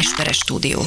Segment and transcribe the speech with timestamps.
[0.00, 0.80] Esperes stúdió.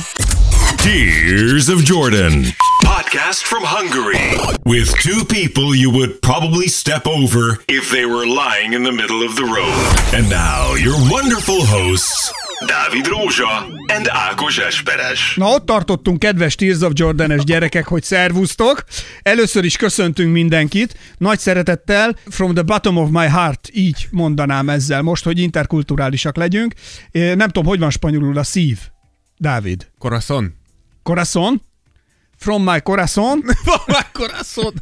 [0.76, 2.46] Tears of Jordan.
[2.84, 4.38] Podcast from Hungary.
[4.64, 9.24] With two people you would probably step over if they were lying in the middle
[9.28, 9.74] of the road.
[10.14, 12.32] And now, your wonderful hosts,
[12.66, 15.36] Dávid Rózsa and Ákos Esperes.
[15.36, 18.84] Na ott tartottunk, kedves Tears of Jordanes gyerekek, hogy szervusztok.
[19.22, 20.98] Először is köszöntünk mindenkit.
[21.18, 26.74] Nagy szeretettel, from the bottom of my heart, így mondanám ezzel most, hogy interkulturálisak legyünk.
[27.12, 28.80] Nem tudom, hogy van spanyolul a szív.
[29.38, 29.88] Dávid.
[29.98, 30.54] Corazon?
[31.04, 31.62] Corazon?
[32.38, 33.44] From my corazon?
[33.66, 34.74] Van már corazon!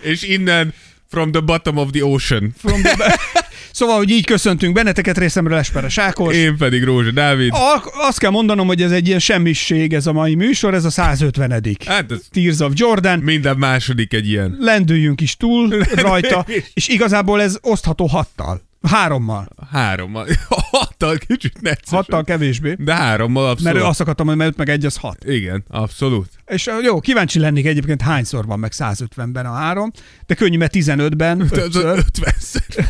[0.00, 0.74] És innen
[1.08, 2.54] from the bottom of the ocean.
[2.58, 3.16] From the...
[3.72, 6.34] Szóval, hogy így köszöntünk benneteket részemről Esperes Ákos.
[6.34, 7.52] Én pedig Rózsa Dávid.
[7.52, 10.90] A- azt kell mondanom, hogy ez egy ilyen semmiség ez a mai műsor, ez a
[10.90, 13.18] 150 Hát ez Tears of Jordan.
[13.18, 14.56] minden második egy ilyen.
[14.60, 18.62] lendüljünk is túl rajta, és igazából ez osztható hattal.
[18.88, 19.48] Hárommal.
[19.70, 20.26] Hárommal.
[20.70, 21.88] Hattal kicsit necces.
[21.90, 22.76] Hattal kevésbé.
[22.78, 23.72] De hárommal abszolút.
[23.74, 25.24] Mert azt akartam, hogy mert öt meg egy az hat.
[25.24, 26.30] Igen, abszolút.
[26.46, 29.90] És jó, kíváncsi lennék egyébként hányszor van meg 150-ben a három,
[30.26, 31.62] de könnyű, mert 15-ben De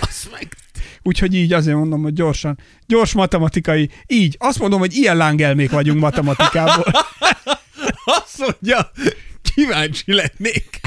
[0.00, 0.56] az meg.
[1.02, 6.00] úgyhogy így azért mondom, hogy gyorsan, gyors matematikai, így, azt mondom, hogy ilyen lángelmék vagyunk
[6.00, 6.84] matematikából.
[8.04, 8.90] Azt mondja,
[9.54, 10.80] kíváncsi lennék.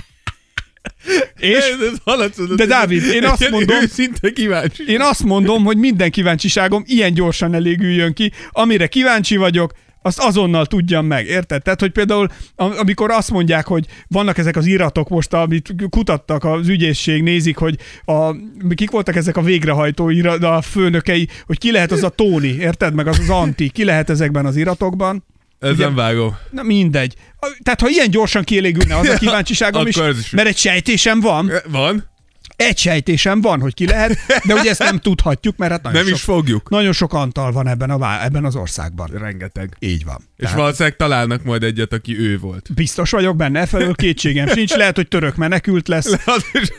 [1.39, 4.83] És Ez, ez De Dávid, én azt mondom- Őszinte kíváncsi.
[4.87, 10.65] Én azt mondom, hogy minden kíváncsiságom ilyen gyorsan elégüljön ki, amire kíváncsi vagyok, azt azonnal
[10.65, 11.61] tudjam meg, érted?
[11.61, 16.43] Tehát, hogy például am- amikor azt mondják, hogy vannak ezek az iratok most, amit kutattak
[16.43, 18.31] az ügyészség, nézik, hogy a,
[18.75, 22.93] kik voltak ezek a végrehajtó irat, a főnökei, hogy ki lehet az a Tóni, érted?
[22.93, 25.23] Meg az az Anti, ki lehet ezekben az iratokban.
[25.59, 26.35] Ez ugye- nem vágó.
[26.51, 27.15] Na mindegy.
[27.63, 32.09] Tehát, ha ilyen gyorsan kielégülne az a kíváncsiságom is- mert egy sejtésem van, Van?
[32.57, 36.07] Egy sejtésem van, hogy ki lehet, de ugye ezt nem tudhatjuk, mert hát nagyon Nem
[36.07, 36.69] sok, is fogjuk.
[36.69, 39.09] nagyon sok Antal van ebben, a, ebben az országban.
[39.13, 39.75] Rengeteg.
[39.79, 40.17] Így van.
[40.37, 42.69] És Tehát valószínűleg találnak majd egyet, aki ő volt.
[42.75, 46.15] biztos vagyok benne, felől kétségem sincs, lehet, hogy török menekült lesz.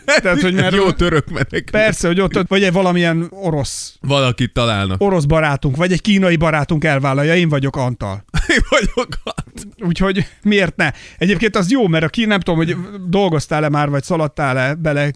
[0.04, 1.68] Tehát, hogy mert- jó török menek.
[1.70, 5.02] Persze, hogy ott, ott vagy egy valamilyen orosz, Valakit találnak.
[5.02, 8.24] orosz barátunk, vagy egy kínai barátunk elvállalja, én vagyok Antal.
[8.48, 9.66] Én vagyok ott.
[9.80, 10.92] Úgyhogy miért ne?
[11.18, 12.76] Egyébként az jó, mert a kín, nem tudom, hogy
[13.08, 15.10] dolgoztál-e már, vagy szaladtál-e bele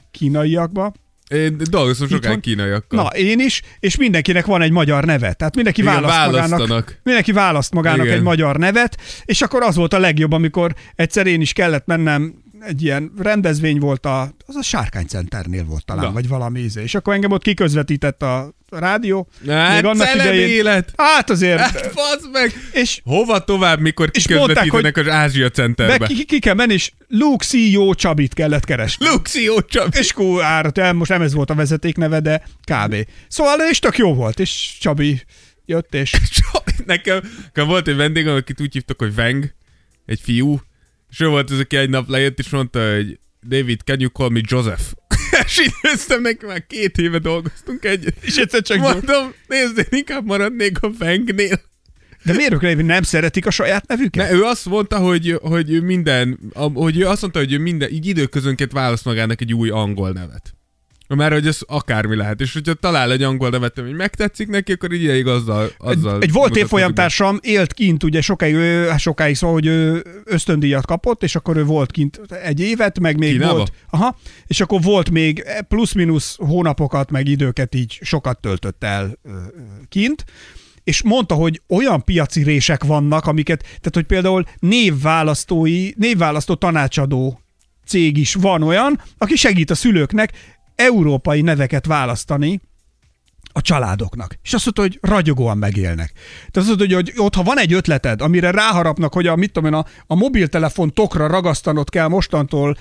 [0.53, 0.93] kínaiakba.
[1.29, 2.41] Én dolgozom sokáig Itthon?
[2.41, 3.03] kínaiakkal.
[3.03, 5.33] Na, én is, és mindenkinek van egy magyar neve.
[5.33, 8.17] Tehát mindenki Igen, választ magának, mindenki választ magának Igen.
[8.17, 12.35] egy magyar nevet, és akkor az volt a legjobb, amikor egyszer én is kellett mennem,
[12.67, 16.13] egy ilyen rendezvény volt, a, az a Sárkány Centernél volt talán, Na.
[16.13, 16.83] vagy valami íze.
[16.83, 19.29] És akkor engem ott kiközvetített a rádió.
[19.47, 20.93] Hát, celeb élet.
[20.97, 21.59] Hát azért.
[21.59, 21.91] Hát,
[22.33, 22.53] meg.
[22.73, 26.07] és Hova tovább, mikor És kiközvetítenek az Ázsia be, Centerbe?
[26.07, 29.07] ki, ki, kell menni, és Luke CEO Csabit kellett keresni.
[29.07, 29.99] Luxio csak.
[29.99, 32.97] És akkor árat el, most nem ez volt a vezetékneve, de kb.
[33.29, 35.23] Szóval és tök jó volt, és Csabi
[35.67, 36.13] jött, és
[36.87, 39.55] Nekem, nekem volt egy vendégem, akit úgy hívtak, hogy Veng,
[40.07, 40.61] egy fiú,
[41.13, 43.19] és ő volt az, aki egy nap lejött, és mondta, hogy
[43.49, 44.83] David, can you call me Joseph?
[45.47, 48.17] és így néztem neki, már két éve dolgoztunk együtt.
[48.25, 48.79] És egyszer csak.
[48.79, 51.61] Mondom, nézd, én inkább maradnék a Vengnél.
[52.25, 54.31] De miért ők nem- szeretik a saját nevüket?
[54.31, 57.91] Ne, ő azt mondta, hogy, hogy ő minden, hogy ő azt mondta, hogy ő minden,
[57.91, 60.55] így időközönként választ magának egy új angol nevet.
[61.17, 62.41] Mert hogy ez akármi lehet.
[62.41, 66.05] És hogyha talál egy angol nevet, ami megtetszik neki, akkor így ideig azzal, azzal Egy
[66.05, 66.61] volt mutatkozik be.
[66.61, 68.57] évfolyamtársam élt kint, ugye sokáig,
[68.89, 73.19] hát sokáig szóval, hogy ő ösztöndíjat kapott, és akkor ő volt kint egy évet, meg
[73.19, 73.55] még Kínába?
[73.55, 73.73] volt.
[73.91, 79.19] Aha, és akkor volt még plusz-minusz hónapokat, meg időket így sokat töltött el
[79.89, 80.25] kint,
[80.85, 87.41] és mondta, hogy olyan piaci rések vannak, amiket, tehát hogy például névválasztói, névválasztó tanácsadó
[87.87, 90.33] cég is van olyan, aki segít a szülőknek
[90.83, 92.61] európai neveket választani,
[93.53, 94.39] a családoknak.
[94.43, 96.13] És azt mondta, hogy ragyogóan megélnek.
[96.39, 99.53] Tehát azt mondta, hogy, hogy ott, ha van egy ötleted, amire ráharapnak, hogy a, mit
[99.53, 102.77] tudom én, a, a mobiltelefon tokra ragasztanod kell mostantól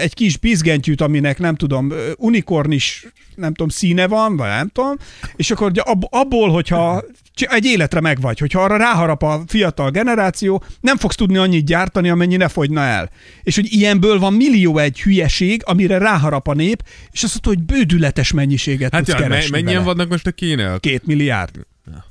[0.00, 4.96] egy kis bizgentyűt, aminek nem tudom, unikornis, nem tudom, színe van, vagy nem tudom,
[5.36, 5.72] és akkor
[6.10, 11.64] abból, hogyha egy életre megvagy, hogyha arra ráharap a fiatal generáció, nem fogsz tudni annyit
[11.64, 13.10] gyártani, amennyi ne fogyna el.
[13.42, 17.78] És hogy ilyenből van millió egy hülyeség, amire ráharap a nép, és azt mondta, hogy
[17.78, 19.84] bődületes mennyiséget Hát tudsz me- keresni mennyien vele.
[19.84, 20.80] vannak most a kínaiak?
[20.80, 21.50] Két milliárd.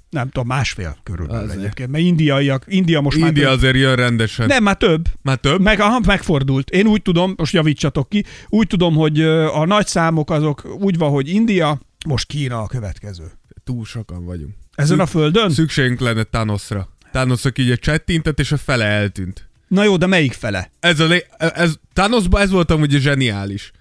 [0.09, 1.59] Nem tudom, másfél körülbelül Azért.
[1.59, 1.89] egyébként.
[1.91, 3.51] Mert indiaiak, India most India már több.
[3.57, 4.45] azért jön rendesen.
[4.45, 5.05] Nem, már több.
[5.21, 5.61] Már több?
[5.61, 6.69] Meg, aha, megfordult.
[6.69, 9.21] Én úgy tudom, most javítsatok ki, úgy tudom, hogy
[9.53, 13.23] a nagy számok azok úgy van, hogy India, most Kína a következő.
[13.63, 14.53] Túl sokan vagyunk.
[14.75, 15.49] Ezen a földön?
[15.49, 16.89] Szükségünk lenne Thanosra.
[17.11, 19.49] Thanos, aki így csettintett, és a fele eltűnt.
[19.67, 20.71] Na jó, de melyik fele?
[20.79, 23.71] Ez a lé- ez, Thanosban ez volt amúgy zseniális.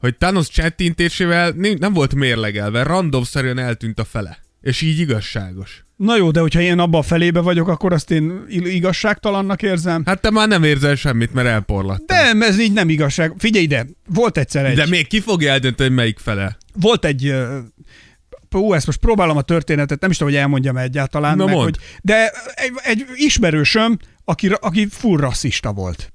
[0.00, 4.38] Hogy Thanos csettintésével nem volt mérlegelve, randomszerűen eltűnt a fele.
[4.60, 5.84] És így igazságos.
[5.96, 10.02] Na jó, de hogyha én abban a felébe vagyok, akkor azt én igazságtalannak érzem.
[10.06, 12.34] Hát te már nem érzel semmit, mert elporlattál.
[12.34, 13.32] De ez így nem igazság.
[13.38, 14.76] Figyelj ide, volt egyszer egy...
[14.76, 16.56] De még ki fogja eldönteni, hogy melyik fele?
[16.72, 17.34] Volt egy...
[18.50, 21.36] Ú, ezt most próbálom a történetet, nem is tudom, hogy elmondjam egyáltalán.
[21.36, 21.64] Na meg, mondd.
[21.64, 26.12] hogy, de egy, egy ismerősöm, aki, aki full rasszista volt.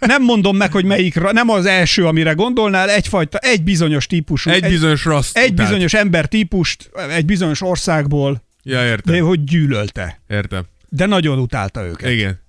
[0.00, 4.68] Nem mondom meg, hogy melyik, nem az első, amire gondolnál, egyfajta, egy bizonyos típusú, Egy
[4.68, 5.68] bizonyos raszt egy utált.
[5.68, 9.14] bizonyos ember típust, egy bizonyos országból, Ja, értem.
[9.14, 10.20] de hogy gyűlölte.
[10.28, 10.64] Értem.
[10.88, 12.10] De nagyon utálta őket.
[12.10, 12.40] Igen.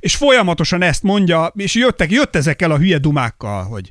[0.00, 3.88] És folyamatosan ezt mondja, és jöttek, jött ezekkel a hülye dumákkal, hogy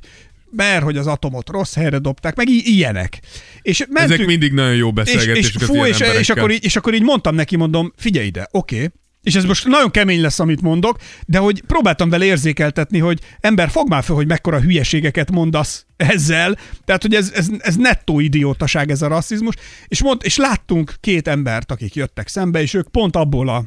[0.50, 3.20] mert hogy az atomot rossz helyre dobták, meg i- ilyenek.
[3.62, 6.64] És mentünk, Ezek mindig nagyon jó és, beszélgetések és, az fú, és, és, akkor így,
[6.64, 8.88] és akkor így mondtam neki, mondom, figyelj ide, oké, okay.
[9.22, 13.70] és ez most nagyon kemény lesz, amit mondok, de hogy próbáltam vele érzékeltetni, hogy ember,
[13.70, 18.90] fog már fel, hogy mekkora hülyeségeket mondasz ezzel, tehát, hogy ez, ez, ez nettó idiótaság
[18.90, 19.54] ez a rasszizmus,
[19.86, 23.64] és, mond, és láttunk két embert, akik jöttek szembe, és ők pont abból a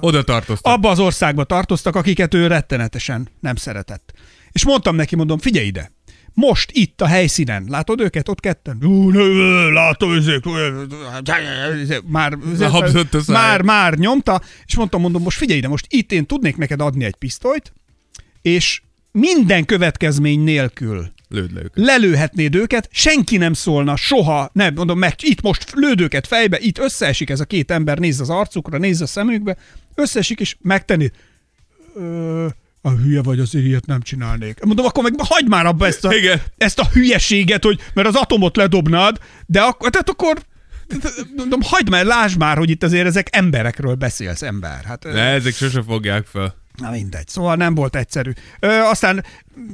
[0.00, 0.72] Oda tartoztak.
[0.72, 4.12] abba az országba tartoztak, akiket ő rettenetesen nem szeretett.
[4.52, 5.92] És mondtam neki, mondom, figyelj ide,
[6.34, 8.78] most itt a helyszínen, látod őket ott ketten?
[9.72, 10.44] Látom, ezek,
[12.06, 12.38] már,
[13.26, 17.04] már, már nyomta, és mondtam, mondom, most figyelj ide, most itt én tudnék neked adni
[17.04, 17.72] egy pisztolyt,
[18.42, 18.82] és
[19.12, 21.72] minden következmény nélkül Lőd le őket.
[21.84, 26.78] lelőhetnéd őket, senki nem szólna, soha, nem, mondom, meg itt most lőd őket fejbe, itt
[26.78, 29.56] összeesik ez a két ember, nézz az arcukra, nézz a szemükbe,
[29.94, 31.10] összeesik, és megtenni.
[31.94, 32.46] Ö,
[32.82, 34.64] a hülye vagy, azért ilyet nem csinálnék.
[34.64, 36.40] Mondom, akkor meg hagyd már abba ezt a, Igen.
[36.56, 40.42] ezt a hülyeséget, hogy mert az atomot ledobnád, de akkor, tehát akkor
[41.36, 44.84] mondom, hagyd már, lásd már, hogy itt azért ezek emberekről beszélsz, ember.
[44.84, 46.58] Hát, Ne, ezek sose fogják fel.
[46.76, 48.30] Na mindegy, szóval nem volt egyszerű.
[48.60, 49.24] Ö, aztán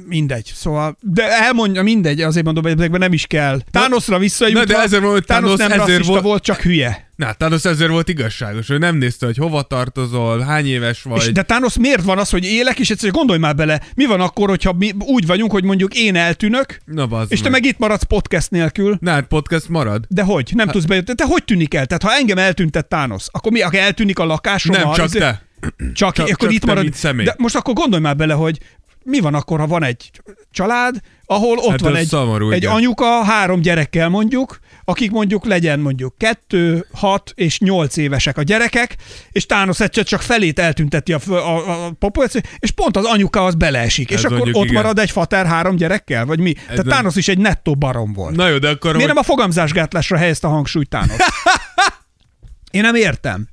[0.05, 3.61] mindegy, szóval, de elmondja mindegy, azért mondom, hogy ezekben nem is kell.
[3.71, 7.06] Thanosra visszajutva, de ezért Thanos Thanos nem ezért rasszista volt, volt- csak hülye.
[7.17, 11.21] Na, Thanos ezért volt igazságos, ő nem nézte, hogy hova tartozol, hány éves vagy.
[11.21, 14.21] És de Thanos miért van az, hogy élek, és egyszerűen gondolj már bele, mi van
[14.21, 18.03] akkor, hogyha mi úgy vagyunk, hogy mondjuk én eltűnök, Na, és te meg itt maradsz
[18.03, 20.05] podcast nélkül, Na, hát podcast marad.
[20.09, 20.51] de hogy?
[20.55, 21.15] Nem tudsz bejutni.
[21.15, 21.85] Te hogy tűnik el?
[21.85, 24.75] Tehát ha engem eltűntett Thanos, akkor mi, aki eltűnik a lakásom?
[24.75, 25.41] Nem, csak te.
[25.93, 26.89] Csak, Csak- akkor csak itt marad.
[27.23, 28.59] De most akkor gondolj már bele, hogy
[29.03, 30.11] mi van akkor, ha van egy
[30.51, 32.71] család, ahol ott Hát van egy, szomorú, egy igen.
[32.71, 38.95] anyuka három gyerekkel mondjuk, akik mondjuk legyen mondjuk kettő, hat és nyolc évesek a gyerekek,
[39.31, 43.55] és Thanos egyszer csak felét eltünteti a, a, a populáció, és pont az anyuka az
[43.55, 44.73] beleesik, Ez és akkor ott igen.
[44.73, 46.53] marad egy fater három gyerekkel, vagy mi?
[46.53, 48.35] Tehát nem- Thanos is egy nettó barom volt.
[48.35, 48.91] Na jó, de akkor...
[48.91, 51.17] Miért hogy- nem a fogamzásgátlásra helyezte a hangsúlyt Thanos?
[52.71, 53.47] Én nem értem.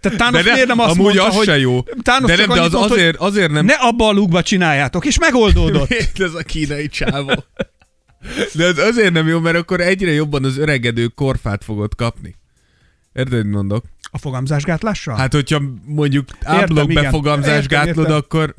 [0.00, 1.82] Tehát Thanos de ne, miért nem azt amúgy mondta, az hogy se jó.
[2.02, 3.64] Thanos de nem, de az mondta, azért, azért nem...
[3.64, 5.90] ne abba a lukba csináljátok, és megoldódott.
[6.14, 7.32] Ez a kínai csávó.
[8.54, 12.36] De ez azért nem jó, mert akkor egyre jobban az öregedő korfát fogod kapni.
[13.12, 13.84] Érted, mit mondok?
[14.10, 15.16] A fogamzásgátlással?
[15.16, 17.02] Hát, hogyha mondjuk áblok igen.
[17.02, 18.16] befogamzás Értem, gátlod, értem.
[18.16, 18.54] akkor...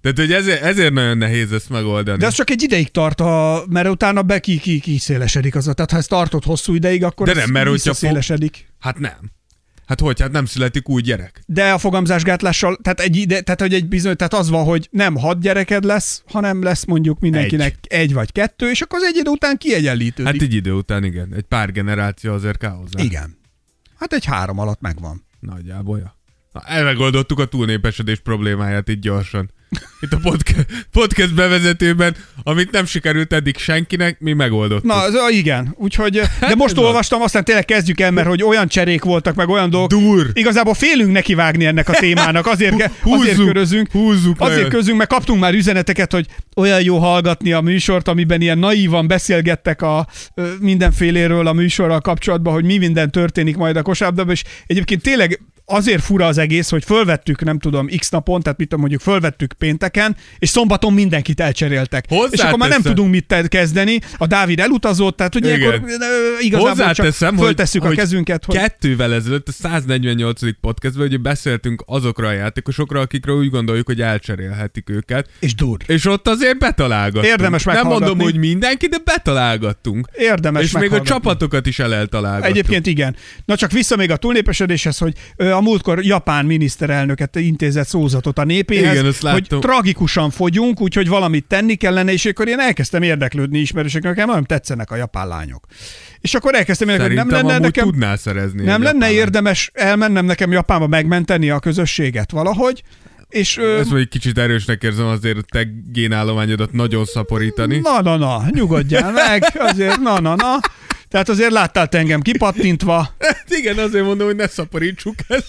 [0.00, 2.18] Tehát, hogy ezért, ezért nagyon nehéz ezt megoldani.
[2.18, 5.64] De ez csak egy ideig tart, a, mert utána be ki, ki, ki szélesedik az.
[5.74, 8.66] Tehát ha ez tartott hosszú ideig, akkor De nem, mert hogyha fog- szélesedik.
[8.78, 9.30] Hát nem.
[9.90, 10.20] Hát hogy?
[10.20, 11.42] Hát nem születik új gyerek.
[11.46, 15.16] De a fogamzásgátlással, tehát, egy ide, tehát, hogy egy bizony, tehát az van, hogy nem
[15.16, 19.16] hat gyereked lesz, hanem lesz mondjuk mindenkinek egy, egy vagy kettő, és akkor az egy
[19.16, 20.32] idő után kiegyenlítődik.
[20.32, 21.34] Hát egy idő után igen.
[21.34, 23.02] Egy pár generáció azért kell hozzá.
[23.02, 23.38] Igen.
[23.96, 25.24] Hát egy három alatt megvan.
[25.40, 26.16] Nagyjából, ja.
[26.52, 29.50] Na, elmegoldottuk a túlnépesedés problémáját itt gyorsan.
[30.00, 34.84] Itt a podcast, podcast bevezetőben, amit nem sikerült eddig senkinek, mi megoldottuk.
[34.84, 39.02] Na, az, igen, úgyhogy, de most olvastam, aztán tényleg kezdjük el, mert hogy olyan cserék
[39.02, 39.90] voltak, meg olyan dolgok.
[39.90, 40.30] Dur!
[40.32, 43.90] Igazából félünk nekivágni ennek a témának, azért, ke- azért Húzzuk, körözünk.
[43.90, 48.58] húzzuk Azért közünk, mert kaptunk már üzeneteket, hogy olyan jó hallgatni a műsort, amiben ilyen
[48.58, 50.06] naívan beszélgettek a
[50.60, 56.02] mindenféléről a műsorral kapcsolatban, hogy mi minden történik majd a kosárlabdában, és egyébként tényleg azért
[56.02, 60.16] fura az egész, hogy fölvettük, nem tudom, x napon, tehát mit tudom, mondjuk fölvettük pénteken,
[60.38, 62.04] és szombaton mindenkit elcseréltek.
[62.08, 62.32] Hozzáteszem.
[62.32, 64.00] És akkor már nem tudunk mit kezdeni.
[64.18, 65.58] A Dávid elutazott, tehát hogy Igen.
[65.58, 70.40] ilyenkor ö, igazából csak föltesszük hogy a kezünket, hogy kettővel ezelőtt a 148.
[70.60, 75.28] podcastban ugye beszéltünk azokra a játékosokra, akikről úgy gondoljuk, hogy elcserélhetik őket.
[75.38, 75.76] és dur.
[75.86, 77.26] És ott azért betalálgattunk.
[77.32, 80.08] Érdemes Nem mondom, hogy mindenki, de betalálgattunk.
[80.12, 82.56] Érdemes és még a csapatokat is el eltalálgattuk.
[82.56, 83.16] Egyébként igen.
[83.44, 88.44] Na csak vissza még a túlnépesedéshez, hogy ö, a múltkor japán miniszterelnöket intézett szózatot a
[88.44, 93.58] népéhez, Igen, azt hogy tragikusan fogyunk, úgyhogy valamit tenni kellene, és akkor én elkezdtem érdeklődni
[93.58, 95.66] ismerősöknek, nekem nagyon tetszenek a japán lányok.
[96.20, 98.64] És akkor elkezdtem érdeklődni, nem lenne nekem, tudnál szerezni.
[98.64, 102.82] nem lenne japán érdemes elmennem nekem Japánba megmenteni a közösséget valahogy,
[103.28, 107.78] és Ezt mondjuk kicsit erősnek érzem azért a te génállományodat nagyon szaporítani.
[107.78, 110.58] Na, na, na, nyugodjál meg, azért, na, na, na.
[111.10, 113.14] Tehát azért láttál te engem kipattintva.
[113.18, 115.46] Hát igen, azért mondom, hogy ne szaporítsuk ezt.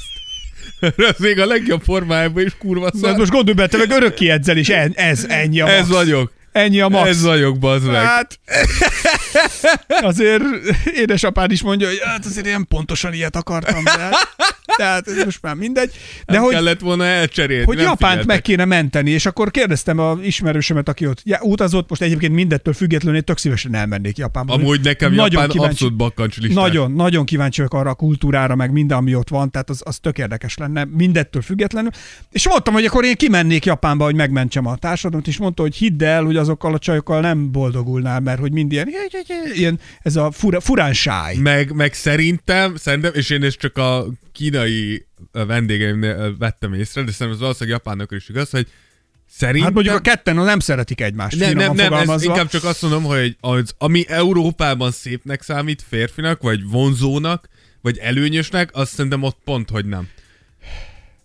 [0.80, 3.18] Ez még a legjobb formájában is kurva szar.
[3.18, 5.78] most gondolj bele, te meg örökké edzel is, ez, ez ennyi a max.
[5.78, 6.32] Ez vagyok.
[6.52, 7.10] Ennyi a max.
[7.10, 7.96] Ez vagyok, bazd meg.
[7.96, 8.40] Hát,
[10.02, 10.44] azért
[10.94, 14.10] édesapád is mondja, hogy hát azért ilyen pontosan ilyet akartam, de
[14.78, 15.92] tehát ez most már mindegy.
[16.26, 17.66] De nem hogy, kellett volna elcserélni.
[17.66, 18.26] hogy Japánt figyeltek.
[18.26, 22.74] meg kéne menteni, és akkor kérdeztem a ismerősömet, aki ott ja, utazott, most egyébként mindettől
[22.74, 24.54] függetlenül én tök szívesen elmennék Japánba.
[24.54, 26.64] Amúgy nekem Nagyon Japán kíváncsi- abszolút bakkancs listás.
[26.64, 29.98] Nagyon, nagyon kíváncsi vagyok arra a kultúrára, meg minden, ami ott van, tehát az, az
[29.98, 31.92] tök érdekes lenne, mindettől függetlenül.
[32.32, 36.04] És mondtam, hogy akkor én kimennék Japánba, hogy megmentsem a társadalmat, és mondta, hogy hidd
[36.04, 38.90] el, hogy azokkal a csajokkal nem boldogulnál, mert hogy mind ilyen,
[39.54, 41.36] ilyen ez a fura, furánsáj.
[41.36, 47.32] Meg, meg szerintem, szerintem, és én ezt csak a kínai vendégeimnél vettem észre, de szerintem
[47.32, 48.68] ez valószínűleg Japánokra is igaz, hogy
[49.30, 49.64] szerintem...
[49.64, 53.04] Hát mondjuk a ketten nem szeretik egymást, nem, nem, nem, ez inkább csak azt mondom,
[53.04, 57.48] hogy az, ami Európában szépnek számít férfinak, vagy vonzónak,
[57.82, 60.08] vagy előnyösnek, azt szerintem ott pont, hogy nem.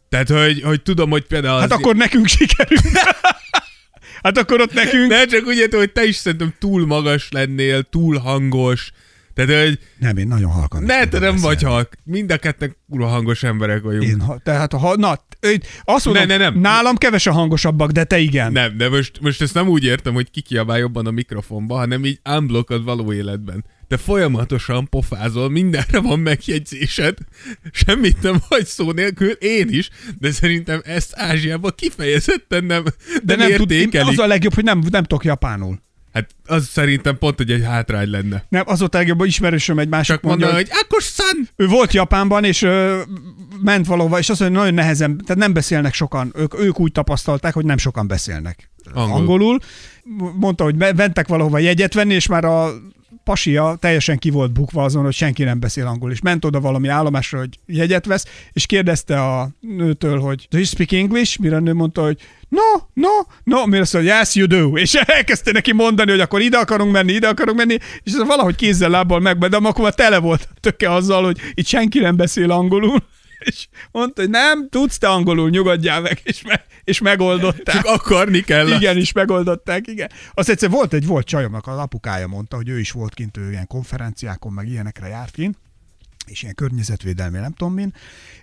[0.08, 1.60] Tehát, hogy, hogy tudom, hogy például...
[1.60, 2.82] Hát az- akkor nekünk sikerült.
[4.26, 5.10] hát akkor ott nekünk...
[5.10, 8.90] Ne, csak úgy értem, hogy te is szerintem túl magas lennél, túl hangos,
[9.44, 10.82] tehát, hogy Nem, én nagyon halkan.
[10.82, 11.92] ne, te nem vagy halk.
[12.04, 14.04] Mind a ketten kurva hangos emberek vagyunk.
[14.04, 15.24] Én, ha, tehát ha, na,
[15.84, 16.60] azt mondom, Ne, ne, nem.
[16.60, 18.52] nálam kevesen hangosabbak, de te igen.
[18.52, 22.04] Nem, de most, most ezt nem úgy értem, hogy ki kiabál jobban a mikrofonba, hanem
[22.04, 23.64] így unblockod való életben.
[23.88, 27.18] Te folyamatosan pofázol, mindenre van megjegyzésed,
[27.72, 32.84] semmit nem hagy szó nélkül, én is, de szerintem ezt Ázsiában kifejezetten nem,
[33.24, 35.80] De nem, nem tud, az a legjobb, hogy nem, nem tudok japánul.
[36.16, 38.44] Hát az szerintem pont, hogy egy hátrány lenne.
[38.48, 41.48] Nem, az volt legjobb, ismerősöm egy másik Csak mondja, mondani, hogy akkor szan!
[41.56, 43.00] ő volt Japánban, és ö,
[43.62, 46.92] ment valahova, és azt mondja, hogy nagyon nehezen, tehát nem beszélnek sokan, ők, ők úgy
[46.92, 49.18] tapasztalták, hogy nem sokan beszélnek Angol.
[49.18, 49.58] angolul.
[50.38, 52.70] Mondta, hogy mentek valahova jegyet venni, és már a
[53.26, 56.88] pasia teljesen ki volt bukva azon, hogy senki nem beszél angol, és ment oda valami
[56.88, 61.40] állomásra, hogy jegyet vesz, és kérdezte a nőtől, hogy do you speak English?
[61.40, 62.62] Mire a nő mondta, hogy no,
[62.94, 63.08] no,
[63.44, 64.76] no, mire azt mondja, yes, you do.
[64.76, 68.54] És elkezdte neki mondani, hogy akkor ide akarunk menni, ide akarunk menni, és ez valahogy
[68.54, 72.50] kézzel, lábbal meg, de akkor már tele volt töke azzal, hogy itt senki nem beszél
[72.50, 73.02] angolul.
[73.38, 77.74] És mondta, hogy nem, tudsz te angolul, nyugodjál meg, és, me- és megoldották.
[77.74, 78.68] Csak akarni kell.
[78.68, 80.10] Igen, is megoldották, igen.
[80.34, 83.50] Azt egyszer volt egy volt csajomnak, az apukája mondta, hogy ő is volt kint, ő
[83.50, 85.58] ilyen konferenciákon, meg ilyenekre járt kint,
[86.26, 87.94] és ilyen környezetvédelmi, nem tudom min,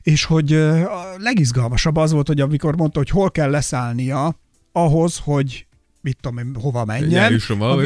[0.02, 4.40] és hogy a legizgalmasabb az volt, hogy amikor mondta, hogy hol kell leszállnia
[4.72, 5.66] ahhoz, hogy
[6.02, 7.32] mit tudom én, hova menjen.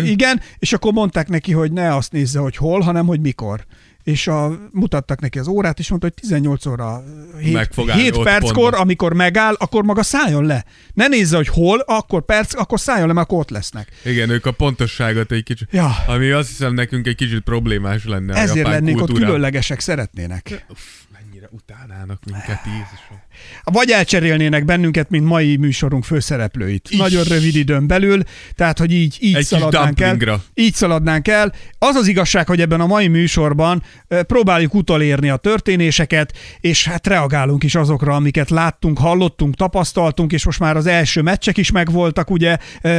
[0.05, 3.65] Igen, és akkor mondták neki, hogy ne azt nézze, hogy hol, hanem hogy mikor.
[4.07, 7.03] És a, mutattak neki az órát, és mondta, hogy 18 óra
[7.41, 8.79] 7, Meg fog állni 7 ott perckor, pontban.
[8.81, 10.65] amikor megáll, akkor maga szálljon le.
[10.93, 13.87] Ne nézze, hogy hol, akkor perc, akkor szálljon le, mert akkor ott lesznek.
[14.05, 15.95] Igen, ők a pontosságot egy kicsit, Ja.
[16.07, 19.27] ami azt hiszem nekünk egy kicsit problémás lenne a Ezért japán lennénk ott kultúrában.
[19.27, 20.65] különlegesek, szeretnének.
[20.69, 20.79] Uff,
[21.47, 23.21] mennyire utálnának minket, Jézusom.
[23.63, 26.87] Vagy elcserélnének bennünket, mint mai műsorunk főszereplőit.
[26.89, 26.97] Is.
[26.97, 28.23] Nagyon rövid időn belül,
[28.55, 30.43] tehát, hogy így, így Egy szaladnánk el.
[30.53, 31.53] Így szaladnánk el.
[31.79, 37.63] Az az igazság, hogy ebben a mai műsorban próbáljuk utolérni a történéseket, és hát reagálunk
[37.63, 42.57] is azokra, amiket láttunk, hallottunk, tapasztaltunk, és most már az első meccsek is megvoltak, ugye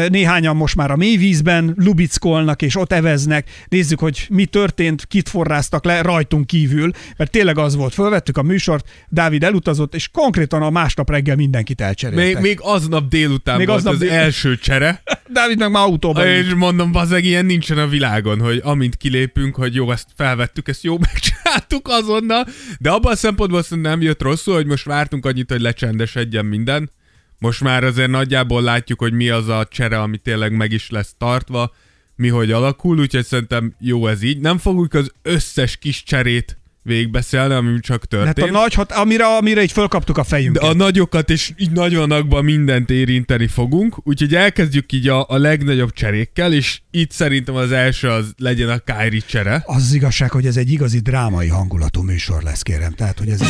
[0.08, 3.50] néhányan most már a mélyvízben lubickolnak, és ott eveznek.
[3.68, 8.42] Nézzük, hogy mi történt, kit forráztak le rajtunk kívül, mert tényleg az volt, fölvettük a
[8.42, 12.34] műsort, Dávid elutazott, és konkrétan a másnap reggel mindenkit elcseréltek.
[12.34, 15.02] Még, még aznap délután Még volt aznap az dél- első csere,
[15.32, 16.56] Dávid meg már autóban és ült.
[16.56, 20.98] mondom, bazeg, ilyen nincsen a világon, hogy amint kilépünk, hogy jó, ezt felvettük, ezt jó
[21.12, 22.46] megcsináltuk azonnal,
[22.78, 26.90] de abban a szempontból szerintem nem jött rosszul, hogy most vártunk annyit, hogy lecsendesedjen minden.
[27.38, 31.14] Most már azért nagyjából látjuk, hogy mi az a csere, ami tényleg meg is lesz
[31.18, 31.72] tartva,
[32.16, 34.38] mi hogy alakul, úgyhogy szerintem jó ez így.
[34.40, 38.50] Nem fogjuk az összes kis cserét végigbeszélni, ami csak Hát a történt.
[38.50, 40.62] nagy, hat, amire, amire így fölkaptuk a fejünket.
[40.62, 45.92] De a nagyokat és így nagyvanakban mindent érinteni fogunk, úgyhogy elkezdjük így a, a legnagyobb
[45.92, 49.62] cserékkel, és itt szerintem az első az legyen a Kyrie csere.
[49.66, 52.92] Az az igazság, hogy ez egy igazi drámai hangulatú műsor lesz, kérem.
[52.92, 53.48] Tehát, hogy ez egy...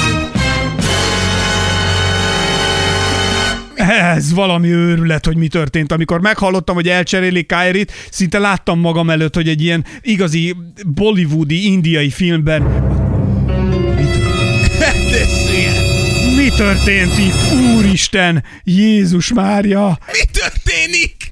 [3.89, 5.93] Ez valami őrület, hogy mi történt.
[5.93, 12.11] Amikor meghallottam, hogy elcserélik Kyrie-t, szinte láttam magam előtt, hogy egy ilyen igazi bollywoodi, indiai
[12.11, 12.63] filmben
[16.59, 17.19] történt?
[17.19, 17.53] Itt?
[17.77, 18.45] Úristen!
[18.65, 19.99] Jézus Mária!
[20.13, 21.31] Mi történik?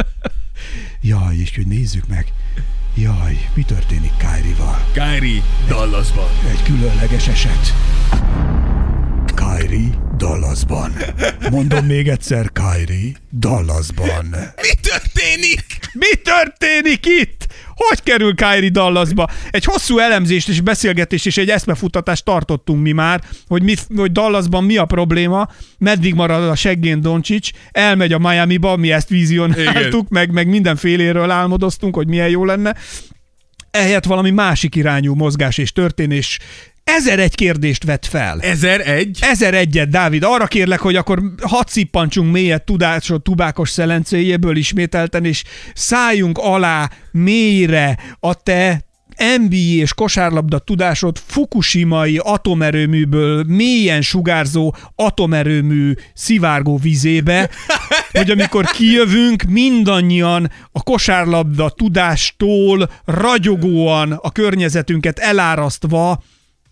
[1.10, 2.26] Jaj, és hogy nézzük meg.
[2.94, 4.84] Jaj, mi történik Kyrie-val?
[4.92, 6.28] Kyrie Dallasban.
[6.50, 7.74] Egy különleges eset.
[9.34, 10.92] Kyrie Dallasban.
[11.50, 14.26] Mondom még egyszer, Kyrie Dallasban.
[14.62, 15.64] Mi történik?
[15.92, 17.37] Mi történik itt?
[17.78, 19.28] Hogy kerül Kyrie Dallasba?
[19.50, 24.64] Egy hosszú elemzést és beszélgetést és egy eszmefutatást tartottunk mi már, hogy, mi, hogy Dallasban
[24.64, 30.32] mi a probléma, meddig marad a seggén Doncsics, elmegy a Miami-ba, mi ezt vizionáltuk, meg,
[30.32, 32.76] meg mindenféléről álmodoztunk, hogy milyen jó lenne.
[33.70, 36.38] Ehelyett valami másik irányú mozgás és történés
[36.96, 38.40] Ezer egy kérdést vett fel.
[38.40, 39.18] Ezer egy?
[39.20, 40.22] Ezer egyet, Dávid.
[40.22, 47.98] Arra kérlek, hogy akkor hadd szippantsunk mélyet tudásod tubákos szelencéjéből ismételten, és szálljunk alá mélyre
[48.20, 48.86] a te
[49.38, 57.50] NBA és kosárlabda tudásod Fukushimai atomerőműből mélyen sugárzó atomerőmű szivárgó vizébe,
[58.12, 66.22] hogy amikor kijövünk, mindannyian a kosárlabda tudástól ragyogóan a környezetünket elárasztva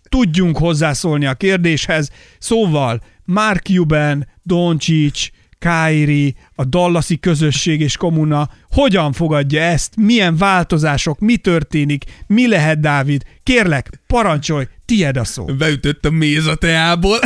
[0.09, 2.09] tudjunk hozzászólni a kérdéshez.
[2.39, 11.19] Szóval Mark Cuban, Doncic, Kyrie, a Dallasi közösség és komuna hogyan fogadja ezt, milyen változások,
[11.19, 13.23] mi történik, mi lehet, Dávid?
[13.43, 15.45] Kérlek, parancsolj, tied a szó.
[15.45, 17.19] Beütött a méz a teából.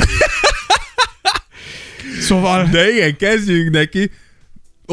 [2.19, 2.65] Szóval...
[2.65, 4.11] De igen, kezdjünk neki.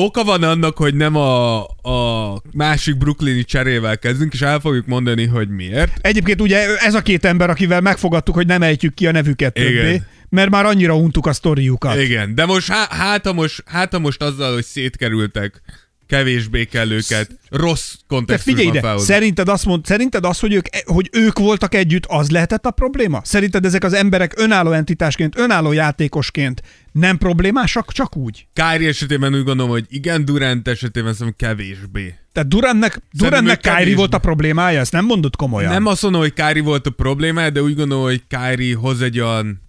[0.01, 5.27] Oka van annak, hogy nem a, a másik brooklyni cserével kezdünk, és el fogjuk mondani,
[5.27, 5.93] hogy miért.
[6.01, 9.71] Egyébként ugye ez a két ember, akivel megfogadtuk, hogy nem ejtjük ki a nevüket többé,
[9.71, 10.07] Igen.
[10.29, 12.01] mert már annyira untuk a sztoriukat.
[12.01, 15.63] Igen, de most há- hát, most, hát most azzal, hogy szétkerültek,
[16.09, 19.13] kevésbé kell őket rossz Te kontextusban figyelj ide, felhozni.
[19.15, 23.21] szerinted azt mond, szerinted az, hogy ők, hogy ők voltak együtt, az lehetett a probléma?
[23.25, 26.63] Szerinted ezek az emberek önálló entitásként, önálló játékosként
[26.93, 28.47] nem problémásak, csak úgy?
[28.53, 32.15] Kyrie esetében úgy gondolom, hogy igen, Durant esetében szerintem kevésbé.
[32.33, 33.95] Tehát Durantnek, Durantnek kevésbé.
[33.95, 35.73] volt a problémája, ezt nem mondod komolyan.
[35.73, 39.21] Nem azt mondom, hogy Kyrie volt a probléma, de úgy gondolom, hogy Kyrie hoz egy
[39.21, 39.63] olyan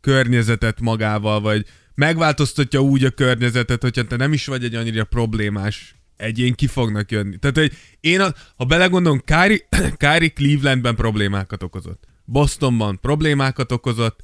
[0.00, 5.94] környezetet magával, vagy megváltoztatja úgy a környezetet, hogyha te nem is vagy egy annyira problémás
[6.16, 7.38] egyén, ki fognak jönni.
[7.38, 12.04] Tehát, hogy én, a, ha belegondolom, Kyrie, Kyrie Clevelandben problémákat okozott.
[12.24, 14.20] Bostonban problémákat okozott,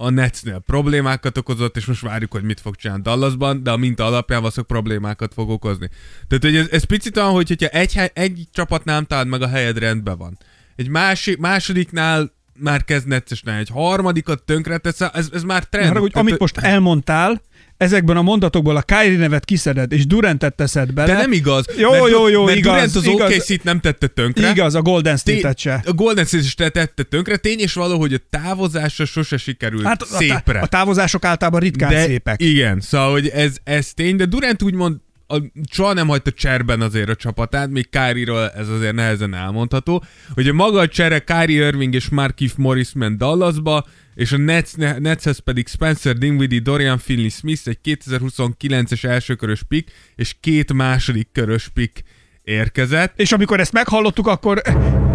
[0.00, 4.04] a Netsnél problémákat okozott, és most várjuk, hogy mit fog csinálni Dallasban, de a minta
[4.04, 5.88] alapján valószínűleg problémákat fog okozni.
[6.28, 9.48] Tehát, hogy ez, ez picit olyan, hogy hogyha egy, egy csapatnál nem találd meg a
[9.48, 10.38] helyed rendben van.
[10.76, 15.92] Egy másik, másodiknál már kezd neccesnek, egy harmadikat tönkretesz, ez, ez már trend.
[15.92, 17.42] Tehát, amit most elmondtál,
[17.76, 21.12] ezekben a mondatokból a Kyrie nevet kiszeded, és Durantet teszed bele.
[21.12, 21.64] de nem igaz.
[21.76, 23.32] Jó, mert, jó, jó, mert igaz, Durant az igaz.
[23.32, 24.50] OKC-t nem tette tönkre.
[24.50, 25.82] Igaz, a Golden State-et se.
[25.86, 27.36] A Golden State is tette tönkre.
[27.36, 30.52] Tény és való, hogy a távozása sose sikerült Hát a, szépre.
[30.52, 32.42] tá- a távozások általában ritkán de szépek.
[32.42, 34.96] Igen, szóval, hogy ez, ez tény, de Durant úgymond
[35.30, 40.04] a, soha nem hagyta cserben azért a csapatát, még Kyrie-ról ez azért nehezen elmondható.
[40.34, 45.38] A maga a csere Kyrie Irving és Markif Morris ment Dallasba, és a Nets, Netshez
[45.38, 52.02] pedig Spencer Dinwiddie, Dorian Finney-Smith, egy 2029-es elsőkörös pick, és két második körös pick
[52.42, 53.12] érkezett.
[53.20, 54.62] És amikor ezt meghallottuk, akkor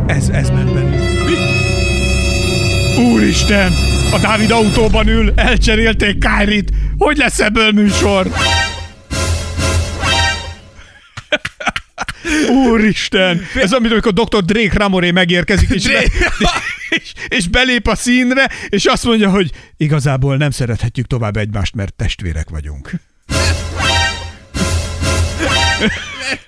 [0.06, 1.04] ez, ez ment bennünk.
[3.14, 3.72] Úristen!
[4.12, 6.72] A Dávid autóban ül, elcserélték Kyrie-t.
[6.98, 8.28] Hogy lesz ebből műsor?
[12.50, 13.42] Úristen!
[13.56, 14.44] Ez amit, amikor Dr.
[14.44, 16.04] Drake Ramoré megérkezik, és, be,
[17.00, 21.94] és, és belép a színre, és azt mondja, hogy igazából nem szerethetjük tovább egymást, mert
[21.94, 22.92] testvérek vagyunk.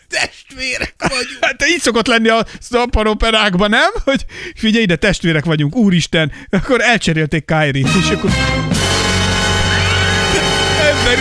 [0.10, 1.38] Testvérek vagyunk!
[1.41, 3.91] Hát így szokott lenni a szamparoperákban, nem?
[4.04, 6.32] Hogy figyelj ide, testvérek vagyunk, úristen.
[6.50, 8.32] Akkor elcserélték Kyrie-t, és akkor
[10.89, 11.18] Ember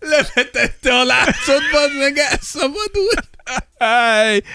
[0.00, 3.35] levetette a láncodban, meg elszabadult.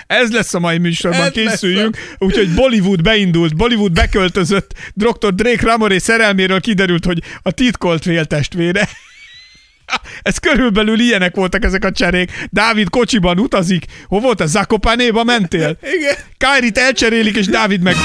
[0.08, 1.98] Ez lesz a mai műsorban, Ez készüljünk.
[2.18, 5.34] Úgyhogy Bollywood beindult, Bollywood beköltözött, Dr.
[5.34, 8.90] Drake Ramoré szerelméről kiderült, hogy a titkolt féltestvére.
[10.22, 12.32] Ez körülbelül ilyenek voltak ezek a cserék.
[12.50, 13.86] Dávid kocsiban utazik.
[14.08, 15.78] Hol volt a Zakopánéba mentél?
[15.82, 16.16] Igen.
[16.38, 17.96] Kyrie-t elcserélik, és Dávid meg...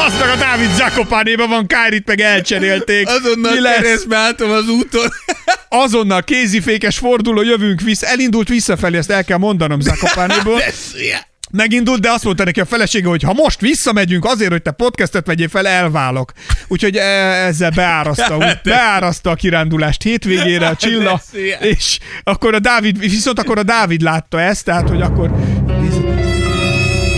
[0.00, 3.08] Basz meg a Dávid Zakopánéba van, Kyrie-t meg elcserélték.
[3.08, 4.06] Azonnal Mi lesz?
[4.10, 5.08] álltam az úton.
[5.84, 8.06] Azonnal kézifékes forduló, jövünk vissza.
[8.06, 10.60] Elindult visszafelé, ezt el kell mondanom Zakopánéból.
[11.52, 15.26] Megindult, de azt mondta neki a felesége, hogy ha most visszamegyünk azért, hogy te podcastet
[15.26, 16.32] vegyél fel, elválok.
[16.68, 21.22] Úgyhogy e- ezzel beáraszta, úgy, beáraszta a kirándulást hétvégére a Csilla,
[21.60, 25.30] és akkor a Dávid, viszont akkor a Dávid látta ezt, tehát, hogy akkor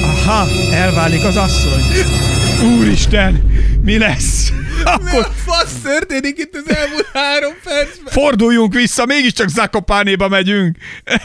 [0.02, 1.82] Aha, elválik az asszony.
[2.62, 3.50] Úristen,
[3.84, 4.50] mi lesz?
[4.50, 8.12] Mi Akkor a fasz történik itt az elmúlt három percben?
[8.12, 10.76] forduljunk vissza, mégiscsak Zakopánéba megyünk.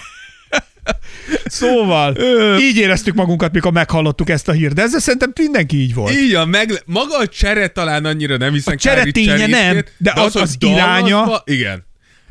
[1.46, 2.16] Szóval,
[2.60, 6.16] így éreztük magunkat, mikor meghallottuk ezt a hírt, de ezzel szerintem mindenki így volt.
[6.16, 9.92] Így van, meg, maga a csere talán annyira nem, hiszen A csere ténye nem, kért,
[9.98, 11.86] de az- hogy az iránya- Igen.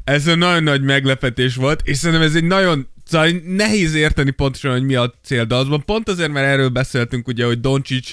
[0.05, 4.71] Ez egy nagyon nagy meglepetés volt, és szerintem ez egy nagyon Szóval nehéz érteni pontosan,
[4.71, 5.85] hogy mi a cél Dallasban.
[5.85, 8.13] Pont azért, mert erről beszéltünk ugye, hogy Doncic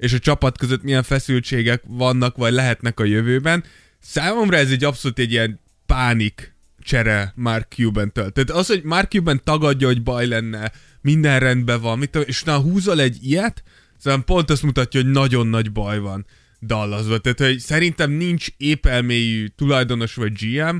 [0.00, 3.64] és a csapat között milyen feszültségek vannak, vagy lehetnek a jövőben.
[3.98, 8.30] Számomra ez egy abszolút egy ilyen pánik csere Mark Cuban-től.
[8.30, 12.42] Tehát az, hogy Mark Cuban tagadja, hogy baj lenne, minden rendben van, mit tudom, és
[12.42, 13.62] utána húzol egy ilyet,
[13.98, 16.26] szóval pont azt mutatja, hogy nagyon nagy baj van
[16.62, 17.20] Dallasban.
[17.22, 20.76] Tehát, hogy szerintem nincs épelmélyű tulajdonos vagy GM,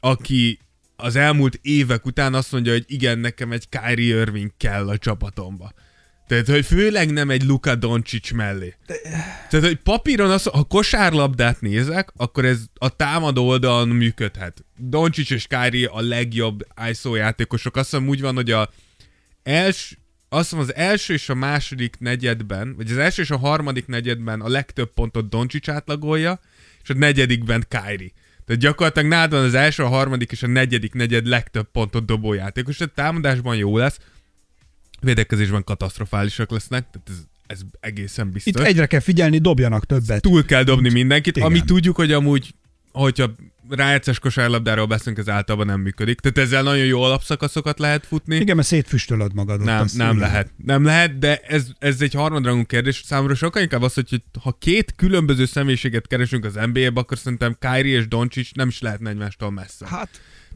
[0.00, 0.58] aki
[0.96, 5.72] az elmúlt évek után azt mondja, hogy igen, nekem egy Kyrie Irving kell a csapatomba.
[6.26, 8.74] Tehát, hogy főleg nem egy Luka Doncic mellé.
[8.86, 8.94] De...
[9.48, 14.64] Tehát, hogy papíron az, ha kosárlabdát nézek, akkor ez a támadó oldalon működhet.
[14.76, 17.76] Doncic és Kyrie a legjobb ISO játékosok.
[17.76, 18.70] Azt hiszem úgy van, hogy a
[19.42, 19.96] els,
[20.28, 24.40] azt hiszem az első és a második negyedben, vagy az első és a harmadik negyedben
[24.40, 26.40] a legtöbb pontot Doncic átlagolja,
[26.82, 28.10] és a negyedikben Kyrie.
[28.46, 32.32] Tehát gyakorlatilag nálad van az első, a harmadik és a negyedik negyed legtöbb pontot dobó
[32.32, 33.98] játékos, tehát támadásban jó lesz,
[35.02, 38.52] védekezésben katasztrofálisak lesznek, tehát ez, ez egészen biztos.
[38.52, 40.22] Itt egyre kell figyelni, dobjanak többet.
[40.22, 41.48] Túl kell dobni mindenkit, Igen.
[41.48, 42.54] ami tudjuk, hogy amúgy,
[42.92, 43.30] hogyha
[43.68, 46.20] rájátszás kosárlabdáról beszélünk, ez általában nem működik.
[46.20, 48.36] Tehát ezzel nagyon jó alapszakaszokat lehet futni.
[48.36, 49.64] Igen, mert szétfüstölöd magad.
[49.64, 50.50] Nem, nem lehet.
[50.64, 53.02] Nem lehet, de ez, ez egy harmadrangú kérdés.
[53.04, 57.98] Számomra sokkal inkább az, hogy ha két különböző személyiséget keresünk az NBA-be, akkor szerintem Kyrie
[57.98, 59.86] és Doncic nem is lehetne egymástól messze.
[59.88, 60.08] Hát,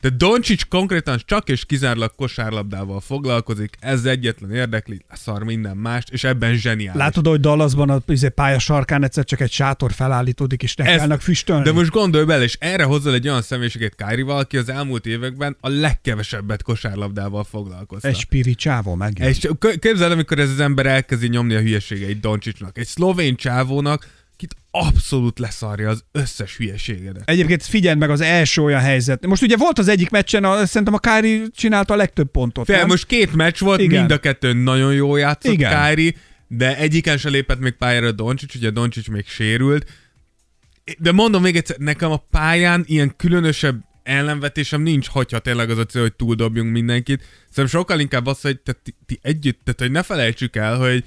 [0.07, 6.25] de Doncic konkrétan csak és kizárólag kosárlabdával foglalkozik, ez egyetlen érdekli, szar minden mást, és
[6.25, 7.01] ebben zseniális.
[7.01, 11.65] Látod, hogy Dallasban a izé, pálya sarkán egyszer csak egy sátor felállítódik, és nekelnek füstölni?
[11.65, 15.57] De most gondolj bele, és erre hozzá egy olyan személyiséget Kyrie-val, aki az elmúlt években
[15.61, 18.09] a legkevesebbet kosárlabdával foglalkozta.
[18.09, 19.21] Egy spiri csávó meg.
[19.21, 22.79] Egy, képzeld, amikor ez az ember elkezdi nyomni a hülyeségeit Doncicnak.
[22.79, 27.31] Egy szlovén csávónak, akit abszolút leszarja az összes hülyeségedet.
[27.31, 29.27] Egyébként figyeld meg az első olyan helyzet.
[29.27, 32.65] Most ugye volt az egyik meccsen, a, szerintem a Kári csinálta a legtöbb pontot.
[32.65, 32.87] Fél, nem?
[32.87, 33.99] most két meccs volt, Igen.
[33.99, 35.71] mind a kettő nagyon jó játszott Igen.
[35.71, 36.17] Kári,
[36.49, 39.91] de egyiken se lépett még pályára Doncsics, ugye Doncsics még sérült.
[40.99, 45.85] De mondom még egyszer, nekem a pályán ilyen különösebb ellenvetésem nincs, hogyha tényleg az a
[45.85, 47.23] cél, hogy túldobjunk mindenkit.
[47.51, 51.05] Szerintem sokkal inkább az, hogy te, ti, ti együtt, tehát hogy ne felejtsük el, hogy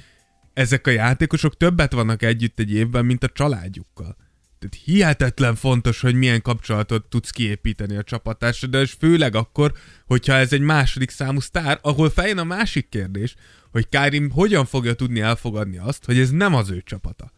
[0.59, 4.15] ezek a játékosok többet vannak együtt egy évben, mint a családjukkal.
[4.59, 9.73] Tehát hihetetlen fontos, hogy milyen kapcsolatot tudsz kiépíteni a csapatársad, és főleg akkor,
[10.05, 13.35] hogyha ez egy második számú sztár, ahol feljön a másik kérdés,
[13.71, 17.31] hogy Karim hogyan fogja tudni elfogadni azt, hogy ez nem az ő csapata.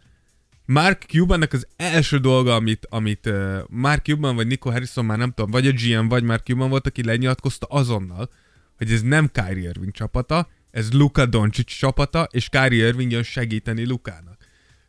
[0.65, 3.29] Mark Cubannek az első dolga, amit, amit
[3.67, 6.87] Mark Cuban vagy Nico Harrison már nem tudom, vagy a GM, vagy Mark Cuban volt,
[6.87, 8.29] aki lenyilatkozta azonnal,
[8.77, 13.85] hogy ez nem Kyrie Irving csapata, ez Luka Doncic csapata, és Kyrie Irving jön segíteni
[13.85, 14.37] Lukának.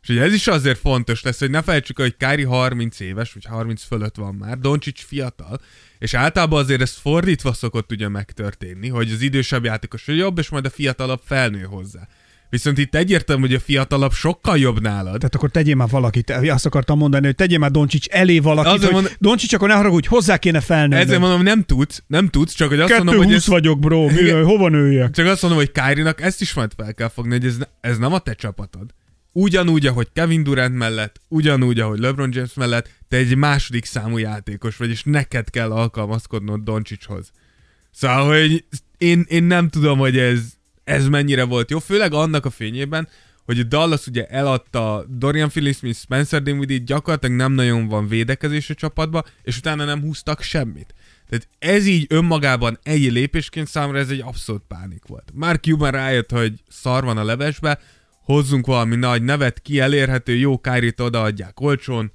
[0.01, 3.45] És ugye ez is azért fontos lesz, hogy ne felejtsük, hogy Kyrie 30 éves, vagy
[3.45, 5.61] 30 fölött van már, Doncic fiatal,
[5.99, 10.65] és általában azért ez fordítva szokott ugye megtörténni, hogy az idősebb játékos jobb, és majd
[10.65, 12.07] a fiatalabb felnő hozzá.
[12.53, 15.17] Viszont itt egyértelmű, hogy a fiatalabb sokkal jobb nálad.
[15.17, 18.91] Tehát akkor tegyél már valakit, azt akartam mondani, hogy tegyél már Doncsics elé valakit, Azért
[18.91, 19.15] hogy mond...
[19.19, 21.01] Doncsics akkor ne haragudj, hozzá kéne felnőni.
[21.01, 23.47] Ezért mondom, nem tudsz, nem tudsz, csak hogy azt Kettő mondom, hogy ez...
[23.47, 25.11] vagyok, bro, mi, hova nőjek?
[25.11, 28.13] Csak azt mondom, hogy Kyrie-nak ezt is majd fel kell fogni, hogy ez, ez nem
[28.13, 28.93] a te csapatod.
[29.31, 34.77] Ugyanúgy, ahogy Kevin Durant mellett, ugyanúgy, ahogy LeBron James mellett, te egy második számú játékos
[34.77, 37.31] vagy, és neked kell alkalmazkodnod Doncsicshoz.
[37.91, 38.65] Szóval, hogy
[38.97, 40.39] én, én nem tudom, hogy ez,
[40.83, 43.07] ez mennyire volt jó, főleg annak a fényében,
[43.45, 49.23] hogy Dallas ugye eladta Dorian Finney-Smith, Spencer Dinwiddie, gyakorlatilag nem nagyon van védekezés a csapatba,
[49.41, 50.93] és utána nem húztak semmit.
[51.29, 55.31] Tehát ez így önmagában egy lépésként számra ez egy abszolút pánik volt.
[55.33, 57.79] Már Cuban rájött, hogy szar van a levesbe,
[58.23, 62.11] hozzunk valami nagy nevet, ki elérhető, jó kárit odaadják olcsón,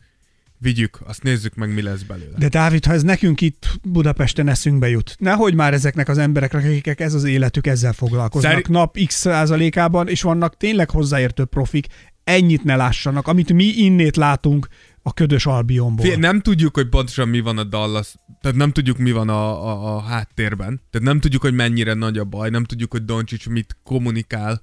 [0.58, 2.38] vigyük, azt nézzük meg, mi lesz belőle.
[2.38, 7.00] De Dávid, ha ez nekünk itt Budapesten eszünkbe jut, nehogy már ezeknek az embereknek, akik
[7.00, 8.64] ez az életük, ezzel foglalkoznak Szeri...
[8.68, 11.86] nap x százalékában, és vannak tényleg hozzáértő profik,
[12.24, 14.66] ennyit ne lássanak, amit mi innét látunk
[15.02, 16.06] a ködös Albionból.
[16.06, 19.66] Fé, nem tudjuk, hogy pontosan mi van a Dallas, tehát nem tudjuk, mi van a,
[19.68, 20.80] a, a háttérben.
[20.90, 24.62] Tehát nem tudjuk, hogy mennyire nagy a baj, nem tudjuk, hogy Doncsics mit kommunikál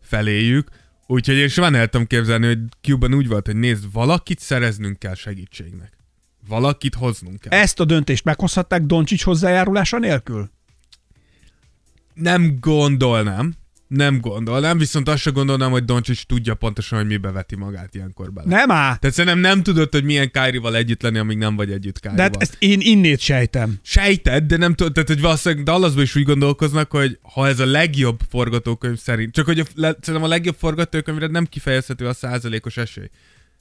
[0.00, 0.68] feléjük.
[1.10, 5.14] Úgyhogy én soha el tudom képzelni, hogy Cuban úgy volt, hogy nézd, valakit szereznünk kell
[5.14, 5.96] segítségnek.
[6.48, 7.58] Valakit hoznunk kell.
[7.58, 10.50] Ezt a döntést meghozhatták Doncsics hozzájárulása nélkül?
[12.14, 13.54] Nem gondolnám.
[13.90, 18.32] Nem gondolnám, viszont azt sem gondolnám, hogy Doncsics tudja pontosan, hogy mibe veti magát ilyenkor
[18.32, 18.46] bele.
[18.48, 18.96] Nem á!
[18.96, 22.28] Tehát szerintem nem tudod, hogy milyen Kárival együtt lenni, amíg nem vagy együtt Kárival.
[22.28, 23.78] De hát ezt én innét sejtem.
[23.82, 27.66] Sejted, de nem tudod, tehát hogy valószínűleg Dallasban is úgy gondolkoznak, hogy ha ez a
[27.66, 32.76] legjobb forgatókönyv szerint, csak hogy a, le, szerintem a legjobb forgatókönyvre nem kifejezhető a százalékos
[32.76, 33.10] esély.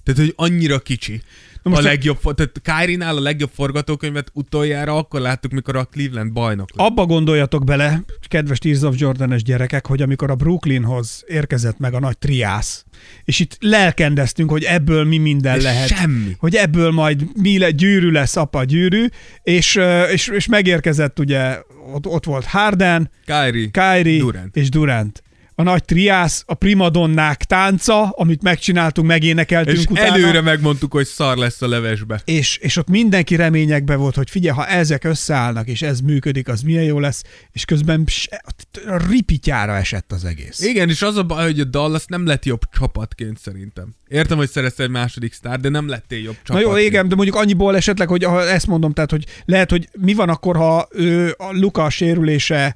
[0.04, 1.22] Tehát, hogy annyira kicsi.
[1.64, 5.84] Na a most a- legjobb, tehát Kyrie-nál a legjobb forgatókönyvet utoljára akkor láttuk, mikor a
[5.84, 6.88] Cleveland bajnok lett.
[6.88, 12.00] Abba gondoljatok bele, kedves Tears of Jordan-es gyerekek, hogy amikor a Brooklynhoz érkezett meg a
[12.00, 12.86] nagy triász,
[13.24, 15.88] és itt lelkendeztünk, hogy ebből mi minden És lehet.
[15.88, 16.36] semmi.
[16.38, 19.06] Hogy ebből majd mi le, gyűrű lesz, apa gyűrű,
[19.44, 19.80] és,
[20.12, 21.58] és, és megérkezett ugye,
[21.94, 24.56] ott, ott volt Harden, Kyrie, Kyrie Durant.
[24.56, 25.24] és Durant.
[25.60, 30.14] A nagy triász, a primadonnák tánca, amit megcsináltunk, megénekeltünk És utána.
[30.14, 32.22] előre megmondtuk, hogy szar lesz a levesbe.
[32.26, 36.62] És, és ott mindenki reményekbe volt, hogy figyelj, ha ezek összeállnak, és ez működik, az
[36.62, 38.44] milyen jó lesz, és közben se-
[38.88, 40.60] a ripityára esett az egész.
[40.62, 43.94] Igen, és az a baj, hogy a Dallas nem lett jobb csapatként szerintem.
[44.08, 46.72] Értem, hogy szerezte egy második sztár, de nem lettél jobb Na csapatként.
[46.74, 50.14] jó, igen, de mondjuk annyiból esetleg, hogy ha ezt mondom, tehát, hogy lehet, hogy mi
[50.14, 52.76] van akkor, ha ő, a Luka sérülése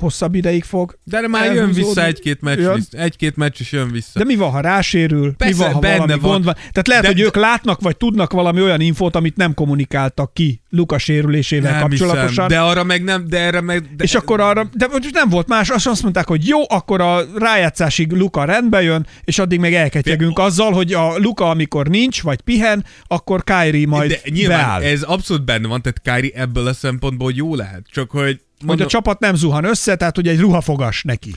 [0.00, 0.98] hosszabb ideig fog.
[1.04, 1.84] De már jön elhúzódni.
[1.84, 2.74] vissza egy-két meccs, Jön.
[2.74, 4.18] vissza, egy-két meccs is jön vissza.
[4.18, 5.34] De mi van, ha rásérül?
[5.36, 6.30] Persze, mi van, ha benne valami van.
[6.30, 6.54] gond van?
[6.54, 10.62] Tehát lehet, De- hogy ők látnak, vagy tudnak valami olyan infót, amit nem kommunikáltak ki
[10.70, 12.28] Luka sérülésével nem kapcsolatosan.
[12.28, 13.94] hiszem, de arra meg nem, de erre meg...
[13.96, 17.00] De És akkor arra, de most nem volt más, azt azt mondták, hogy jó, akkor
[17.00, 22.22] a rájátszásig Luka rendbe jön, és addig meg elketyegünk azzal, hogy a Luka, amikor nincs,
[22.22, 24.82] vagy pihen, akkor Kyrie majd de nyilván beáll.
[24.82, 28.40] ez abszolút benne van, tehát Kyrie ebből a szempontból jó lehet, csak hogy...
[28.66, 31.34] Hogy a csapat nem zuhan össze, tehát hogy egy ruhafogas neki.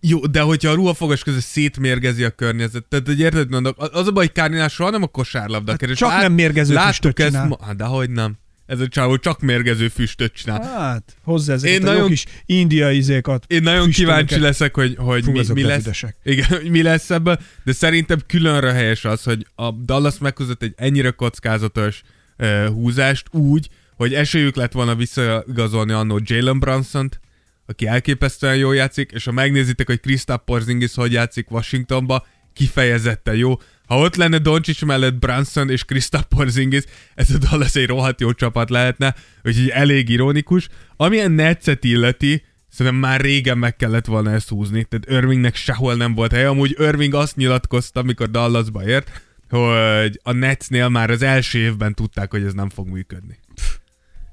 [0.00, 4.10] Jó, de hogyha a ruhafogás között szétmérgezi a környezet, tehát hogy érted, mondok, az a
[4.12, 5.94] baj, hogy Kárnál soha nem a kosárlabda kerül.
[5.94, 7.46] csak nem mérgező füstöt ezt csinál.
[7.46, 8.38] ma, hát dehogy nem.
[8.66, 10.62] Ez a csávó csak mérgező füstöt csinál.
[10.62, 13.44] Hát, hozzá ezeket Én a nagyon- jó kis indiai izékat.
[13.48, 15.70] Én nagyon kíváncsi leszek, hogy, hogy Fú, mi, mi lesz.
[15.76, 16.16] betüdesek.
[16.24, 20.74] Igen, hogy mi lesz ebből, de szerintem különre helyes az, hogy a Dallas meghozott egy
[20.76, 22.02] ennyire kockázatos
[22.38, 23.68] uh, húzást úgy,
[24.00, 27.20] hogy esélyük lett volna visszaigazolni annó Jalen Brunson-t,
[27.66, 33.60] aki elképesztően jól játszik, és ha megnézitek, hogy Kristaps Porzingis hogy játszik Washingtonba, kifejezetten jó.
[33.86, 36.82] Ha ott lenne Doncic mellett Brunson és Kristaps Porzingis,
[37.14, 40.68] ez a Dallas egy rohadt jó csapat lehetne, úgyhogy elég ironikus.
[40.96, 46.14] Amilyen Netszet illeti, Szerintem már régen meg kellett volna ezt húzni, tehát Irvingnek sehol nem
[46.14, 46.48] volt helye.
[46.48, 52.30] Amúgy Irving azt nyilatkozta, amikor Dallasba ért, hogy a Netsnél már az első évben tudták,
[52.30, 53.38] hogy ez nem fog működni.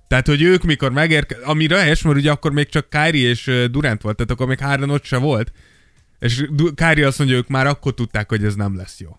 [0.07, 1.37] Tehát, hogy ők mikor megérke...
[1.43, 4.89] Ami helyes, mert ugye akkor még csak Kyrie és Durant volt, tehát akkor még Harden
[4.89, 5.51] ott se volt.
[6.19, 9.17] És Kyrie azt mondja, ők már akkor tudták, hogy ez nem lesz jó.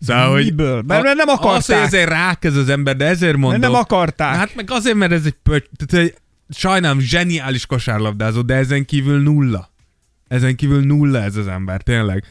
[0.00, 0.82] Szóval, hogy Miből?
[0.86, 1.84] Mert nem Az, hogy akarták.
[1.84, 3.60] ezért rák ez az ember, de ezért mondom.
[3.60, 4.34] Mert nem akarták.
[4.34, 5.66] Hát meg azért, mert ez egy pöcs...
[5.86, 6.14] Tehát, hogy
[6.56, 9.70] sajnálom, zseniális kosárlabdázó, de ezen kívül nulla.
[10.28, 12.24] Ezen kívül nulla ez az ember, tényleg.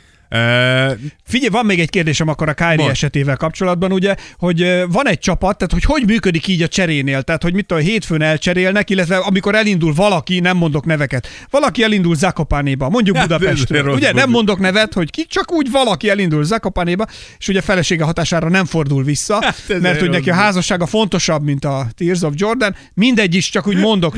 [1.24, 2.90] Figyelj, van még egy kérdésem akkor a Mond.
[2.90, 7.44] esetével kapcsolatban, ugye, hogy van egy csapat, tehát hogy hogy működik így a cserénél, tehát
[7.44, 12.90] hogy mit tudom, hétfőn elcserélnek, illetve amikor elindul valaki, nem mondok neveket, valaki elindul Zakopánéba,
[12.90, 14.30] mondjuk Hát, ez Budapestről, ugye, nem mondjuk.
[14.36, 17.06] mondok nevet, hogy ki, csak úgy valaki elindul Zakopánéba,
[17.40, 21.66] és ugye felesége hatására nem fordul vissza, Hát, mert hogy neki a házassága fontosabb, mint
[21.66, 24.16] a Tears of Jordan, mindegy is, csak úgy mondok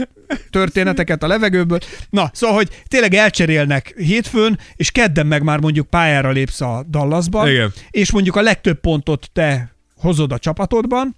[0.49, 1.79] történeteket a levegőből.
[2.09, 7.49] Na, szóval, hogy tényleg elcserélnek hétfőn, és kedden meg már mondjuk pályára lépsz a Dallasban,
[7.49, 7.73] Igen.
[7.91, 11.15] és mondjuk a legtöbb pontot te hozod a csapatodban,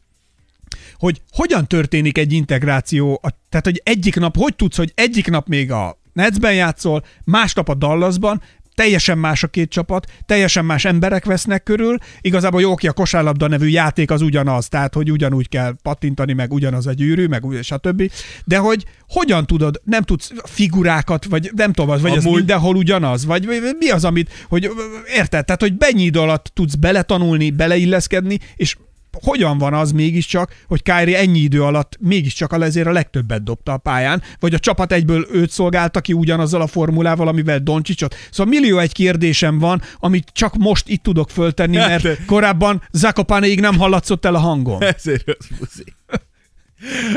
[0.93, 5.47] hogy hogyan történik egy integráció, a, tehát hogy egyik nap, hogy tudsz, hogy egyik nap
[5.47, 8.41] még a Netsben játszol, másnap a Dallasban,
[8.75, 13.47] teljesen más a két csapat, teljesen más emberek vesznek körül, igazából jó, ki a kosárlabda
[13.47, 18.11] nevű játék az ugyanaz, tehát hogy ugyanúgy kell pattintani, meg ugyanaz a gyűrű, meg stb.
[18.45, 22.75] De hogy hogyan tudod, nem tudsz figurákat, vagy nem tudom, az, vagy ez Amúgy- mindenhol
[22.75, 24.69] ugyanaz, vagy vagy mi az, amit, hogy
[25.15, 28.75] érted, tehát hogy mennyi idő alatt tudsz beletanulni, beleilleszkedni, és
[29.23, 33.73] hogyan van az mégiscsak, hogy Kyrie ennyi idő alatt mégiscsak a lezér a legtöbbet dobta
[33.73, 38.15] a pályán, vagy a csapat egyből őt szolgálta ki ugyanazzal a formulával, amivel Doncsicsot.
[38.31, 42.81] Szóval millió egy kérdésem van, amit csak most itt tudok föltenni, Hát, mert de- korábban
[42.91, 44.81] Zakopánéig nem hallatszott el a hangom.
[44.97, 45.83] Ezért rossz buzi.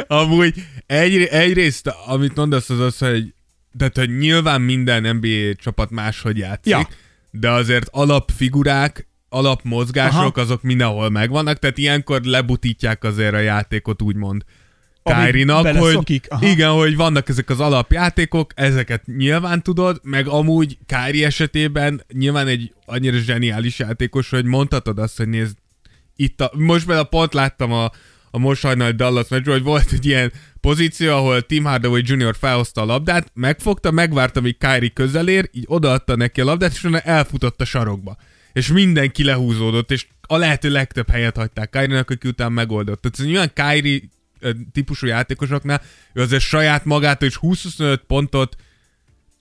[0.07, 0.55] Amúgy
[0.87, 3.35] egy, egyrészt, amit mondasz, az az, hogy,
[3.79, 6.89] tehát, hogy nyilván minden NBA csapat máshogy játszik, Ja.
[7.31, 10.41] de azért alapfigurák, alapmozgások, Aha.
[10.41, 14.45] azok mindenhol megvannak, tehát ilyenkor lebutítják azért a játékot, úgymond.
[15.03, 16.47] Amíg Kyrie-nak, hogy aha.
[16.47, 22.73] igen, hogy vannak ezek az alapjátékok, ezeket nyilván tudod, meg amúgy Kyrie esetében nyilván egy
[22.87, 25.57] annyira zseniális játékos, hogy mondhatod azt, hogy nézd,
[26.17, 27.91] itt a, most például pont láttam a,
[28.31, 32.37] a most hajnal Dallas meccsről, hogy volt egy ilyen pozíció, ahol Tim Hardaway Jr.
[32.39, 37.01] felhozta a labdát, megfogta, megvárta, míg Kyrie közelér, így odaadta neki a labdát, és utána
[37.01, 38.17] elfutott a sarokba.
[38.53, 43.01] És mindenki lehúzódott, és a lehető legtöbb helyet hagyták Kyrie-nak, aki után megoldott.
[43.03, 44.01] Tehát ez nyilván Kyrie
[44.73, 45.83] típusú játékosoknál,
[46.13, 48.57] ő azért saját magától is 20-25 pontot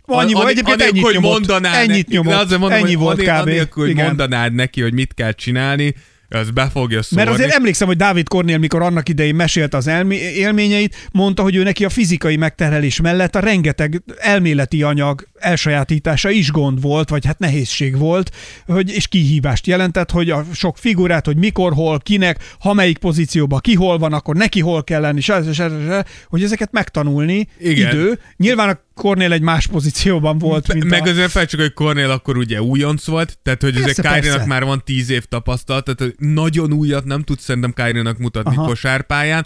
[0.10, 2.94] Annyi volt, egyébként anélkül, ennyit hogy nyomott, mondanád ennyit neki, nyomott, de azért mondom, ennyi
[2.94, 3.48] hogy volt anél- kb.
[3.48, 5.96] Anélkül, hogy mondanád neki, hogy mit kell csinálni,
[6.30, 7.26] az be fogja szórni.
[7.26, 11.56] Mert azért emlékszem, hogy Dávid Kornél, mikor annak idején mesélte az elmi- élményeit, mondta, hogy
[11.56, 17.26] ő neki a fizikai megterhelés mellett a rengeteg elméleti anyag elsajátítása is gond volt, vagy
[17.26, 18.32] hát nehézség volt,
[18.66, 23.60] hogy, és kihívást jelentett, hogy a sok figurát, hogy mikor, hol, kinek, ha melyik pozícióban
[23.60, 27.90] ki hol van, akkor neki hol kell lenni, s- s- s- hogy ezeket megtanulni Igen.
[27.92, 28.20] idő.
[28.38, 31.10] Nyilván a Kornél egy más pozícióban volt, mint Meg a...
[31.10, 34.82] azért felcsük, hogy Cornél akkor ugye újonc volt, tehát hogy Persze, azért Kyrie-nak már van
[34.86, 38.68] tíz év tapasztalat, tehát nagyon újat nem tud szerintem Kyrie-nak mutatni Aha.
[38.68, 39.46] Kosárpályán,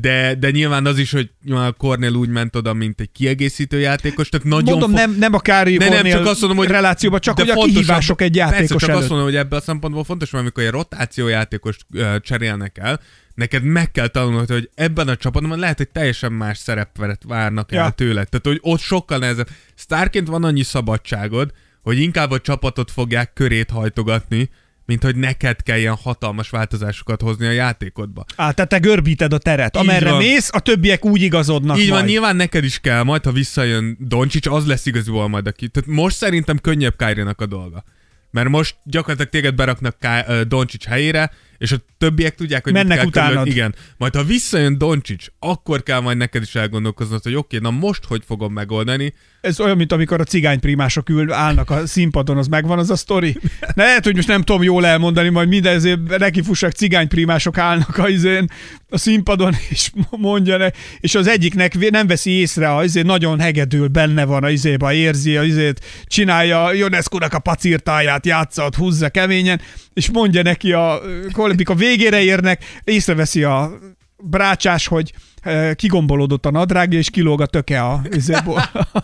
[0.00, 4.28] de, de nyilván az is, hogy a Cornél úgy ment oda, mint egy kiegészítő játékos,
[4.28, 6.68] tehát nagyon Mondom, fo- nem, nem a Kári De nem, Kornél csak azt mondom, hogy
[6.68, 9.00] relációban, csak hogy a kihívások egy játékos Persze, csak előtt.
[9.00, 13.00] azt mondom, hogy ebből a szempontból fontos, mert amikor egy rotációjátékost ö, cserélnek el,
[13.34, 17.84] neked meg kell tanulnod, hogy ebben a csapatban lehet, hogy teljesen más szerepet várnak el
[17.84, 17.90] Ja.
[17.90, 18.28] tőled.
[18.28, 19.48] Tehát, hogy ott sokkal nehezebb.
[19.74, 21.50] Sztárként van annyi szabadságod,
[21.82, 24.50] hogy inkább a csapatot fogják körét hajtogatni,
[24.86, 28.24] mint hogy neked kell ilyen hatalmas változásokat hozni a játékodba.
[28.36, 29.76] Á, tehát te görbíted a teret.
[29.76, 30.18] Így Amerre van.
[30.18, 32.10] mész, a többiek úgy igazodnak Így van, majd.
[32.10, 35.68] nyilván neked is kell, majd ha visszajön Doncsics, az lesz igazából majd aki.
[35.68, 37.84] Tehát most szerintem könnyebb kyrie a dolga.
[38.30, 41.30] Mert most gyakorlatilag téged beraknak Ká- Doncsics helyére,
[41.62, 43.46] és a többiek tudják, hogy Mennek mit kell utánad.
[43.46, 43.74] Igen.
[43.96, 48.22] Majd ha visszajön Doncsics, akkor kell majd neked is elgondolkoznod, hogy oké, na most hogy
[48.26, 49.14] fogom megoldani.
[49.42, 53.36] Ez olyan, mint amikor a cigányprímások ül, állnak a színpadon, az megvan az a sztori.
[53.74, 58.08] Ne, lehet, hogy most nem tudom jól elmondani, majd minden ezért nekifussak cigányprímások állnak a,
[58.08, 58.50] izén,
[58.88, 60.68] a színpadon, és mondja ne,
[61.00, 65.36] és az egyiknek nem veszi észre, a, izé, nagyon hegedül, benne van a izéba, érzi,
[65.36, 69.60] a izét, csinálja Ionescu-nak a pacírtáját, játszat, húzza keményen,
[69.94, 71.00] és mondja neki a
[71.32, 73.78] kollébik a végére érnek, észreveszi a
[74.22, 78.00] brácsás, hogy eh, kigombolódott a nadrágja, és kilóg a töke a,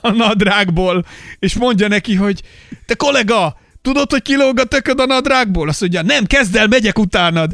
[0.01, 1.05] a nadrágból,
[1.39, 2.43] és mondja neki, hogy
[2.87, 5.69] te kollega, tudod, hogy kilóg a tököd a nadrágból?
[5.69, 7.53] Azt mondja, nem, kezd el, megyek utánad.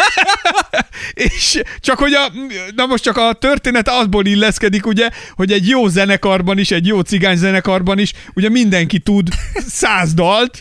[1.26, 2.32] és csak hogy a,
[2.74, 7.00] na most csak a történet azból illeszkedik, ugye, hogy egy jó zenekarban is, egy jó
[7.00, 9.28] cigány zenekarban is, ugye mindenki tud
[9.68, 10.60] száz dalt,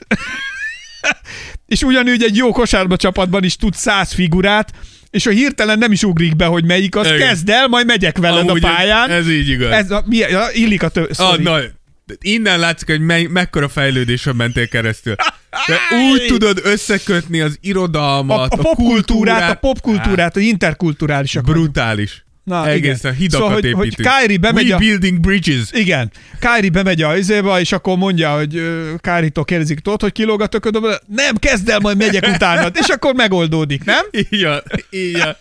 [1.74, 4.72] és ugyanúgy egy jó kosárba csapatban is tud száz figurát,
[5.12, 7.17] és a hirtelen nem is ugrik be, hogy melyik, az Igen.
[7.17, 9.10] kezd el, majd megyek veled Amúgy a pályán.
[9.10, 9.71] Ez, ez így igaz.
[9.71, 11.60] Ez a, mi, ja, illik a tő, Ah, na,
[12.21, 15.15] innen látszik, hogy me- mekkora fejlődésen mentél keresztül.
[15.67, 21.43] De úgy tudod összekötni az a, irodalmat, a popkultúrát, a popkultúrát, a interkulturálisak.
[21.43, 22.26] Brutális.
[22.43, 23.13] Na, Egészen igen.
[23.13, 24.10] hidakat Szóval, hogy- hogy építünk.
[24.19, 25.69] Kyrie bemegy We a- building bridges.
[25.71, 26.12] Igen.
[26.39, 30.47] Kári bemegy a izébe, és akkor mondja, hogy ö, Kárítól kérdezik, tudod, hogy kilóg a
[30.47, 30.84] töködöm?
[31.08, 34.06] Nem, kezd el, majd megyek utánad, és akkor megoldódik, nem?
[34.12, 35.36] Igen, igen.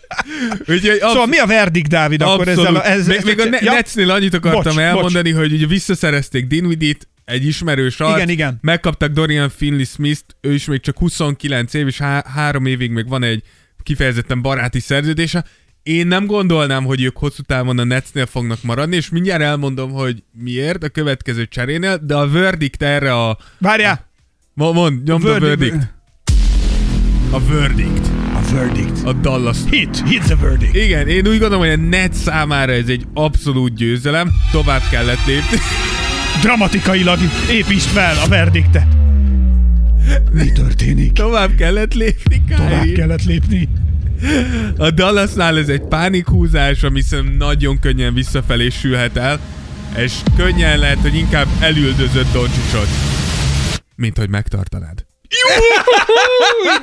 [0.59, 2.85] Úgyhogy absz- Szóval mi a verdikt, Dávid, akkor ezzel a...
[2.87, 4.83] Ez, még, ezt- még a ne- ja, Netsnél annyit akartam Bocs, bocs.
[4.83, 8.15] elmondani, hogy ugye visszaszerezték Dinwiddie-t, egy ismerős arc.
[8.15, 8.57] Igen, igen.
[8.61, 13.23] Megkaptak Dorian Finley-Smith-t, ő is még csak 29 év, és há- három évig még van
[13.23, 13.43] egy
[13.83, 15.45] kifejezetten baráti szerződése.
[15.83, 20.23] Én nem gondolnám, hogy ők hosszú távon a Netsnél fognak maradni, és mindjárt elmondom, hogy
[20.43, 23.37] miért a következő cserénél, de a verdict erre a...
[23.57, 24.09] Várjál!
[24.53, 25.93] Mo- Mond, nyomd a verdict.
[27.31, 28.07] A verdict.
[28.33, 29.03] A verdict.
[29.05, 30.75] A Dallas Hit, hit the verdict.
[30.75, 34.31] igen, én úgy gondolom, hogy a net számára ez egy abszolút győzelem.
[34.51, 35.57] Tovább kellett lépni.
[36.41, 37.19] Dramatikailag
[37.51, 38.87] építsd fel a verdiktet.
[40.31, 41.11] Mi történik?
[41.11, 42.95] Tovább kellett lépni, Tovább Kyrie.
[42.95, 43.69] kellett lépni.
[44.77, 49.39] A Dallasnál ez egy pánikhúzás, ami szerintem nagyon könnyen visszafelé sülhet el,
[49.97, 52.87] és könnyen lehet, hogy inkább elüldözött Doncsicsot,
[53.95, 55.05] mint hogy megtartanád.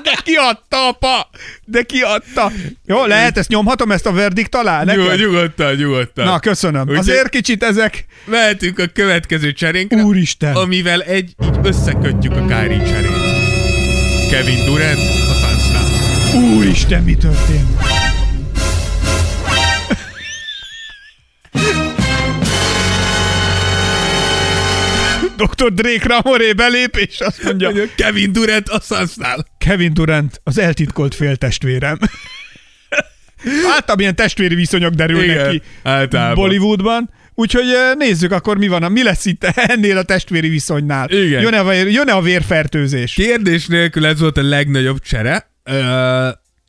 [0.03, 1.31] De kiadta, apa!
[1.65, 2.53] De kiadta!
[2.87, 4.85] Jó, lehet, ezt nyomhatom, ezt a verdikt alá?
[4.85, 5.19] Neked?
[5.19, 6.25] nyugodtan, nyugodtan.
[6.25, 6.81] Na, köszönöm.
[6.81, 8.05] Úgyhogy- Azért kicsit ezek...
[8.25, 10.55] Mehetünk a következő cserénkre, Úristen!
[10.55, 13.11] amivel egy így összekötjük a Kyrie cserét.
[14.31, 15.28] Kevin Durant.
[16.35, 17.67] Úristen, mi történt?
[25.37, 25.73] Dr.
[25.73, 29.47] Drake Ramoré belép, és azt mondja, Kevin Durant a Sunsnál.
[29.59, 31.99] Kevin Durant az eltitkolt féltestvérem.
[33.65, 36.35] Általában ilyen testvéri viszonyok derülnek Igen, ki általában.
[36.35, 37.11] Bollywoodban.
[37.35, 41.11] Úgyhogy eh, nézzük akkor, mi van, mi lesz itt ennél a testvéri viszonynál.
[41.11, 41.43] Igen.
[41.43, 43.13] Jön-e, a jön-e a vérfertőzés?
[43.13, 45.51] Kérdés nélkül ez volt a legnagyobb csere,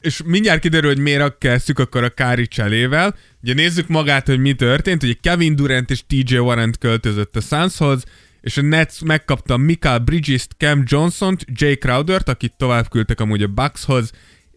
[0.02, 3.16] és mindjárt kiderül, hogy miért kezdtük akkor a Kári cselével.
[3.44, 5.04] Ugye nézzük magát, hogy mi történt.
[5.04, 8.04] Ugye Kevin Durant és TJ Warren költözött a Sunshoz,
[8.42, 13.48] és a Nets megkapta Michael Bridges-t, Cam Johnson-t, Jay Crowdert, akit tovább küldtek amúgy a
[13.48, 14.12] Buckshoz,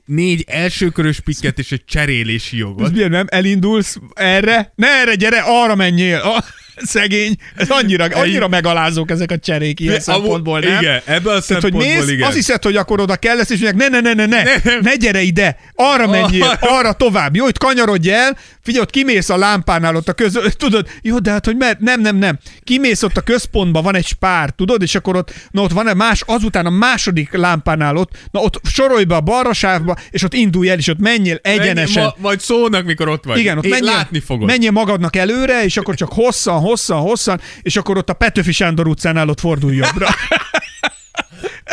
[0.05, 2.93] négy elsőkörös pikket és egy cserélési Ez jogot.
[2.93, 3.26] milyen, nem?
[3.28, 4.72] Elindulsz erre?
[4.74, 6.18] Ne erre, gyere, arra menjél!
[6.18, 6.45] A-
[6.77, 7.37] Szegény.
[7.57, 10.81] Ez annyira, annyira megalázók ezek a cserék ilyen Amúgy- szempontból, nem?
[10.81, 12.27] Igen, ebből a Tehát, hogy szempontból mész, igen.
[12.27, 14.95] azt hiszed, hogy akkor oda kell lesz, és mondják, ne, ne, ne, ne, ne, ne
[14.95, 16.93] gyere ide, arra menjél, Arra.
[16.93, 17.37] tovább.
[17.37, 20.39] Jó, itt kanyarodj el, figyelj, ott kimész a lámpánál ott a köz...
[20.57, 22.39] Tudod, jó, de hát, hogy mert, nem, nem, nem.
[22.64, 25.95] Kimész ott a központba, van egy spár, tudod, és akkor ott, na ott van egy
[25.97, 30.35] más, azután a második lámpánál ott, na ott sorolj be a balra sávba, és ott
[30.35, 32.03] indulj el, és ott menjél egyenesen.
[32.03, 33.39] Ma, majd szólnak, mikor ott vagy.
[33.39, 34.47] Igen, ott Én menjél, látni fogod.
[34.47, 38.87] menjél magadnak előre, és akkor csak hosszan, hosszan, hosszan, és akkor ott a Petőfi Sándor
[38.89, 40.09] utcánál ott fordulj jobbra.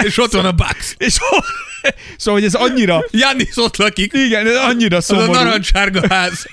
[0.03, 0.93] És ott van a Bucks.
[0.97, 1.13] és
[2.17, 4.13] szóval, hogy ez annyira, Jannis ott lakik.
[4.13, 5.31] igen, ez annyira Az a szomorú.
[5.33, 6.45] narancssárga ház.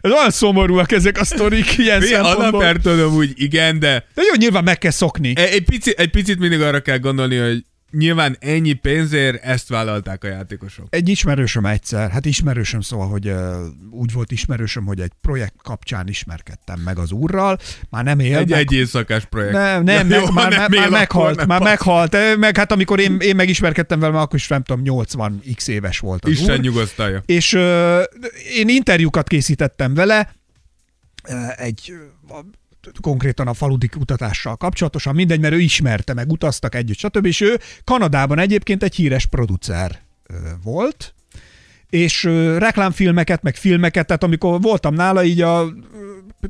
[0.00, 2.44] Ez olyan szomorúak ezek a sztorik ilyen szempontból.
[2.44, 5.32] alapján tudom úgy, igen, de De jó, nyilván meg kell szokni.
[5.36, 10.24] egy, egy, picit, egy picit mindig arra kell gondolni, hogy nyilván ennyi pénzért ezt vállalták
[10.24, 10.86] a játékosok.
[10.90, 13.36] Egy ismerősöm egyszer, hát ismerősöm szóval, hogy uh,
[13.90, 17.58] úgy volt ismerősöm, hogy egy projekt kapcsán ismerkedtem meg az úrral,
[17.90, 18.36] már nem él.
[18.36, 19.52] Egy, meg, egy éjszakás projekt.
[19.52, 23.00] nem, nem, Ja, meg, jó, már, nem már meghalt, nem már meghalt, meg hát amikor
[23.00, 26.56] én, én megismerkedtem vele, már akkor is nem tudom, 80 x éves volt az Isten
[26.56, 26.64] úr.
[26.64, 27.22] nyugosztalja.
[27.26, 28.02] És uh,
[28.54, 30.34] én interjúkat készítettem vele,
[31.28, 31.92] uh, egy
[33.00, 37.26] konkrétan a faludi kutatással kapcsolatosan, mindegy, mert ő ismerte, meg utaztak együtt, stb.
[37.26, 40.00] És ő Kanadában egyébként egy híres producer
[40.62, 41.14] volt,
[41.90, 42.24] és
[42.58, 45.72] reklámfilmeket, meg filmeket, tehát amikor voltam nála, így a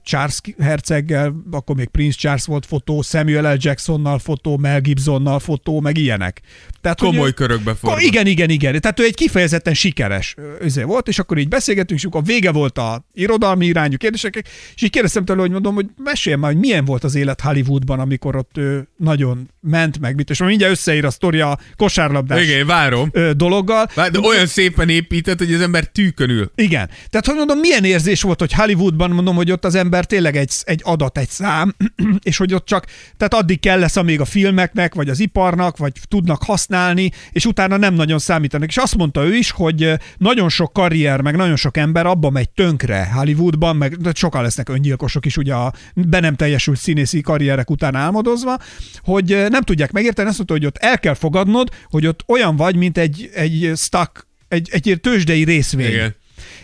[0.04, 3.56] Charles herceggel, akkor még Prince Charles volt fotó, Samuel L.
[3.60, 6.40] Jacksonnal fotó, Mel Gibsonnal fotó, meg ilyenek.
[6.80, 8.00] Tehát, hogy Komoly körökbe Ko- fordul.
[8.06, 8.80] igen, igen, igen.
[8.80, 12.78] Tehát ő egy kifejezetten sikeres özé volt, és akkor így beszélgetünk, és akkor vége volt
[12.78, 14.36] a irodalmi irányú kérdések,
[14.74, 18.00] és így kérdeztem tőle, hogy mondom, hogy mesélj már, hogy milyen volt az élet Hollywoodban,
[18.00, 22.42] amikor ott ő nagyon ment meg, mit, és most mindjárt összeír a sztoria a kosárlabdás
[22.44, 23.10] Igen, várom.
[23.36, 23.88] dologgal.
[23.94, 26.50] Vár- De olyan szépen épített, hogy az ember tűkön ül.
[26.54, 26.88] Igen.
[27.08, 30.52] Tehát, hogy mondom, milyen érzés volt, hogy Hollywoodban mondom, hogy ott az ember tényleg egy,
[30.62, 31.74] egy adat, egy szám,
[32.28, 35.92] és hogy ott csak, tehát addig kell lesz, amíg a filmeknek, vagy az iparnak, vagy
[36.08, 38.68] tudnak használni, és utána nem nagyon számítanak.
[38.68, 42.50] És azt mondta ő is, hogy nagyon sok karrier, meg nagyon sok ember abba megy
[42.50, 47.94] tönkre Hollywoodban, meg sokan lesznek öngyilkosok is, ugye a be nem teljesült színészi karrierek után
[47.94, 48.58] álmodozva,
[48.98, 52.76] hogy nem tudják megérteni, azt mondta, hogy ott el kell fogadnod, hogy ott olyan vagy,
[52.76, 56.14] mint egy, egy stock, egy, egy tőzsdei részvény Igen.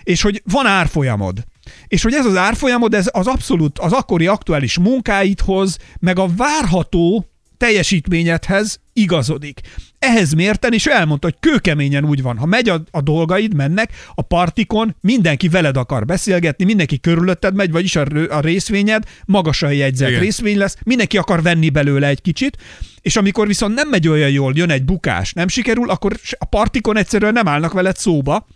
[0.02, 1.44] és hogy van árfolyamod.
[1.86, 7.26] És hogy ez az árfolyamod, ez az abszolút az akkori aktuális munkáidhoz, meg a várható
[7.56, 9.60] teljesítményedhez igazodik.
[9.98, 14.22] Ehhez mérten, ő elmondta, hogy kőkeményen úgy van, ha megy a, a dolgaid, mennek, a
[14.22, 20.20] partikon mindenki veled akar beszélgetni, mindenki körülötted megy, vagyis a, a részvényed magasan jegyzett Igen.
[20.20, 22.56] részvény lesz, mindenki akar venni belőle egy kicsit,
[23.00, 26.96] és amikor viszont nem megy olyan jól, jön egy bukás, nem sikerül, akkor a partikon
[26.96, 28.46] egyszerűen nem állnak veled szóba,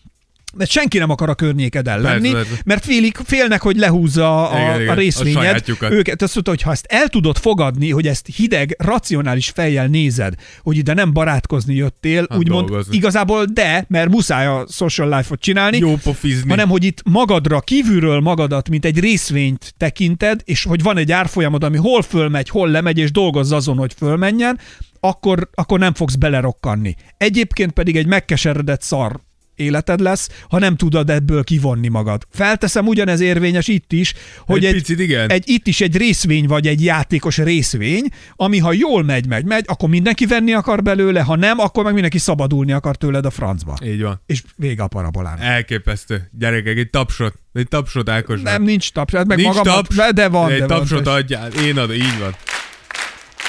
[0.56, 2.62] mert senki nem akar a környékeden lenni, Persze, persze.
[2.64, 5.42] mert félik, félnek, hogy lehúzza a, Igen, a, igen, a a részvényed.
[5.42, 5.90] sajátjukat.
[5.92, 10.34] őket azt mondta, hogy ha ezt el tudod fogadni, hogy ezt hideg, racionális fejjel nézed,
[10.62, 12.96] hogy ide nem barátkozni jöttél, Hát úgymond dolgozni.
[12.96, 16.48] igazából de, mert muszáj a social life-ot csinálni, Jó pofizni.
[16.50, 21.64] hanem hogy itt magadra, kívülről magadat, mint egy részvényt tekinted, és hogy van egy árfolyamod,
[21.64, 24.58] ami hol fölmegy, hol lemegy, és dolgozz azon, hogy fölmenjen,
[25.00, 26.94] akkor, akkor nem fogsz belerokkanni.
[27.16, 29.20] Egyébként pedig egy megkeseredett szar
[29.60, 32.26] életed lesz, ha nem tudod ebből kivonni magad.
[32.30, 35.30] Felteszem, ugyanez érvényes itt is, hogy Egy egy, picit igen.
[35.30, 38.04] egy itt is egy részvény vagy egy játékos részvény,
[38.36, 41.92] ami ha jól megy, megy, megy, akkor mindenki venni akar belőle, ha nem, akkor meg
[41.92, 43.76] mindenki szabadulni akar tőled a francba.
[43.84, 44.22] Így van.
[44.26, 45.44] És vége a parabolának.
[45.44, 46.30] Elképesztő.
[46.38, 47.34] Gyerekek, egy tapsot.
[47.52, 48.44] Egy tapsot Ákosnak.
[48.52, 50.78] Nem, nincs taps, hát meg Nincs magamat, taps, de van, egy de van.
[50.78, 51.50] tapsot adjál.
[51.52, 52.34] Én adom, így van.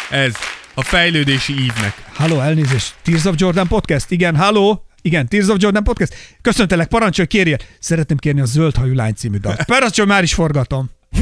[0.09, 0.33] Ez
[0.73, 1.93] a fejlődési ívnek.
[2.13, 2.93] Halló, elnézést.
[3.03, 4.11] Tears of Jordan podcast?
[4.11, 4.85] Igen, halló?
[5.01, 6.15] Igen, Tears of Jordan podcast.
[6.41, 7.57] Köszöntelek, parancsolj, kérjél.
[7.79, 9.63] Szeretném kérni a Zöld hajú lány című dalt.
[9.75, 10.89] Parancsolj, már is forgatom.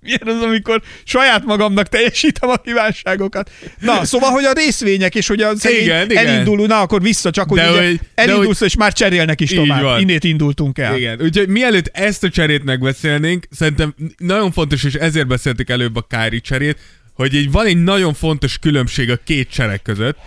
[0.00, 3.50] Milyen az, amikor saját magamnak teljesítem a kívánságokat.
[3.80, 6.26] Na, szóval, hogy a részvények, és hogy a szegény Igen, igen.
[6.26, 9.82] elindul, na, akkor vissza, csak hogy, De hogy- de elindulsz, és már cserélnek is tovább.
[9.82, 10.00] van.
[10.00, 10.96] Innét indultunk el.
[10.96, 16.02] Igen, úgyhogy mielőtt ezt a cserét megbeszélnénk, szerintem nagyon fontos, és ezért beszéltük előbb a
[16.08, 16.78] Kári cserét,
[17.18, 20.18] hogy egy, van egy nagyon fontos különbség a két cserek között,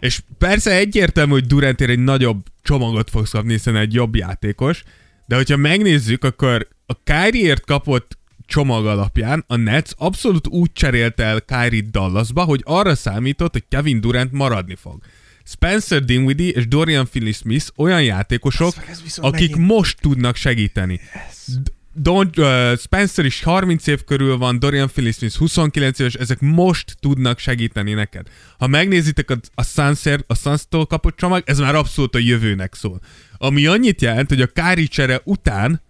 [0.00, 4.82] és persze egyértelmű, hogy Durantért egy nagyobb csomagot fogsz kapni, hiszen egy jobb játékos,
[5.26, 11.40] de hogyha megnézzük, akkor a Kyrie-ért kapott csomag alapján a Nets abszolút úgy cserélte el
[11.40, 15.02] Kyrie Dallasba, hogy arra számított, hogy Kevin Durant maradni fog.
[15.44, 18.74] Spencer Dinwiddie és Dorian Finney-Smith olyan játékosok,
[19.16, 21.00] akik megint- most tudnak segíteni.
[21.46, 26.96] D- Don, uh, Spencer is 30 év körül van, Dorian Finney-Smith 29 éves, ezek most
[27.00, 28.26] tudnak segíteni neked.
[28.58, 33.00] Ha megnézitek a, a Suns-tól a suns kapott csomag, ez már abszolút a jövőnek szól.
[33.38, 35.82] Ami annyit jelent, hogy a Kári csere után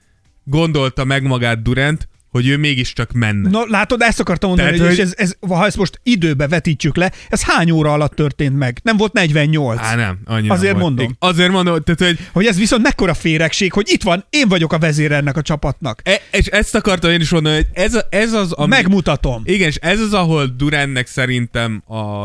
[0.44, 3.50] gondolta meg magát Durant, hogy ő mégiscsak menne.
[3.50, 6.48] Na, látod, ezt akartam mondani, Tehát, hogy, hogy- és ez, ez, ha ezt most időbe
[6.48, 8.80] vetítsük le, ez hány óra alatt történt meg?
[8.82, 9.78] Nem volt 48.
[9.80, 10.84] Á, nem, annyira Azért volt.
[10.84, 11.16] mondom.
[11.18, 14.78] Azért mondom, tehát, hogy Hogy ez viszont mekkora féregség, hogy itt van, én vagyok a
[14.78, 16.00] vezér ennek a csapatnak.
[16.04, 18.68] e, és ezt akartam én is mondani, hogy ez, a, ez az, ami...
[18.68, 19.42] Megmutatom.
[19.44, 22.24] Igen, és ez az, ahol Durantnek szerintem a,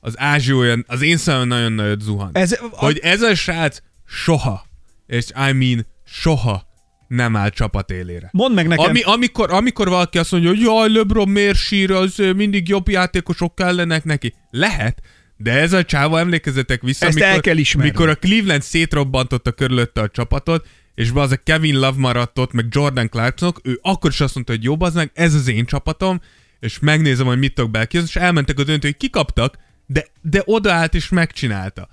[0.00, 2.30] az ázsiója, az én szemem nagyon nagyot zuhan.
[2.32, 4.66] Ez, a, hogy ez a srác soha,
[5.06, 6.66] és I mean soha
[7.08, 8.28] nem áll csapat élére.
[8.32, 12.22] mondd meg nekem, Ami, amikor, amikor valaki azt mondja, hogy jaj, LeBron miért sír, az
[12.36, 14.34] mindig jobb játékosok kellenek neki.
[14.50, 15.02] Lehet,
[15.36, 17.90] de ez a csáva, emlékezzetek vissza, Ezt el kell ismerni.
[17.90, 22.66] mikor a Cleveland szétrobbantotta körülötte a csapatot, és az a Kevin Love maradt ott, meg
[22.70, 26.20] Jordan Clarksonok, ő akkor is azt mondta, hogy jobb az meg, ez az én csapatom,
[26.60, 30.94] és megnézem, hogy mit tudok belkihozni, és elmentek a döntő, hogy kikaptak, de, de odaállt
[30.94, 31.88] és megcsinálta.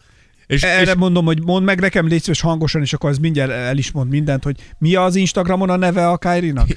[0.54, 3.52] És, erre és mondom, hogy mondd meg nekem, légy szíves hangosan, és akkor az mindjárt
[3.52, 6.68] el is mond mindent, hogy mi az Instagramon a neve a Kyrie-nak?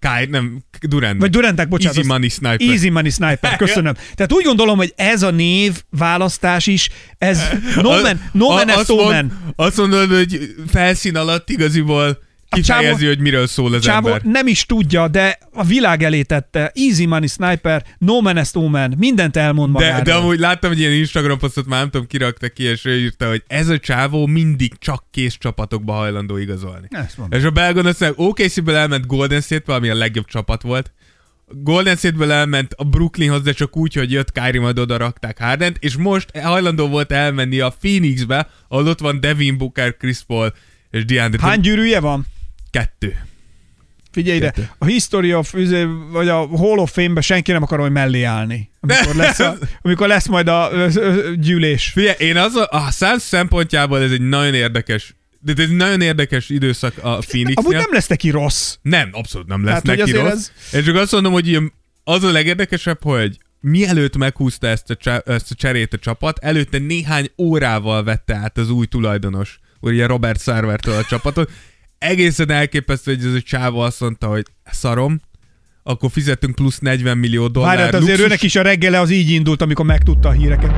[0.00, 1.20] Kai, nem, Durant.
[1.20, 1.96] Vagy Durantnek, bocsánat.
[1.96, 2.68] Easy azt- Money Sniper.
[2.74, 3.92] Easy Money Sniper, köszönöm.
[4.14, 7.42] Tehát úgy gondolom, hogy ez a név választás is, ez
[7.76, 9.32] no A- man, no a- man azt as no mond-.
[9.56, 12.18] Azt mondod, hogy felszín alatt igaziból
[12.50, 14.22] kifejezi, csávó- hogy miről szól az Csávó ember.
[14.24, 16.72] nem is tudja, de a világ elé tette.
[16.74, 20.02] Easy Money Sniper, No Man as No Man, mindent elmond De, magáról.
[20.04, 23.28] de amúgy láttam egy ilyen Instagram posztot, már nem tudom, kirakta ki, és ő írta,
[23.28, 26.86] hogy ez a csávó mindig csak kész csapatokba hajlandó igazolni.
[26.90, 27.38] Ezt mondom.
[27.38, 30.92] És a belga azt mondja, OKC-ből elment Golden State-be, ami a legjobb csapat volt.
[31.52, 35.76] Golden State-ből elment a Brooklynhoz, de csak úgy, hogy jött Kyrie, majd oda rakták Hardent,
[35.80, 40.52] és most hajlandó volt elmenni a Phoenixbe, ahol ott van Devin Booker, Chris Paul
[40.90, 41.42] és DeAndre.
[41.42, 42.26] Hány gyűrűje van?
[42.70, 43.16] Kettő.
[44.12, 47.90] Figyelj ide, a History of, üzé- vagy a Hall of Fame-be senki nem akar, hogy
[47.90, 48.70] mellé állni.
[48.80, 51.90] Amikor lesz, a, amikor lesz majd a ö, ö, gyűlés.
[51.90, 56.00] Figyelj, én az a, a Suns szempontjából ez egy nagyon érdekes, de ez egy nagyon
[56.00, 57.54] érdekes időszak a Phoenixnél.
[57.54, 58.76] Amúgy nem lesz neki rossz.
[58.82, 60.30] Nem, abszolút nem lesz Tehát, neki rossz.
[60.32, 60.50] Ez...
[60.72, 61.58] Én csak azt mondom, hogy
[62.04, 66.78] az a legérdekesebb, hogy mielőtt meghúzta ezt a, csa- ezt a cserét a csapat, előtte
[66.78, 71.50] néhány órával vette át az új tulajdonos, ugye Robert Sarvertől a csapatot.
[72.04, 75.20] Egészen elképesztő, hogy ez a csáva azt mondta, hogy szarom,
[75.82, 77.76] akkor fizetünk plusz 40 millió dollár.
[77.76, 80.72] Várját, azért luxus- őnek is a reggele az így indult, amikor megtudta a híreket.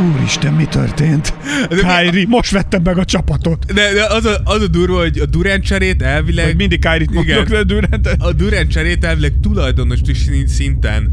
[0.00, 1.34] Úristen, mi történt?
[1.68, 3.72] Kyrie, most vettem meg a csapatot.
[3.72, 6.44] De, de az, a, az a durva, hogy a Durant cserét elvileg...
[6.44, 7.44] Hogy mindig mondok, Igen.
[7.44, 8.06] de Durant.
[8.18, 9.32] A Durant cserét elvileg
[10.16, 11.10] szín- szinten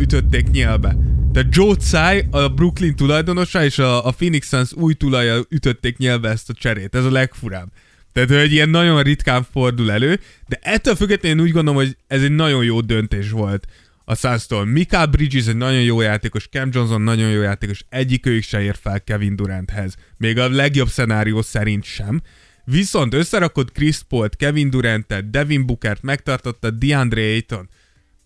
[0.00, 0.96] ütötték nyelbe.
[1.32, 6.28] Tehát Joe Tsai, a Brooklyn tulajdonosa, és a, a Phoenix Suns új tulaja ütötték nyelbe
[6.28, 6.94] ezt a cserét.
[6.94, 7.68] Ez a legfurább.
[8.12, 12.30] Tehát egy ilyen nagyon ritkán fordul elő, de ettől függetlenül úgy gondolom, hogy ez egy
[12.30, 13.66] nagyon jó döntés volt
[14.04, 14.64] a Suns-tól.
[14.64, 19.00] Mikael Bridges egy nagyon jó játékos, Cam Johnson nagyon jó játékos, egyikőjük se ér fel
[19.00, 19.94] Kevin Duranthez.
[20.16, 22.22] Még a legjobb szenárió szerint sem.
[22.64, 27.68] Viszont összerakod Chris Paul-t, Kevin Durantet, Devin Bookert, megtartotta DeAndre Ayton.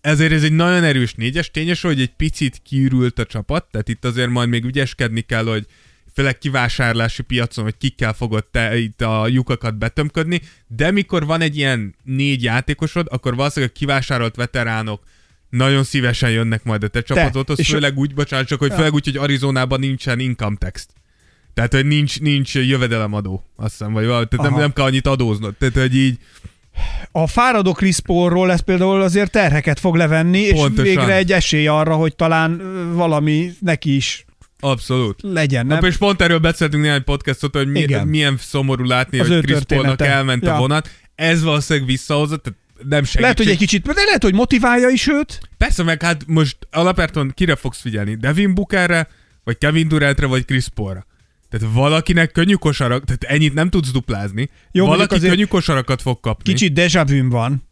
[0.07, 4.05] Ezért ez egy nagyon erős négyes, tényes, hogy egy picit kiürült a csapat, tehát itt
[4.05, 5.65] azért majd még ügyeskedni kell, hogy
[6.13, 11.57] főleg kivásárlási piacon, hogy kikkel fogod te itt a lyukakat betömködni, de mikor van egy
[11.57, 15.03] ilyen négy játékosod, akkor valószínűleg a kivásárolt veteránok
[15.49, 19.05] nagyon szívesen jönnek majd a te csapatodhoz, és- főleg úgy, bocsánat, csak hogy főleg úgy,
[19.05, 20.87] hogy Arizonában nincsen income tax.
[21.53, 25.55] Tehát, hogy nincs, nincs jövedelemadó, azt hiszem, vagy valami, tehát nem, nem kell annyit adóznod.
[25.55, 26.19] Tehát, hogy így,
[27.11, 30.83] A fáradó Chris Paulról ez például azért terheket fog levenni, és Pontosan.
[30.83, 32.61] végre egy esély arra, hogy talán
[32.93, 34.25] valami neki is
[34.59, 35.19] abszolút.
[35.21, 35.77] legyen, nem?
[35.79, 35.89] Nem?
[35.89, 38.07] És pont erről beszéltünk néhány podcastot, hogy mi, Igen.
[38.07, 40.05] milyen szomorú látni, Az hogy története.
[40.05, 40.55] elment Ja.
[40.55, 40.89] a vonat.
[41.15, 42.59] Ez valószínűleg visszahozott, tehát
[42.89, 43.21] nem segítség.
[43.21, 45.39] Lehet, hogy egy kicsit, de lehet, hogy motiválja is őt.
[45.57, 48.15] Persze, meg hát most alapvetően kire fogsz figyelni?
[48.15, 49.07] Devin Bookerre,
[49.43, 51.05] vagy Kevin Durantre, vagy Chris Paulra?
[51.49, 54.49] Tehát valakinek könnyű kosarak, tehát ennyit nem tudsz duplázni.
[54.71, 56.53] Jó, Valaki azért könnyű kosarakat fog kapni.
[56.53, 57.63] Kicsit deja van.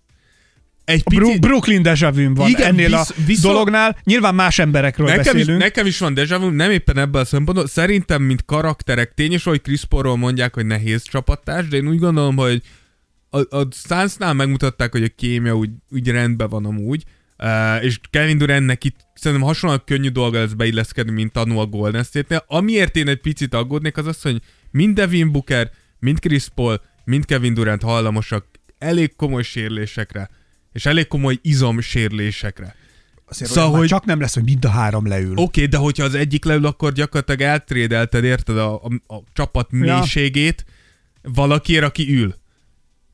[0.86, 1.40] egy A pici...
[1.40, 3.98] Brooklyn deja van Igen, ennél visz- a viszont- dolognál.
[4.04, 5.60] Nyilván más emberekről Nekem is, beszélünk.
[5.60, 7.68] nekem is van deja nem éppen ebből a szempontból.
[7.68, 12.36] Szerintem, mint karakterek, tényes, hogy Chris Paulról mondják, hogy nehéz csapattárs, de én úgy gondolom,
[12.36, 12.62] hogy
[13.30, 17.04] a, a Sunsnál megmutatták, hogy a kémia úgy, úgy rendben van amúgy,
[17.38, 22.04] uh, és Kevin Durantnek itt szerintem hasonlóan könnyű dolga lesz beilleszkedni, mint annó a Golden
[22.04, 22.44] State-nél.
[22.48, 27.26] Amiért én egy picit aggódnék, az az, hogy mind Devin Booker, mind Chris Paul, mind
[27.26, 28.46] Kevin Durant hallamosak
[28.78, 30.30] elég komoly sérülésekre,
[30.74, 32.76] és elég komoly izomsérülésekre.
[33.28, 33.80] Azért Szóval, hogy...
[33.80, 35.32] hogy- csak nem lesz, hogy mind a három leül.
[35.32, 39.68] Oké, okay, de hogyha az egyik leül, akkor gyakorlatilag eltrédelted, érted a, a, a csapat
[39.72, 39.78] Ja.
[39.78, 40.66] mélységét
[41.22, 42.36] valakiért, aki ül.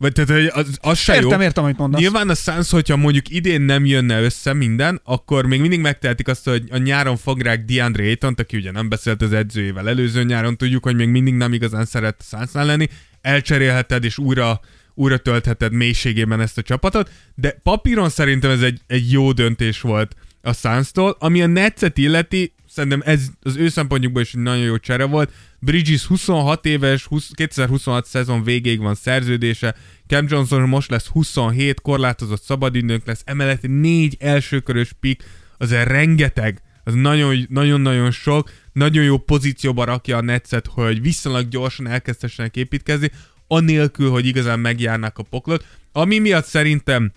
[0.01, 1.45] Vagy tehát, hogy az, az se Értem, jó.
[1.45, 2.01] értem, amit mondasz.
[2.01, 6.43] Nyilván a Suns, hogyha mondjuk idén nem jönne össze minden, akkor még mindig megtehetik azt,
[6.49, 10.83] hogy a nyáron fográk DeAndre Ayton, aki ugye nem beszélt az edzőjével előző nyáron, tudjuk,
[10.83, 12.87] hogy még mindig nem igazán szeret a Sunsnál lenni,
[13.21, 14.59] elcserélheted és újra
[14.93, 20.15] újra töltheted mélységében ezt a csapatot, de papíron szerintem ez egy, egy jó döntés volt
[20.41, 24.77] a Suns-tól, ami a Netszet illeti, szerintem ez az ő szempontjukból is egy nagyon jó
[24.77, 25.31] csere volt.
[25.59, 29.75] Bridges 26 éves, 20, 2026 szezon végéig van szerződése,
[30.07, 35.23] Cam Johnson most lesz 27, korlátozott szabadidőnk lesz, emellett négy elsőkörös pick,
[35.57, 41.87] azért rengeteg, az nagyon- nagyon-nagyon sok, nagyon jó pozícióba rakja a Netszet, hogy viszonylag gyorsan
[41.87, 43.11] elkezdhessenek építkezni,
[43.47, 47.11] anélkül, hogy igazán megjárnak a poklot, ami miatt szerintem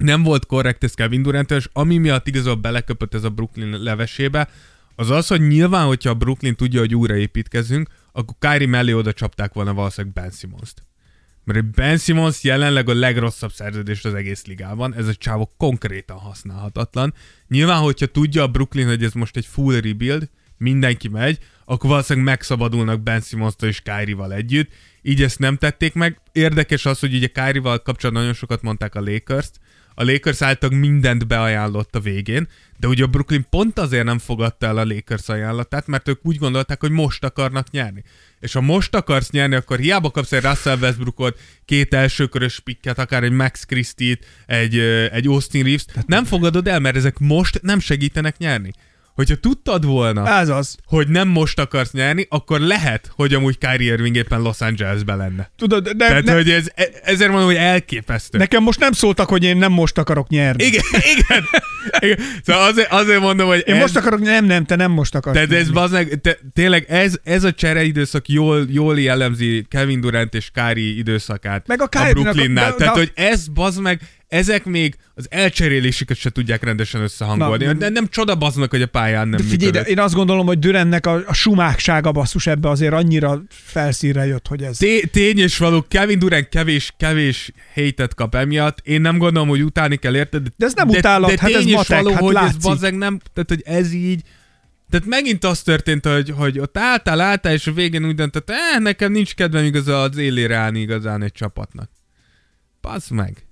[0.00, 4.48] nem volt korrekt ez Kevin durant és ami miatt igazából beleköpött ez a Brooklyn levesébe,
[4.96, 9.12] az az, hogy nyilván, hogyha a Brooklyn tudja, hogy újra építkezünk, akkor Kyrie mellé oda
[9.12, 10.82] csapták volna valószínűleg Ben Simmons-t.
[11.44, 17.14] Mert Ben Simmons jelenleg a legrosszabb szerződés az egész ligában, ez a csávó konkrétan használhatatlan.
[17.48, 22.28] Nyilván, hogyha tudja a Brooklyn, hogy ez most egy full rebuild, mindenki megy, akkor valószínűleg
[22.28, 24.70] megszabadulnak Ben simmons és Kyrie-val együtt,
[25.02, 26.20] így ezt nem tették meg.
[26.32, 29.60] Érdekes az, hogy ugye Kyrie-val kapcsolatban nagyon sokat mondták a Lakers-t,
[29.94, 34.66] a Lakers által mindent beajánlott a végén, de ugye a Brooklyn pont azért nem fogadta
[34.66, 38.02] el a Lakers ajánlatát, mert ők úgy gondolták, hogy most akarnak nyerni.
[38.40, 43.22] És ha most akarsz nyerni, akkor hiába kapsz egy Russell Westbrookot, két elsőkörös pikket, akár
[43.22, 44.78] egy Max Christie-t, egy,
[45.12, 48.72] egy Austin Reeves-t, nem fogadod el, mert ezek most nem segítenek nyerni.
[49.14, 50.76] Hogyha tudtad volna, Ez az.
[50.84, 55.50] hogy nem most akarsz nyerni, akkor lehet, hogy amúgy Kyrie Irving éppen Los Angelesben lenne.
[55.56, 58.38] Tudod, de Tehát, ne, hogy ez, e- ezért mondom, hogy elképesztő.
[58.38, 60.64] nekem most nem szóltak, hogy én nem most akarok nyerni.
[60.64, 60.82] Igen,
[61.16, 61.44] igen.
[62.00, 62.18] igen.
[62.44, 65.34] Szóval azért, azért mondom, hogy Én ez, most akarok, nem, nem, te nem most akarsz.
[65.36, 70.50] tehát ez, bazeg, te, tényleg ez, ez a csereidőszak jól, jól jellemzi Kevin Durant és
[70.52, 72.70] Kári időszakát Meg a a Kyrie-nak a- Brooklynnál.
[72.70, 74.00] de- Tehát, hogy ez bazd meg,
[74.30, 77.64] ezek még az elcserélésüket se tudják rendesen összehangolni.
[77.64, 80.46] Na, de nem csoda meg, hogy a pályán nem De figyelj, de én azt gondolom,
[80.46, 84.76] hogy Dürennek a, a sumáksága basszus ebbe azért annyira felszínre jött, hogy ez...
[84.76, 88.78] Té- tény és való, Kevin Durant kevés, kevés hétet kap emiatt.
[88.82, 90.48] Én nem gondolom, hogy utálni kell érted.
[90.56, 92.60] De ez nem utálat, de hát ez matek, való, hát hogy ez látszik.
[92.60, 94.22] bazzeg nem, tehát hogy ez így,
[94.90, 98.78] tehát megint az történt, hogy, hogy ott álltál, álltál, és a végén úgy döntött, eh,
[98.78, 101.90] nekem nincs kedvem igazán az élére állni igazán egy csapatnak.
[102.80, 103.44] Bazd meg.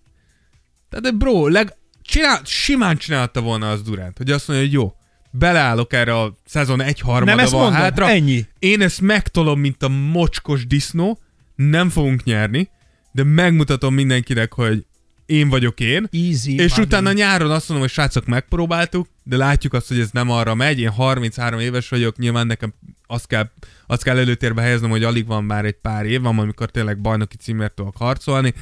[0.90, 4.94] Tehát de bro, leg, csinál, simán csinálta volna az Durant, hogy azt mondja, hogy jó,
[5.30, 8.46] beleállok erre a szezon egy harmada Nem ezt van mondom, hátra, ennyi.
[8.58, 11.18] én ezt megtolom, mint a mocskos disznó,
[11.54, 12.70] nem fogunk nyerni,
[13.12, 14.86] de megmutatom mindenkinek, hogy
[15.26, 16.54] én vagyok én, Easy.
[16.54, 16.84] és money.
[16.84, 20.80] utána nyáron azt mondom, hogy srácok, megpróbáltuk, de látjuk azt, hogy ez nem arra megy.
[20.80, 22.74] Én 33 éves vagyok, nyilván nekem
[23.06, 23.50] azt kell,
[23.86, 27.36] azt kell előtérbe helyeznem, hogy alig van már egy pár év, van, amikor tényleg bajnoki
[27.36, 28.54] címért tudok harcolni.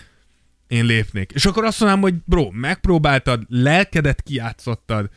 [0.68, 1.30] Én lépnék.
[1.34, 5.08] És akkor azt mondanám, hogy bro, megpróbáltad, lelkedet kiátszottad,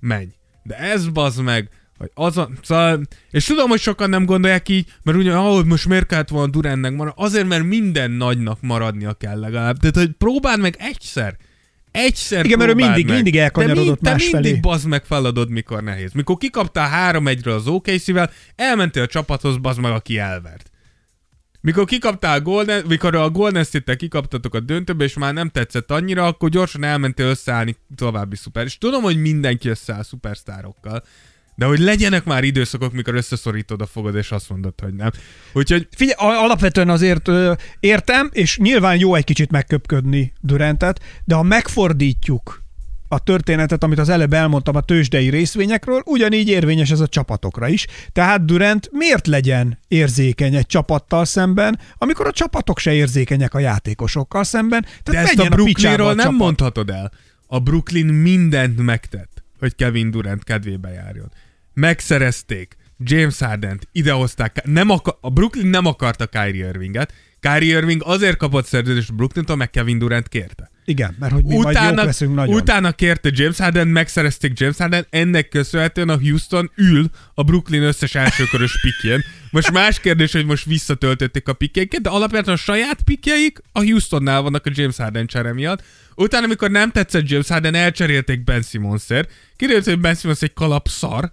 [0.00, 0.28] menj.
[0.62, 1.68] De ez bazd meg,
[1.98, 3.00] hogy az a, szóval,
[3.30, 6.92] és tudom, hogy sokan nem gondolják így, mert ugye, ahogy most miért kellett volna Duránnek
[6.94, 9.76] marad, azért, mert minden nagynak maradnia kell legalább.
[9.76, 11.36] Tehát, hogy próbáld meg egyszer.
[11.90, 13.14] Egyszer Igen, mert ő mindig- meg.
[13.14, 16.12] mindig elkanyarodott te, mind, más te mindig bazd meg feladod, mikor nehéz.
[16.12, 20.69] Mikor kikaptál 3-1-ről az OKC-vel, elmentél a csapathoz, bazd meg, aki elvert.
[21.62, 25.90] Mikor kikaptál a Golden, mikor a Golden State-tel kikaptatok a döntőbe, és már nem tetszett
[25.90, 28.64] annyira, akkor gyorsan elmentél összeállni további szuper.
[28.64, 31.02] És tudom, hogy mindenki összeáll szupersztárokkal,
[31.54, 35.10] de hogy legyenek már időszakok, mikor összeszorítod a fogod, és azt mondod, hogy nem.
[35.52, 41.42] Úgyhogy Figyelj, alapvetően azért ö, értem, és nyilván jó egy kicsit megköpködni Durantet, de ha
[41.42, 42.62] megfordítjuk
[43.12, 47.86] a történetet, amit az előbb elmondtam a tőzsdei részvényekről, ugyanígy érvényes ez a csapatokra is.
[48.12, 54.44] Tehát Durant miért legyen érzékeny egy csapattal szemben, amikor a csapatok se érzékenyek a játékosokkal
[54.44, 54.82] szemben?
[55.02, 56.38] Tehát De ezt a Brooklynról nem csapat.
[56.38, 57.12] mondhatod el.
[57.46, 61.32] A Brooklyn mindent megtett, hogy Kevin Durant kedvébe járjon.
[61.74, 64.64] Megszerezték James Harden-t, idehozták.
[64.64, 67.12] Nem akar, a Brooklyn nem akarta Kyrie Irvinget.
[67.40, 70.70] Kyrie Irving azért kapott szerződést a Brooklyn-tól, meg Kevin Durant kérte.
[70.90, 72.54] Igen, mert hogy mi majd jók Utána, leszünk nagyon.
[72.54, 78.14] utána kérte James Harden, megszerezték James Harden, ennek köszönhetően a Houston ül a Brooklyn összes
[78.14, 79.24] elsőkörös pikjén.
[79.50, 84.42] Most más kérdés, hogy most visszatöltötték a pikjeiket, de alapvetően a saját pikjeik a Houstonnál
[84.42, 85.82] vannak a James Harden csere miatt.
[86.14, 89.30] Utána, amikor nem tetszett James Harden, elcserélték Ben Simmonsért.
[89.56, 91.30] Kiderült, hogy Ben Simmons egy kalap szar,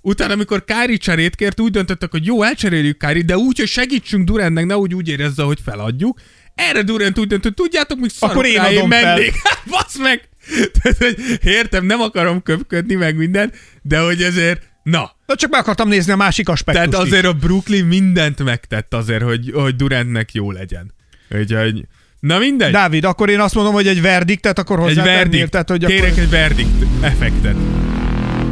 [0.00, 4.24] Utána, amikor Kári cserét kért, úgy döntöttek, hogy jó, elcseréljük Kári, de úgy, hogy segítsünk
[4.24, 6.18] Durantnek, ne úgy úgy érezze, hogy feladjuk.
[6.56, 8.86] Erre Durant úgy döntött, tudjátok, mi szarok Akkor én rá, fel.
[8.86, 9.32] mennék.
[9.44, 10.28] Hát, basz meg!
[10.72, 13.52] Tehát, hogy értem, nem akarom köpködni meg minden,
[13.82, 17.12] de hogy ezért, na, Na csak meg akartam nézni a másik aspektust tehát is.
[17.12, 20.94] azért a Brooklyn mindent megtett azért, hogy, hogy Durantnek jó legyen.
[21.30, 21.84] Úgyhogy
[22.20, 22.72] Na mindegy.
[22.72, 25.50] Dávid, akkor én azt mondom, hogy egy verdiktet, akkor egy hozzá verdikt.
[25.50, 26.22] tehát, hogy Kérek akkor...
[26.22, 27.56] egy verdikt effektet.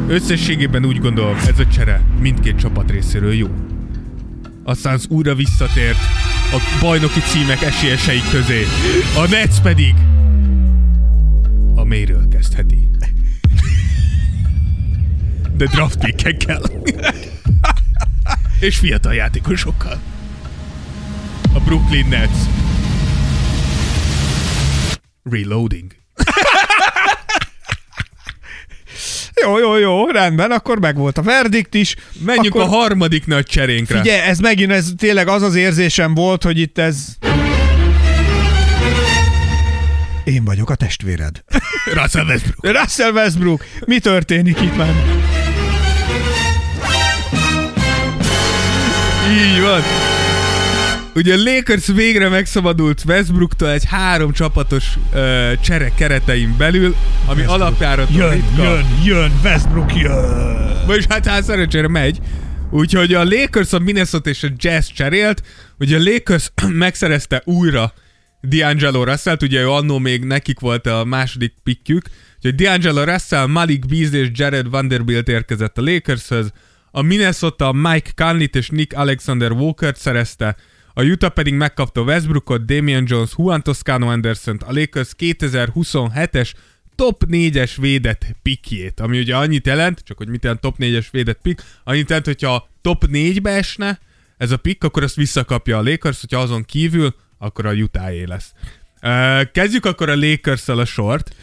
[0.09, 3.49] Összességében úgy gondolom, ez a csere mindkét csapat részéről jó.
[4.65, 5.99] Aztán az újra visszatért
[6.53, 8.63] a bajnoki címek esélyesei közé.
[9.17, 9.95] A Nets pedig
[11.75, 12.91] a mélyről kezdheti.
[15.57, 16.63] De draft pickekkel.
[18.61, 20.01] És fiatal játékosokkal.
[21.55, 22.39] A Brooklyn Nets.
[25.23, 26.04] Reloading.
[29.45, 31.97] Jó, jó, jó, rendben, akkor megvolt a verdikt is.
[32.25, 32.61] Menjünk akkor...
[32.61, 34.01] a harmadik nagy cserénkre.
[34.01, 37.07] Ugye, ez megint, ez tényleg az az érzésem volt, hogy itt ez...
[40.25, 41.45] Én vagyok a testvéred.
[42.01, 42.81] Russell Westbrook.
[42.81, 44.95] Russell Westbrook, mi történik itt már?
[49.31, 49.83] Így van.
[51.15, 56.95] Ugye a Lakers végre megszabadult Westbrooktól egy három csapatos ö, csere keretein belül,
[57.27, 58.63] ami alapjáraton Jön, ritka.
[58.63, 60.85] jön, jön, Westbrook jön.
[60.87, 62.19] Vagyis hát, hát szerencsére megy.
[62.71, 65.43] Úgyhogy a Lakers, a Minnesota és a Jazz cserélt.
[65.79, 67.93] Ugye a Lakers megszerezte újra
[68.41, 72.05] D'Angelo Russell-t, ugye ő annó még nekik volt a második pickjük.
[72.37, 76.53] Úgyhogy D'Angelo Russell, Malik Beasley és Jared Vanderbilt érkezett a Lakershöz.
[76.91, 80.57] A Minnesota Mike conley és Nick Alexander Walker-t szerezte.
[80.97, 86.53] A Utah pedig megkapta Westbrookot, Damian Jones, Juan Toscano Anderson-t, a Lakers 2027-es
[86.95, 91.39] top 4-es védett pickjét, ami ugye annyit jelent, csak hogy mit jelent top 4-es védett
[91.43, 93.99] pick, annyit jelent, hogyha top 4-be esne
[94.37, 98.53] ez a pick, akkor azt visszakapja a Lakers, hogyha azon kívül, akkor a Utah lesz.
[99.53, 101.35] Kezdjük akkor a lakers a sort.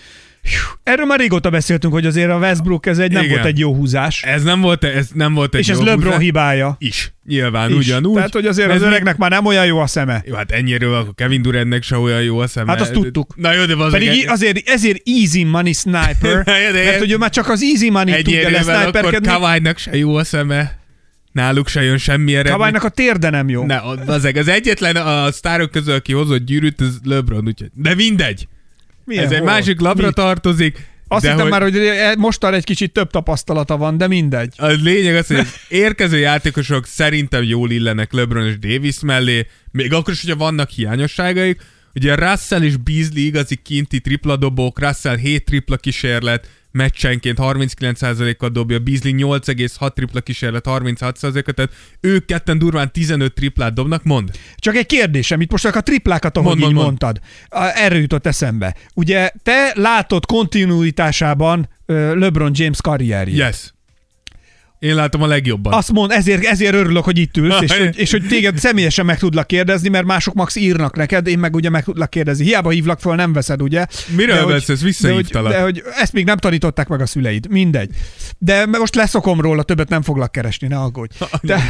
[0.83, 3.33] Erről már régóta beszéltünk, hogy azért a Westbrook ez egy nem Igen.
[3.35, 4.23] volt egy jó húzás.
[4.23, 6.21] Ez nem volt, ez nem volt egy és ez jó LeBron húzás.
[6.21, 6.75] hibája.
[6.79, 7.75] Is, nyilván, is.
[7.75, 8.15] ugyanúgy.
[8.15, 10.23] Tehát, hogy azért Ez az öregnek már nem olyan jó a szeme.
[10.25, 12.71] Jó, hát ennyiről akkor Kevin Durantnek se olyan jó a szeme.
[12.71, 13.35] Hát azt tudtuk.
[13.35, 17.17] Na jó, de az Pedig í- azért, ezért easy money sniper, de- mert hogy ő
[17.17, 19.21] már csak az easy money tudja Egyérűen akkor.
[19.21, 20.79] Kawai-nak se jó a szeme.
[21.31, 22.53] Náluk se jön semmi eredmény.
[22.53, 23.65] Kawainak a térde nem jó.
[23.65, 27.69] Ne, az, az egyetlen a sztárok közül, aki hozott gyűrűt, ez LeBron, úgyhogy.
[27.73, 28.47] De mindegy.
[29.05, 30.13] Milyen ez egy másik labra Mi?
[30.13, 30.89] tartozik.
[31.07, 34.53] Azt de hittem hogy már, hogy e- mostan egy kicsit több tapasztalata van, de mindegy.
[34.57, 40.13] A lényeg az, hogy érkező játékosok szerintem jól illenek LeBron és Davis mellé, még akkor
[40.13, 41.61] is, hogyha vannak hiányosságaik.
[41.95, 48.79] Ugye Russell és Beasley igazi kinti tripla dobók, Russell 7 tripla kísérlet, meccsenként 39%-kal dobja,
[48.79, 54.31] Beasley 8,6 tripla kísérlet, 36%-at, tehát ők ketten durván 15 triplát dobnak, mond.
[54.55, 56.87] Csak egy kérdésem, itt most csak a triplákat, ahogy Mond, így mond, mond.
[56.87, 57.19] mondtad.
[57.75, 58.75] Erről jutott eszembe.
[58.93, 63.37] Ugye te látod kontinuitásában LeBron James karrierjét.
[63.37, 63.73] Yes.
[64.81, 65.73] Én látom a legjobban.
[65.73, 69.17] Azt mond, ezért, ezért örülök, hogy itt ülsz, és, hogy, és hogy téged személyesen meg
[69.17, 72.45] tudlak kérdezni, mert mások max írnak neked, én meg ugye meg tudlak kérdezni.
[72.45, 73.85] Hiába hívlak föl, nem veszed, ugye?
[74.15, 74.67] Miről De hogy- veszesz?
[74.67, 75.51] de hogy, Visszahívtalak.
[75.51, 77.47] de hogy ezt még nem tanították meg a szüleid.
[77.49, 77.89] Mindegy.
[78.37, 81.15] De most leszokom róla, többet nem foglak keresni, ne aggódj.
[81.41, 81.69] De...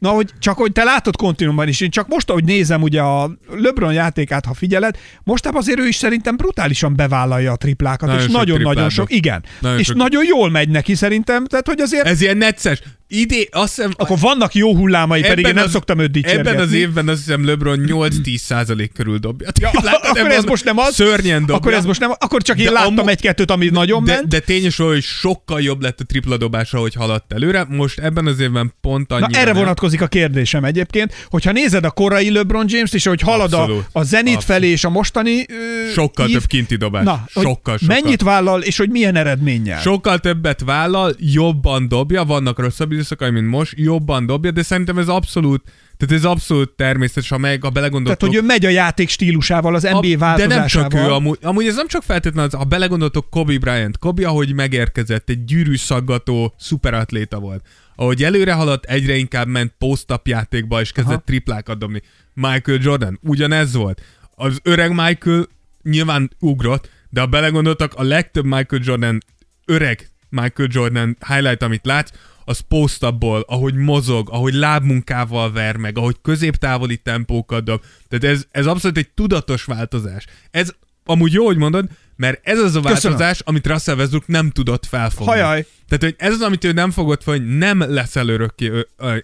[0.00, 3.30] Na, hogy csak hogy te látod kontinumban is, én csak most, ahogy nézem ugye a
[3.50, 8.30] LeBron játékát, ha figyeled, mostában azért ő is szerintem brutálisan bevállalja a triplákat, Nagyon és
[8.32, 9.44] sok nagyon-nagyon sok, igen.
[9.60, 12.82] Nagyon és sok- nagyon jól megy neki szerintem, tehát hogy azért Ez ilyen necces.
[13.12, 16.50] Idé, azt hiszem, akkor vannak jó hullámai, pedig én nem szoktam őt dicsérgetni.
[16.50, 19.48] Ebben az évben azt hiszem LeBron 8-10 százalék körül dobja.
[19.60, 19.70] Ja,
[20.10, 20.94] akkor ez most nem az?
[20.94, 21.54] Szörnyen dobja.
[21.54, 24.28] Akkor ez most nem, akkor csak én De láttam amú- egy-kettőt, ami nagyon de, ment.
[24.28, 27.66] de tényes, hogy sokkal jobb lett a tripla dobása, hogy haladt előre.
[27.68, 29.60] Most ebben az évben pont annyira Na erre nem.
[29.60, 33.84] vonatkozik a kérdésem egyébként, hogyha nézed a korai LeBron James-t, és hogy halad a, Abszolút.
[33.92, 34.44] a zenit Abszolút.
[34.60, 37.04] felé és a mostani ö, Sokkal ív, több kinti dobás.
[37.04, 37.78] Na, sokkal, sokkal.
[38.02, 39.80] mennyit vállal, és hogy milyen eredménnyel?
[39.80, 45.08] Sokkal többet vállal, jobban dobja, vannak rosszabb időszakai, mint most, jobban dobja, de szerintem ez
[45.08, 45.62] abszolút,
[45.96, 48.18] tehát ez abszolút természetes, ha meg, ha belegondoltok.
[48.18, 50.88] Tehát, hogy ő megy a játék stílusával, az NBA A- De nem változásával.
[50.90, 53.98] csak ő, amúgy, amúgy ez nem csak feltétlenül, az, ha belegondoltok Kobe Bryant.
[53.98, 57.64] Kobe, ahogy megérkezett, egy gyűrűszaggató szuperatléta volt.
[57.96, 61.22] Ahogy előre haladt, egyre inkább ment post-up játékba, és kezdett Aha.
[61.24, 62.02] triplákat dobni.
[62.34, 64.00] Michael Jordan, ugyanez volt.
[64.34, 65.46] Az öreg Michael
[65.82, 69.18] nyilván ugrott, de ha belegondoltak, a legtöbb Michael Jordan,
[69.64, 72.10] öreg Michael Jordan highlight, amit látsz,
[72.50, 73.02] az post
[73.46, 77.82] ahogy mozog, ahogy lábmunkával ver meg, ahogy középtávoli tempókat dob.
[78.08, 80.24] Tehát ez, ez abszolút egy tudatos változás.
[80.50, 80.74] Ez
[81.04, 81.88] amúgy jó, hogy mondod,
[82.20, 83.18] mert ez az a Köszönöm.
[83.18, 85.32] változás, amit Russell Westbrook nem tudott felfogni.
[85.32, 85.66] Hajaj.
[85.88, 88.70] Tehát, hogy ez az, amit ő nem fogott fel, hogy nem leszel örökké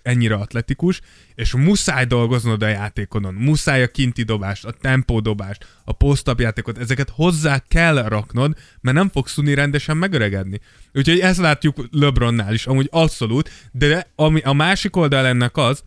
[0.02, 1.00] ennyire atletikus,
[1.34, 7.10] és muszáj dolgoznod a játékodon, muszáj a kinti dobást, a tempódobást, a post játékot, ezeket
[7.10, 10.60] hozzá kell raknod, mert nem fogsz tudni rendesen megöregedni.
[10.92, 15.82] Úgyhogy ezt látjuk LeBronnál is, amúgy abszolút, de ami a másik oldal ennek az,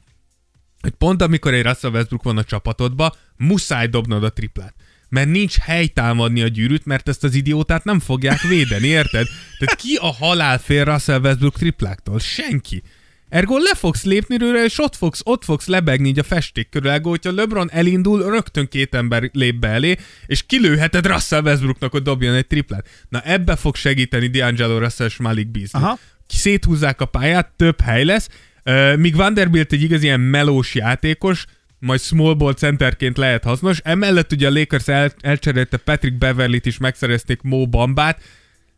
[0.81, 4.73] hogy pont amikor egy Russell Westbrook van a csapatodba, muszáj dobnod a triplát.
[5.09, 9.27] Mert nincs hely támadni a gyűrűt, mert ezt az idiótát nem fogják védeni, érted?
[9.59, 12.19] Tehát ki a halál fél Russell Westbrook tripláktól?
[12.19, 12.83] Senki.
[13.29, 16.89] Ergo le fogsz lépni rőle, és ott fogsz, ott fogsz lebegni így a festék körül.
[16.89, 22.01] Ergo, hogyha LeBron elindul, rögtön két ember lép be elé, és kilőheted Russell Westbrooknak, hogy
[22.01, 22.87] dobjon egy triplát.
[23.09, 25.83] Na ebbe fog segíteni D'Angelo Russell és Malik Beasley.
[25.83, 25.99] Aha.
[26.27, 28.29] Széthúzzák a pályát, több hely lesz,
[28.65, 31.45] uh, míg Vanderbilt egy igaz ilyen melós játékos,
[31.79, 33.79] majd small ball centerként lehet hasznos.
[33.83, 38.21] Emellett ugye a Lakers el, elcserélte Patrick Beverly-t is, megszerezték Mo Bambát.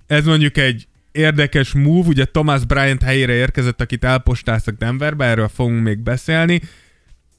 [0.08, 5.84] Ez mondjuk egy érdekes move, ugye Thomas Bryant helyére érkezett, akit elpostáztak Denverbe, erről fogunk
[5.84, 6.62] még beszélni.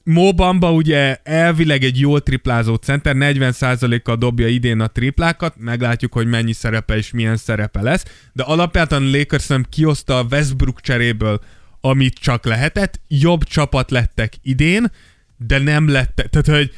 [0.03, 6.27] Mo Bamba ugye elvileg egy jól triplázó center, 40%-kal dobja idén a triplákat, meglátjuk, hogy
[6.27, 11.41] mennyi szerepe és milyen szerepe lesz, de alapjában Lakers nem kioszta a Westbrook cseréből,
[11.81, 14.91] amit csak lehetett, jobb csapat lettek idén,
[15.47, 16.71] de nem lettek, tehát hogy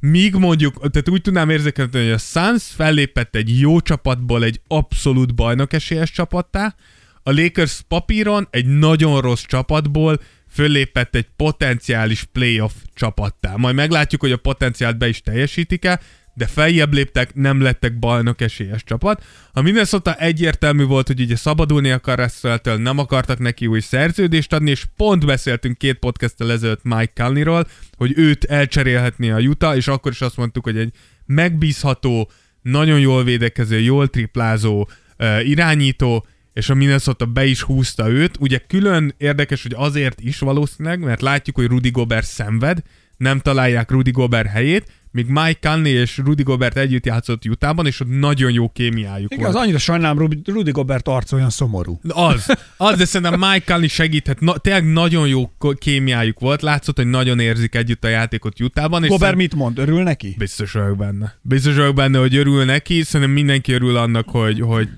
[0.00, 5.34] míg mondjuk, tehát úgy tudnám érzékelni, hogy a Suns fellépett egy jó csapatból egy abszolút
[5.34, 6.74] bajnok esélyes csapattá,
[7.22, 13.54] a Lakers papíron egy nagyon rossz csapatból föllépett egy potenciális playoff csapattá.
[13.56, 16.00] Majd meglátjuk, hogy a potenciált be is teljesítik-e,
[16.38, 19.24] de feljebb léptek, nem lettek bajnok esélyes csapat.
[19.52, 24.70] A Minnesota egyértelmű volt, hogy ugye szabadulni akar Russell-től, nem akartak neki új szerződést adni,
[24.70, 27.66] és pont beszéltünk két podcasttel ezelőtt Mike Conley-ról,
[27.96, 30.92] hogy őt elcserélhetné a Utah, és akkor is azt mondtuk, hogy egy
[31.26, 32.30] megbízható,
[32.62, 38.36] nagyon jól védekező, jól triplázó uh, irányító, és a Minnesota be is húzta őt.
[38.40, 42.82] Ugye külön érdekes, hogy azért is valószínűleg, mert látjuk, hogy Rudy Gobert szenved,
[43.16, 48.00] nem találják Rudy Gobert helyét, míg Mike Conley és Rudy Gobert együtt játszott Utahban, és
[48.00, 49.64] ott nagyon jó kémiájuk Igen, az volt.
[49.64, 52.00] annyira sajnálom, Rudy- Rudy Gobert arc olyan szomorú.
[52.08, 54.40] Az, az, de szerintem Mike Conley segíthet.
[54.40, 59.02] Na, tényleg nagyon jó kémiájuk volt, látszott, hogy nagyon érzik együtt a játékot Utahban.
[59.04, 59.78] És Gobert mit mond?
[59.78, 60.34] Örül neki?
[60.38, 61.38] Biztos vagyok benne.
[61.42, 64.88] Biztos vagyok benne, hogy örül neki, szerintem mindenki örül annak, hogy, hogy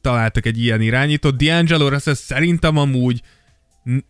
[0.00, 1.34] találtak egy ilyen irányítót.
[1.38, 3.20] D'Angelo Russell szerintem amúgy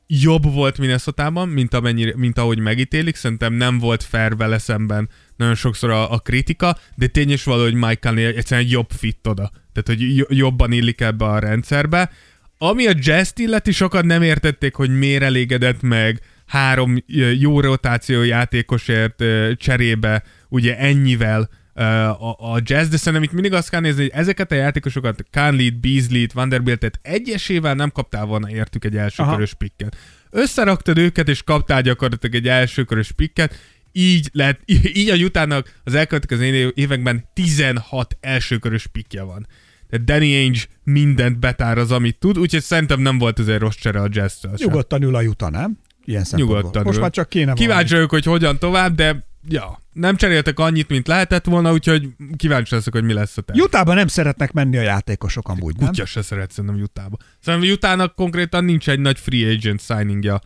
[0.06, 3.16] jobb volt Minnesotában, mint, amennyire, mint ahogy megítélik.
[3.16, 7.62] Szerintem nem volt fair vele szemben nagyon sokszor a, a kritika, de tény is való,
[7.62, 9.50] hogy Mike Conley egyszerűen egy jobb fit oda.
[9.72, 12.10] Tehát, hogy jo- jobban illik ebbe a rendszerbe.
[12.58, 17.04] Ami a jazz illeti, sokan nem értették, hogy miért elégedett meg három
[17.38, 19.24] jó rotáció játékosért
[19.56, 24.52] cserébe, ugye ennyivel a, a jazz, de szerintem itt mindig azt kell nézni, hogy ezeket
[24.52, 29.96] a játékosokat, Conley-t, Beasley-t, Vanderbiltet egyesével nem kaptál volna értük egy elsőkörös pikket.
[30.30, 33.58] Összeraktad őket, és kaptál gyakorlatilag egy elsőkörös pikket,
[33.92, 34.60] így lett,
[35.00, 39.46] így a Utahnak az elkövetkező években 16 elsőkörös pikje van.
[39.90, 43.76] Tehát Danny Ainge mindent betár az, amit tud, úgyhogy szerintem nem volt ez egy rossz
[43.76, 45.78] csere a jazz Nyugodtan ül a Juta, nem?
[46.04, 46.56] Ilyen szempontból.
[46.56, 47.02] Nyugodtan Most ül.
[47.02, 51.44] már csak kéne Kíváncsi vagyok, hogy hogyan tovább, de ja, nem cseréltek annyit, mint lehetett
[51.44, 53.58] volna, úgyhogy kíváncsi leszek, hogy mi lesz a terv.
[53.58, 55.88] Jutában nem szeretnek menni a játékosok amúgy, nem?
[55.88, 57.16] Kutya se szeret szerintem Jutába.
[57.40, 60.40] Szerintem Jutának konkrétan nincs egy nagy free agent signingja.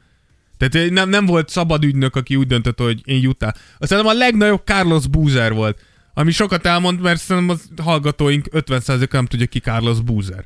[0.69, 3.53] Tehát nem, nem volt szabad ügynök, aki úgy döntött, hogy én Utah.
[3.79, 5.79] Szerintem a legnagyobb Carlos Boozer volt.
[6.15, 10.45] Ami sokat elmond, mert szerintem a hallgatóink 50%-a nem tudja ki Carlos Boozer.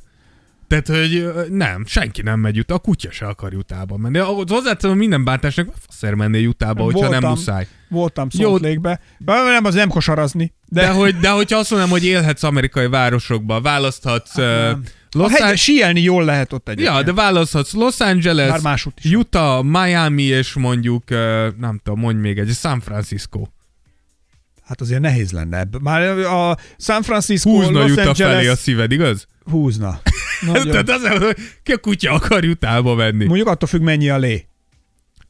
[0.67, 4.17] Tehát, hogy nem, senki nem megy Utah, a kutya se akar Jutába menni.
[4.47, 7.67] Hozzáteszem, minden bántásnak faszer menné Jutába, hogyha nem muszáj.
[7.89, 8.99] Voltam Lake-be.
[9.25, 10.53] Nem, az nem kosarazni.
[10.65, 14.71] De, de, hogy, de hogyha azt mondom, hogy élhetsz amerikai városokba, választhatsz uh,
[15.11, 15.23] nem.
[15.23, 16.95] A Los hegy, síelni jól lehet ott egyébként.
[16.95, 19.11] Ja, de választhatsz Los Angeles, másút is.
[19.11, 21.09] Utah, Miami, és mondjuk,
[21.57, 23.47] nem tudom, mondj még egy, San Francisco.
[24.63, 25.67] Hát azért nehéz lenne.
[25.81, 28.35] Már a San Francisco, Húzna Los Utah Angeles...
[28.35, 29.27] felé a szíved, igaz?
[29.43, 30.01] Húzna.
[30.71, 33.15] Tehát az, hogy ki a kutya akar Utahba menni.
[33.15, 33.25] Oké.
[33.25, 34.47] Mondjuk attól függ, mennyi a lé.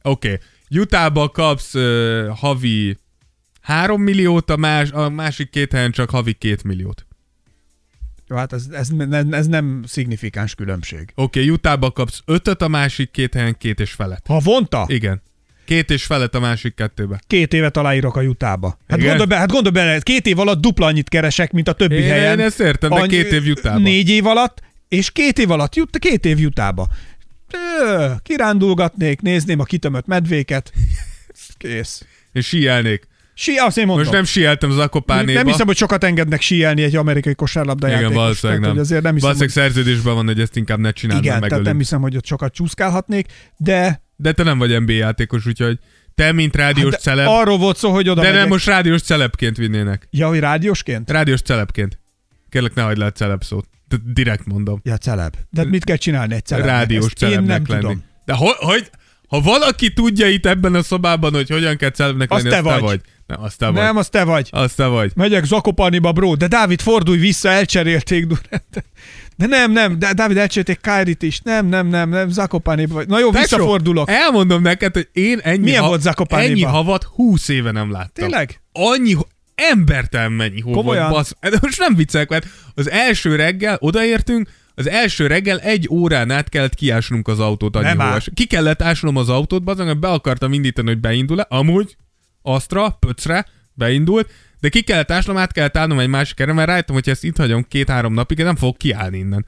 [0.02, 0.38] Okay.
[0.70, 2.96] Utahba kapsz uh, havi
[3.60, 7.06] 3 milliót, a, más, a másik két helyen csak havi 2 milliót.
[8.28, 8.88] Jó, hát ez, ez,
[9.30, 11.00] ez nem szignifikáns különbség.
[11.14, 14.26] Oké, okay, Utahba kapsz 5 a másik két helyen két és felett.
[14.26, 15.22] Ha vonta, Igen.
[15.64, 17.20] Két és felett a másik kettőbe.
[17.26, 18.78] két évet aláírok a jutába.
[18.88, 19.08] Hát Igen?
[19.08, 22.08] gondolj, be, hát gondolj bele, két év alatt dupla annyit keresek, mint a többi Én,
[22.08, 22.38] helyen.
[22.38, 23.78] én ezt értem, de Annyi- két év jutába.
[23.78, 26.88] Négy év alatt, és két év alatt jut, két év jutába.
[28.22, 30.72] Kirándulgatnék, nézném a kitömött medvéket.
[31.56, 32.04] Kész.
[32.32, 33.07] És síelnék.
[33.40, 34.04] Si, azt én mondom.
[34.04, 35.32] Most nem síeltem Zakopánéba.
[35.32, 38.70] nem hiszem, hogy sokat engednek síelni egy amerikai kosárlabda Igen, valószínűleg nem.
[38.70, 41.48] hogy azért nem hiszem, Valószínűleg szerződésben van, hogy ezt inkább ne hogy, csináld, igen, mert
[41.48, 43.26] tehát nem hiszem, hogy ott sokat csúszkálhatnék,
[43.56, 45.78] de, De te nem vagy NBA játékos, úgyhogy
[46.14, 48.50] te, mint rádiós de celeb, arról volt szó, hogy oda de nem megyek.
[48.50, 50.08] most rádiós celebként vinnének.
[50.10, 51.10] Ja, hogy rádiósként?
[51.10, 51.98] Rádiós celebként.
[52.48, 53.68] Kérlek, ne hagyd le a celeb szót.
[53.88, 54.80] Tehát direkt mondom.
[54.84, 55.34] Ja, celeb.
[55.50, 56.74] De hát mit kell csinálni egy celebnek?
[56.74, 57.80] rádiós Ezt én celebnek nem lenni.
[57.82, 58.04] tudom.
[58.24, 58.90] De ho- hogy,
[59.28, 62.64] ha valaki tudja itt ebben a szobában, hogy hogyan kell celebnek Az lenni, te az
[62.64, 62.80] te vagy.
[62.82, 63.00] vagy.
[63.28, 63.74] Nem, azt te vagy.
[63.74, 64.48] Nem, az te vagy.
[64.50, 65.12] Azt te vagy.
[65.14, 66.34] Megyek Zakopaniba, bro.
[66.34, 68.84] De Dávid, fordulj vissza, elcserélték Durantet.
[69.36, 71.40] De nem, nem, de Dávid elcserélték Kairit is.
[71.40, 73.08] Nem, nem, nem, nem, Zakopaniba vagy.
[73.08, 74.10] Na jó, Petro, visszafordulok.
[74.10, 76.50] Elmondom neked, hogy én ennyi, Milyen volt Zakopániban?
[76.50, 78.28] ennyi havat 20 éve nem láttam.
[78.28, 78.60] Tényleg?
[78.72, 79.16] Annyi,
[79.54, 81.10] embertelen mennyi hó Komolyan?
[81.10, 81.50] volt, basz.
[81.50, 86.48] De most nem viccelek, mert az első reggel odaértünk, az első reggel egy órán át
[86.48, 88.18] kellett kiásnunk az autót annyi.
[88.34, 91.46] Ki kellett ásnom az autót, bazd, be akartam indítani, hogy beindul-e.
[91.48, 91.96] Amúgy,
[92.42, 94.30] Astra, Pöcre, beindult,
[94.60, 97.36] de ki kellett ásnom, át kellett állnom egy másik erre, mert rájöttem, hogy ezt itt
[97.36, 99.46] hagyom két-három napig, nem fogok kiállni innen.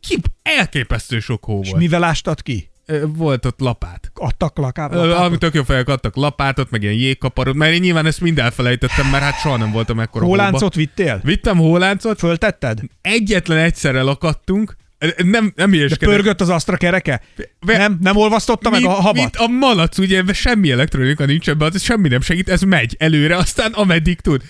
[0.00, 1.80] Ki, elképesztő sok hó És volt.
[1.80, 2.68] mivel ástad ki?
[3.06, 4.10] Volt ott lapát.
[4.14, 4.94] Adtak lakát?
[4.94, 9.06] Ami tök jó fejek adtak lapátot, meg ilyen jégkaparot, mert én nyilván ezt mind elfelejtettem,
[9.10, 10.36] mert hát soha nem voltam ekkora hóba.
[10.36, 11.20] Hóláncot vittél?
[11.22, 12.80] Vittem hóláncot, Föltetted?
[13.00, 14.76] egyetlen egyszerre lakadtunk,
[15.24, 17.22] nem, nem De pörgött az Astra kereke?
[17.60, 19.14] Ve- Nem, nem olvasztotta meg a Mint- havat?
[19.14, 22.96] Mint a malac, ugye ebben semmi elektronika nincs ebben, az semmi nem segít, ez megy
[22.98, 24.42] előre, aztán ameddig tud.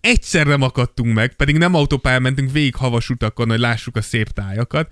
[0.00, 4.28] Egyszer nem akadtunk meg, pedig nem autópályán mentünk végig havas utakon, hogy lássuk a szép
[4.28, 4.88] tájakat,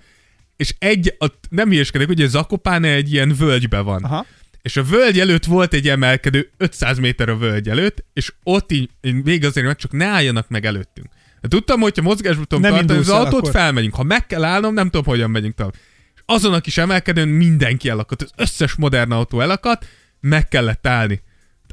[0.55, 4.03] és egy, a, nem hülyeskedek, ugye Zakopán egy ilyen völgybe van.
[4.03, 4.25] Aha.
[4.61, 8.89] És a völgy előtt volt egy emelkedő, 500 méter a völgy előtt, és ott így,
[9.01, 11.07] még azért, mert csak ne álljanak meg előttünk.
[11.47, 13.51] Tudtam, hogy ha Nem tartani az autót, akkor.
[13.51, 13.95] felmegyünk.
[13.95, 15.73] Ha meg kell állnom, nem tudom, hogyan megyünk tovább.
[16.15, 18.21] És azon a kis emelkedőn mindenki elakadt.
[18.21, 19.85] Az összes modern autó elakadt,
[20.19, 21.21] meg kellett állni.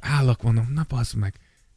[0.00, 1.34] Állak, mondom, na bazd meg.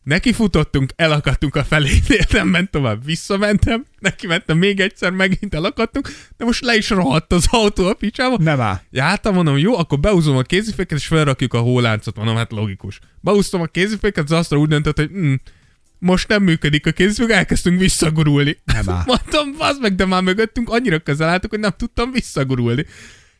[0.07, 6.09] Neki futottunk, elakadtunk a felénél, nem ment tovább, visszamentem, neki mentem még egyszer, megint elakadtunk,
[6.37, 8.37] de most le is rohadt az autó a picsába.
[8.39, 8.81] Nem áll.
[8.89, 12.99] Jártam, mondom, jó, akkor beúzom a kéziféket, és felrakjuk a hóláncot, mondom, hát logikus.
[13.19, 15.33] Beúztam a kéziféket, az asztal úgy döntött, hogy mm,
[15.99, 18.57] most nem működik a kézifék, elkezdtünk visszagurulni.
[18.65, 19.03] Nem áll.
[19.31, 22.85] Mondom, bazd meg, de már mögöttünk annyira közel álltuk, hogy nem tudtam visszagurulni.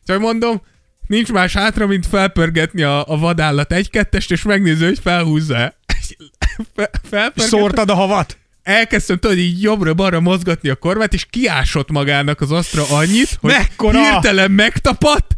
[0.06, 0.62] Csak mondom,
[1.06, 5.76] nincs más hátra, mint felpörgetni a, a vadállat egy-kettest, és megnézni, hogy felhúzza-e.
[6.74, 8.36] Fe- felpörgettem Szórtad a havat?
[8.68, 14.10] elkezdtem tudod így jobbra-balra mozgatni a kormát, és kiásott magának az Astra annyit, hogy Mekkora?
[14.10, 15.34] hirtelen megtapadt,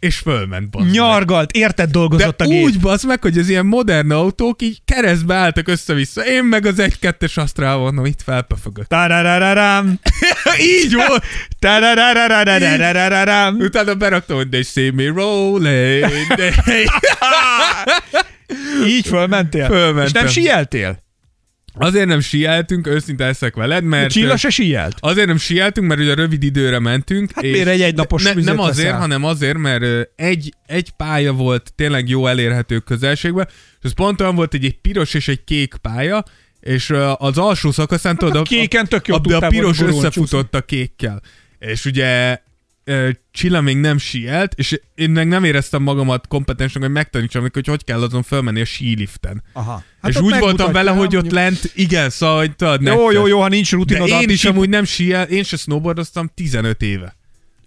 [0.00, 0.94] és fölment, bazd meg.
[0.94, 2.62] Nyargalt, érted dolgozott De a gép.
[2.62, 6.26] úgy bazd meg, hogy az ilyen modern autók így keresztbe álltak össze-vissza.
[6.26, 8.88] Én meg az egy-kettes Astra mondom, itt felpöfögött.
[8.88, 10.00] Tararararam.
[10.80, 11.24] így volt!
[11.58, 13.56] Tararararararararam.
[13.58, 16.26] Utána beraktam, hogy they see me rolling.
[16.34, 16.84] They...
[18.86, 19.66] Így fölmentél?
[19.66, 20.04] Fölmentem.
[20.04, 20.98] És nem sieltél?
[21.74, 24.10] Azért nem sieltünk, őszinte leszek veled, mert...
[24.10, 24.96] Csilla se sielt?
[25.00, 27.30] Azért nem sieltünk, mert ugye rövid időre mentünk.
[27.34, 28.98] Hát miért egy egynapos ne, Nem azért, veszel?
[28.98, 34.34] hanem azért, mert egy, egy pálya volt tényleg jó elérhető közelségben, és ez pont olyan
[34.34, 36.24] volt, hogy egy piros és egy kék pálya,
[36.60, 40.60] és az alsó szakaszán tudod, a kéken tök jó a, de a piros összefutott a
[40.60, 41.22] kékkel.
[41.58, 42.38] És ugye
[43.30, 47.66] Csilla még nem sielt, és én meg nem éreztem magamat kompetensnek, hogy megtanítsam neki, hogy
[47.66, 49.42] hogy kell azon fölmenni a síliften.
[49.52, 49.82] Aha.
[50.02, 53.14] Hát és úgy voltam vele, hogy ott lent, igen, szóval, hogy tudod, Jó, necces.
[53.14, 54.08] jó, jó, ha nincs De rutinod.
[54.08, 57.16] én addig is amúgy nem siel, én se snowboardoztam 15 éve.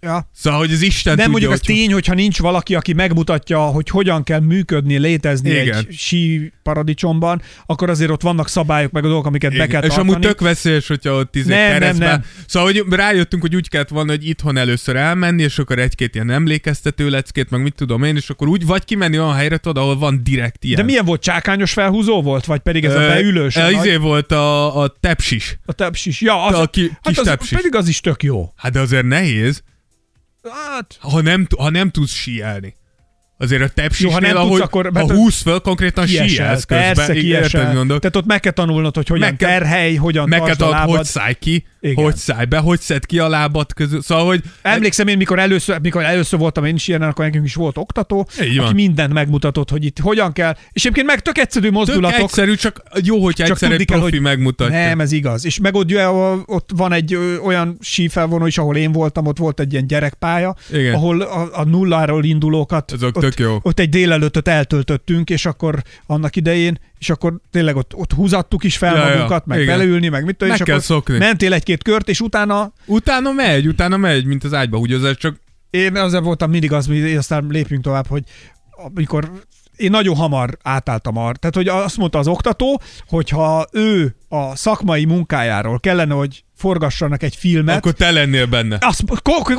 [0.04, 0.28] Ja.
[0.34, 3.58] Szóval, hogy az Isten Nem tudja, mondjuk az hogy tény, hogyha nincs valaki, aki megmutatja,
[3.60, 5.74] hogy hogyan kell működni, létezni Igen.
[5.76, 9.68] egy sí paradicsomban, akkor azért ott vannak szabályok, meg a dolgok, amiket be Igen.
[9.68, 10.08] kell És tartani.
[10.10, 12.24] amúgy tök veszélyes, hogyha ott izé Nem, nem, nem.
[12.46, 16.30] Szóval, hogy rájöttünk, hogy úgy kellett volna, hogy itthon először elmenni, és akkor egy-két ilyen
[16.30, 19.98] emlékeztető leckét, meg mit tudom én, és akkor úgy vagy kimenni olyan helyre, tudod, ahol
[19.98, 20.76] van direkt ilyen.
[20.76, 21.22] De milyen volt?
[21.22, 22.44] Csákányos felhúzó volt?
[22.44, 23.56] Vagy pedig ez a beülős?
[23.56, 25.58] a, Izé volt a, a tepsis.
[25.66, 26.20] a tepsis.
[26.20, 27.56] Ja, az, A ki- hát kis az, tepsis.
[27.56, 28.52] pedig az is tök jó.
[28.56, 29.62] Hát de azért nehéz,
[30.50, 32.74] Hát, ha nem, ha nem tudsz síelni.
[33.44, 36.64] Azért a tepsisnél, Jó, ha nem tudsz, ahogy, akkor- ha mert- húsz föl, konkrétan síelsz
[36.64, 36.94] közben.
[36.94, 37.74] Persze, kiesel.
[37.74, 37.98] mondok?
[37.98, 40.74] Tehát ott meg kell tanulnod, hogy hogyan Meg kell- terhely, hogyan Meg kell a tudod,
[40.96, 42.04] hogy szállj ki, Igen.
[42.04, 44.02] hogy szállj be, hogy szed ki a lábad közül.
[44.02, 47.54] Szóval, hogy Emlékszem én, mikor először, mikor először voltam én is ilyen, akkor nekünk is
[47.54, 50.56] volt oktató, Így aki mindent megmutatott, hogy itt hogyan kell.
[50.72, 52.20] És egyébként meg tök egyszerű tök mozdulatok.
[52.20, 54.74] egyszerű, csak jó, hogy egyszer egy profi hogy megmutatja.
[54.78, 55.44] Nem, ez igaz.
[55.44, 55.90] És meg ott,
[56.46, 60.54] ott van egy ö, olyan sífelvonó is, ahol én voltam, ott volt egy ilyen gyerekpálya,
[60.72, 60.94] Igen.
[60.94, 63.58] ahol a, a nulláról indulókat Azok ott, tök jó.
[63.62, 68.76] ott egy délelőttöt eltöltöttünk, és akkor annak idején, és akkor tényleg ott, ott húzattuk is
[68.76, 69.78] fel Ja, ja, magunkat, meg igen.
[69.78, 71.18] beleülni, meg mit tudom, és kell akkor szokni.
[71.18, 75.36] mentél egy-két kört, és utána Utána megy, utána megy, mint az ágyba húgyozás, csak
[75.70, 78.22] én azért voltam mindig az, hogy aztán lépjünk tovább, hogy
[78.70, 79.30] amikor
[79.76, 81.36] én nagyon hamar átálltam arra.
[81.36, 87.36] Tehát, hogy azt mondta az oktató, hogyha ő a szakmai munkájáról kellene, hogy forgassanak egy
[87.36, 88.78] filmet, akkor te lennél benne.
[88.80, 89.02] azt,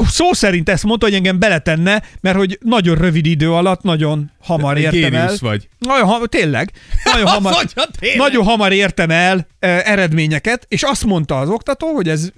[0.07, 4.77] szó szerint ezt mondta, hogy engem beletenne, mert hogy nagyon rövid idő alatt, nagyon hamar
[4.77, 5.09] értem el.
[5.09, 5.67] Géniusz vagy.
[5.79, 6.71] Nagyon hamar, tényleg.
[7.03, 8.17] Nagyon hamar, hogyha tényleg.
[8.17, 12.29] nagyon hamar értem el e, eredményeket, és azt mondta az oktató, hogy ez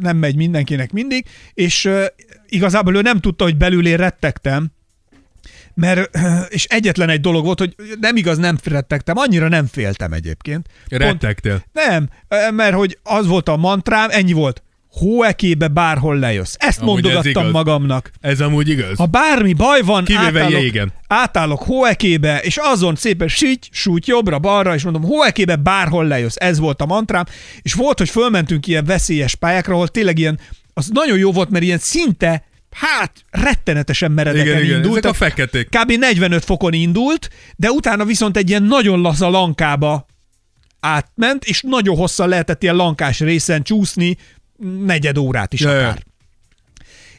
[0.00, 2.14] nem megy mindenkinek mindig, és e,
[2.48, 4.70] igazából ő nem tudta, hogy belül én rettegtem,
[5.78, 6.10] mert,
[6.56, 10.66] és egyetlen egy dolog volt, hogy nem igaz, nem rettegtem, annyira nem féltem egyébként.
[10.88, 11.64] Rettegtél.
[11.72, 12.08] Nem,
[12.50, 14.62] mert hogy az volt a mantrám, ennyi volt.
[14.90, 16.54] Hóekébe bárhol lejössz.
[16.58, 17.52] Ezt Amúgy ez mondogattam igaz.
[17.52, 18.10] magamnak.
[18.20, 18.96] Ez amúgy igaz.
[18.96, 20.92] Ha bármi baj van, Kivéve átállok, jégen.
[21.06, 26.36] átállok hóekébe, és azon szépen síty, sújt jobbra-balra, és mondom, hóekébe bárhol lejössz.
[26.38, 27.24] Ez volt a mantrám.
[27.62, 30.38] És volt, hogy fölmentünk ilyen veszélyes pályákra, ahol tényleg ilyen,
[30.74, 34.98] az nagyon jó volt, mert ilyen szinte, hát rettenetesen meredeken Igen, igen, indult.
[34.98, 35.68] ezek a feketék.
[35.68, 35.92] Kb.
[35.92, 40.06] 45 fokon indult, de utána viszont egy ilyen nagyon laza lankába
[40.80, 44.16] átment, és nagyon hosszan lehetett ilyen lankás részen csúszni,
[44.84, 45.78] negyed órát is Ja, ja.
[45.88, 46.06] akár.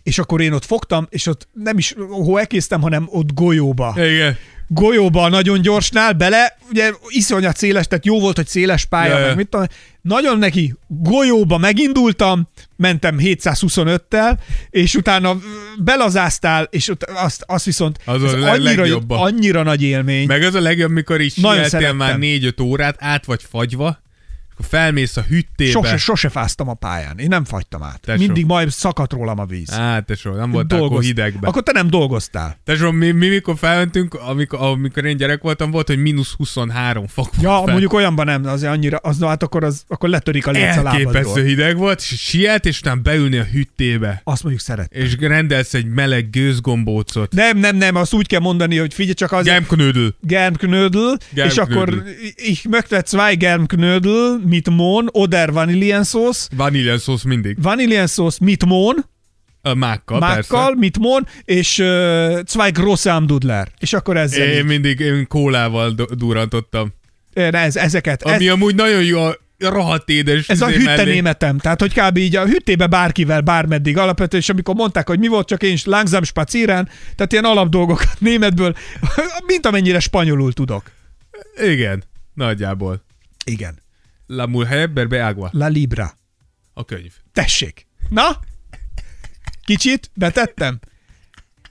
[0.04, 3.93] És akkor én ott fogtam, és ott nem is hóekéztem, hanem ott golyóba.
[3.97, 4.38] Igen.
[4.72, 9.26] Golyóba nagyon gyorsnál bele, ugye iszonyat széles, tehát jó volt, hogy széles pálya, Ja, ja.
[9.28, 9.65] meg mit tudom,
[10.01, 14.38] nagyon neki golyóba megindultam, mentem 725-tel,
[14.70, 15.38] és utána
[15.84, 19.09] belazáztál, és azt, azt viszont Az ez a annyira, legjobb.
[19.09, 20.28] annyira nagy élmény.
[20.28, 23.99] Meg az a legjobb, mikor is sieltél már 4-5 órát, át vagy fagyva,
[24.68, 25.72] felmész a hüttébe.
[25.72, 27.18] Sose, sose fáztam a pályán.
[27.18, 27.99] Én nem fagytam át.
[28.01, 28.20] Tesó.
[28.20, 29.72] Mindig majd szakadt rólam a víz.
[29.72, 31.49] Á, tesó, nem voltál akkor Dolgoz- hidegben.
[31.49, 32.60] Akkor te nem dolgoztál.
[32.64, 37.26] Tesó, mi, mi, mikor felmentünk, amikor, amikor én gyerek voltam, volt, hogy mínusz 23 fok
[37.36, 37.72] volt Ja, fel.
[37.72, 41.36] mondjuk olyanban nem, azért annyira, az, hát akkor, az, akkor letörik a léc a lábadról.
[41.43, 44.93] hideg volt, és siet, és utána beülni a hüttébe, Azt mondjuk szeret.
[44.93, 47.34] és rendelsz egy meleg gőzgombócot.
[47.34, 49.45] Nem, nem, nem, azt úgy kell mondani, hogy figyelj csak az...
[49.45, 50.16] Gemknödel.
[50.22, 52.03] Germknödel, és akkor
[52.36, 56.47] ich möchte zwei Germknödel mit Mohn oder Vanillensauce.
[56.56, 57.62] Vanillenszósz mindig.
[57.62, 58.97] Vanillensauce mit Mohn,
[59.62, 60.80] A mákkal, mákkal, persze.
[60.80, 63.68] mit Mohn, és uh, zwei grosse Amdudler.
[63.80, 64.66] És akkor ezzel Én így.
[64.66, 66.93] mindig én kólával durrantottam.
[67.34, 68.22] Én ez, ezeket.
[68.24, 71.12] Ez, Ami amúgy nagyon jó, a rohadt édes ez a izé hütte mellé.
[71.14, 72.18] németem, tehát hogy kb.
[72.18, 75.86] így a hüttébe bárkivel, bármeddig alapvetően, és amikor mondták, hogy mi volt, csak én is
[75.86, 78.76] langsam spazieren, tehát ilyen alapdolgokat németből,
[79.47, 80.91] mint amennyire spanyolul tudok.
[81.64, 83.04] Igen, nagyjából.
[83.45, 83.78] Igen.
[84.32, 85.49] La mujer berbe agua.
[85.51, 86.13] La Libra.
[86.73, 87.13] A könyv.
[87.34, 87.88] Tessék.
[88.09, 88.39] Na?
[89.65, 90.80] Kicsit betettem?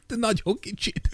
[0.06, 1.08] De nagyon kicsit.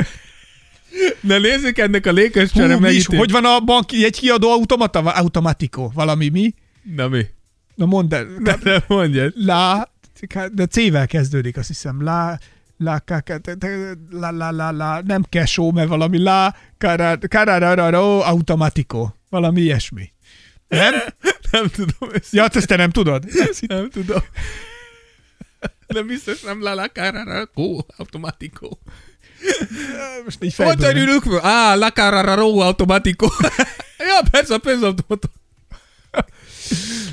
[1.20, 4.98] Na nézzük ennek a lékes Hú, csere megítél- hogy van a banki egy kiadó automata?
[5.00, 5.90] Automatiko.
[5.94, 6.54] Valami mi?
[6.94, 7.26] Na mi?
[7.74, 8.24] Na mondd el.
[8.38, 9.32] Ne, ne mondjad.
[9.36, 9.92] La,
[10.52, 12.02] de C-vel kezdődik, azt hiszem.
[12.02, 12.38] La,
[12.76, 13.56] la, ka- ka-
[14.10, 16.54] la, la, la, la, nem kesó, mert valami la,
[17.28, 19.14] cararararo, automatiko.
[19.30, 20.12] Valami ilyesmi.
[20.68, 20.92] Nem?
[21.54, 22.32] Nem tudom ezt.
[22.32, 23.24] Ja, hát ezt te nem tudod?
[23.60, 24.22] Nem tudom.
[25.86, 28.68] De biztos nem la la carara go automático.
[30.24, 30.96] Most így fejből nem.
[31.02, 31.40] ülünk föl?
[31.42, 33.26] Á, la carara ro automático.
[34.08, 35.30] ja, persze, a pénzautomat.
[36.10, 36.24] Na,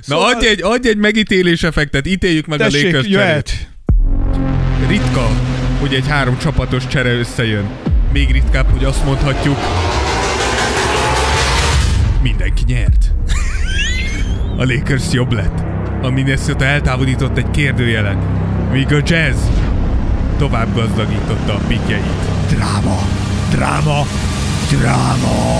[0.01, 3.11] Szóval- adj egy, adj egy megítélés effektet, ítéljük meg a Tessék, lékös cserét.
[3.11, 3.69] jöhet.
[4.87, 5.27] Ritka,
[5.79, 7.69] hogy egy három csapatos csere összejön.
[8.11, 9.57] Még ritkább, hogy azt mondhatjuk,
[12.21, 13.10] mindenki nyert.
[14.57, 15.59] A Lakers jobb lett.
[16.01, 18.17] A Minnesota eltávolított egy kérdőjelet,
[18.71, 19.39] míg a Jazz
[20.37, 22.49] tovább gazdagította a pikjeit.
[22.49, 22.99] Dráma,
[23.51, 24.05] dráma,
[24.69, 25.59] dráma.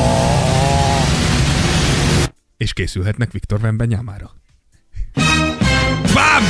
[2.58, 4.32] És készülhetnek Viktor Wembanyámára.
[6.14, 6.44] Bám!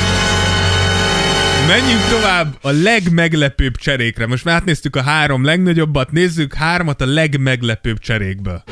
[1.68, 4.28] Menjünk tovább a legmeglepőbb cserékre.
[4.28, 8.64] Most már átnéztük a három legnagyobbat, nézzük hármat a legmeglepőbb cserékből.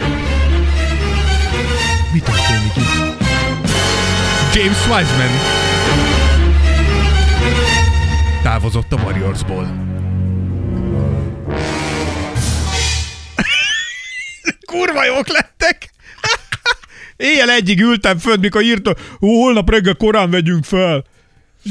[2.14, 3.09] Mi történik itt?
[4.54, 5.30] James Wiseman
[8.43, 9.64] távozott a Warriorsból.
[14.72, 15.89] Kurva jók lettek!
[17.18, 21.04] Éjjel egyig ültem fönt, mikor írta, ó, holnap reggel korán vegyünk fel.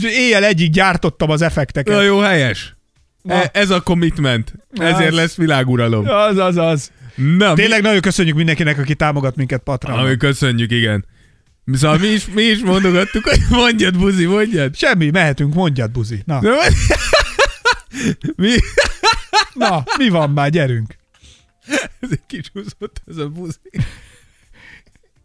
[0.03, 1.95] Éjjel egyig gyártottam az effekteket.
[1.95, 2.75] Na jó, helyes.
[3.23, 3.35] Na.
[3.35, 4.53] E- ez a commitment.
[4.77, 5.15] Ezért Az.
[5.15, 6.09] lesz világuralom.
[6.09, 6.91] Az, az, az.
[7.15, 10.05] Na, mi- Tényleg nagyon köszönjük mindenkinek, aki támogat minket Patronon.
[10.05, 11.05] Ami köszönjük, igen.
[11.73, 14.77] Szóval mi is, mi is mondogattuk, hogy mondjad, buzi, mondjad.
[14.77, 16.23] Semmi, mehetünk, mondjad, buzi.
[16.25, 16.55] Na, Na,
[18.37, 18.55] mi?
[19.55, 20.97] na, mi van már, gyerünk.
[22.01, 23.71] Ez egy kicsúszott ez a buzi.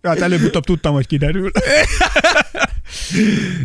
[0.01, 1.51] Hát előbb-utóbb tudtam, hogy kiderül.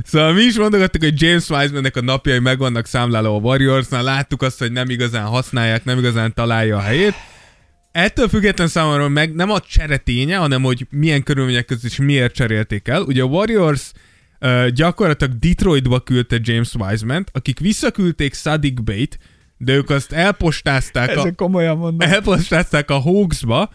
[0.04, 4.42] Szóval mi is mondogattuk, hogy James Wisemannek a napjai meg vannak számlálva a Warriorsnál, láttuk
[4.42, 7.14] azt, hogy nem igazán használják, nem igazán találja a helyét.
[7.98, 12.34] Ettől független számomra meg nem a csere ténye, hanem hogy milyen körülmények között és miért
[12.34, 13.02] cserélték el.
[13.02, 13.92] Ugye a Warriors
[14.40, 19.16] uh, gyakorlatilag Detroitba küldte James Wiseman-t, akik visszaküldték Sadik Bate,
[19.56, 22.10] de ők azt elpostázták a, komolyan mondom.
[22.10, 23.70] elpostázták a Hawksba,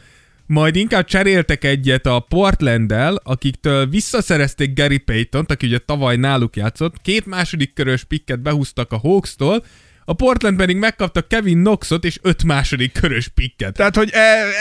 [0.45, 7.01] majd inkább cseréltek egyet a Portlanddel, akiktől visszaszerezték Gary Payton-t, aki ugye tavaly náluk játszott,
[7.01, 9.63] két második körös pikket behúztak a Hawks-tól,
[10.05, 13.73] a Portland pedig megkapta Kevin Knoxot és öt második körös pikket.
[13.73, 14.19] Tehát, hogy e,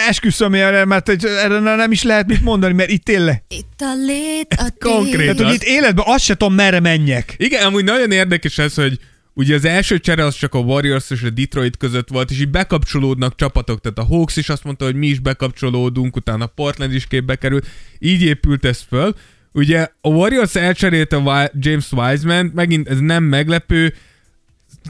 [0.09, 3.45] esküszöm erre, mert erre nem is lehet mit mondani, mert itt tényleg.
[3.49, 5.17] Itt a lét, a Konkrét.
[5.17, 7.35] Tehát, hogy itt életben azt se tudom, merre menjek.
[7.37, 8.99] Igen, amúgy nagyon érdekes ez, hogy
[9.35, 12.51] ugye az első csere az csak a Warriors és a Detroit között volt, és így
[12.51, 17.07] bekapcsolódnak csapatok, tehát a Hawks is azt mondta, hogy mi is bekapcsolódunk, utána Portland is
[17.07, 17.67] képbe került,
[17.99, 19.15] így épült ez föl.
[19.53, 23.95] Ugye a Warriors elcserélte James Wiseman, megint ez nem meglepő,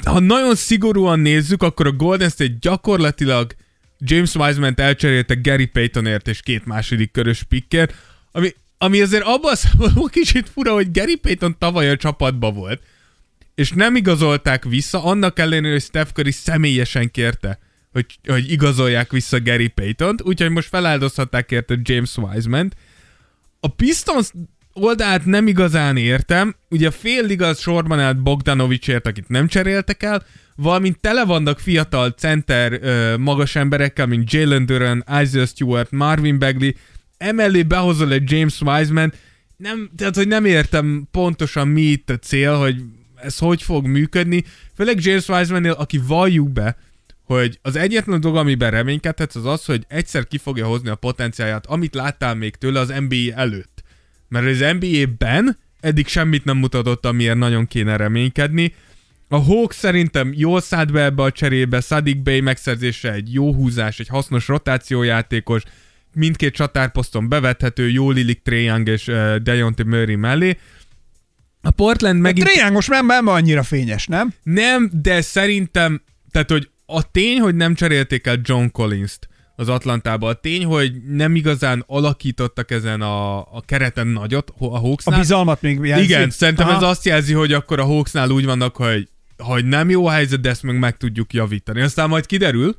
[0.04, 3.54] ha nagyon szigorúan nézzük, akkor a Golden State gyakorlatilag
[3.98, 7.94] James Wiseman-t elcserélte Gary Paytonért és két második körös pickért,
[8.32, 9.54] ami, ami azért abban
[9.94, 12.82] a kicsit fura, hogy Gary Payton tavaly a csapatba volt,
[13.54, 17.58] és nem igazolták vissza, annak ellenére, hogy Steph Curry személyesen kérte,
[17.92, 22.76] hogy, hogy igazolják vissza Gary Paytont, úgyhogy most feláldozhatták érte James Wiseman-t.
[23.60, 24.30] A Pistons
[24.72, 30.22] oldalát nem igazán értem, ugye fél igaz sorban állt Bogdanovicért, akit nem cseréltek el,
[30.56, 36.70] valamint tele vannak fiatal center ö, magas emberekkel, mint Jalen Duran, Isaiah Stewart, Marvin Bagley,
[37.18, 39.12] emellé behozol egy James Wiseman,
[39.56, 42.76] nem, tehát hogy nem értem pontosan mi itt a cél, hogy
[43.14, 44.44] ez hogy fog működni,
[44.74, 46.76] főleg James Wiseman-nél, aki valljuk be,
[47.24, 51.66] hogy az egyetlen dolog, amiben reménykedhetsz, az az, hogy egyszer ki fogja hozni a potenciáját,
[51.66, 53.71] amit láttál még tőle az NBA előtt.
[54.32, 58.74] Mert az NBA-ben eddig semmit nem mutatott, amiért nagyon kéne reménykedni.
[59.28, 63.98] A Hawks szerintem jól szállt be ebbe a cserébe, Sadik Bey megszerzése egy jó húzás,
[63.98, 65.62] egy hasznos rotációjátékos,
[66.14, 70.58] mindkét csatárposzton bevethető, jól illik Trae Young és uh, Dejounte Murray mellé.
[71.62, 72.46] A Portland megint...
[72.46, 74.34] Tréjángos nem, nem annyira fényes, nem?
[74.42, 80.28] Nem, de szerintem, tehát hogy a tény, hogy nem cserélték el John Collins-t az Atlantába,
[80.28, 85.18] a tény, hogy nem igazán alakítottak ezen a, a kereten nagyot a A Hawksnál.
[85.18, 86.04] bizalmat még jelzi.
[86.04, 86.76] Igen, szerintem Aha.
[86.76, 89.08] ez azt jelzi, hogy akkor a Hawksnál úgy vannak, hogy,
[89.38, 91.80] hogy nem jó a helyzet, de ezt meg meg tudjuk javítani.
[91.80, 92.76] Aztán majd kiderül,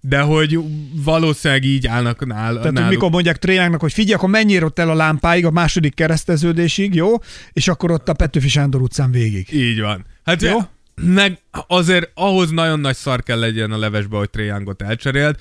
[0.00, 0.58] de hogy
[1.04, 2.90] valószínűleg így állnak nál, Tehát, náluk.
[2.90, 7.08] mikor mondják Tréjánknak, hogy figyelj, akkor menjél ott el a lámpáig, a második kereszteződésig, jó?
[7.52, 9.52] És akkor ott a Petőfi Sándor utcán végig.
[9.52, 10.04] Így van.
[10.24, 10.58] Hát Jó.
[10.94, 15.40] Meg azért ahhoz nagyon nagy szar kell legyen a levesbe, hogy Trae Youngot elcserélt,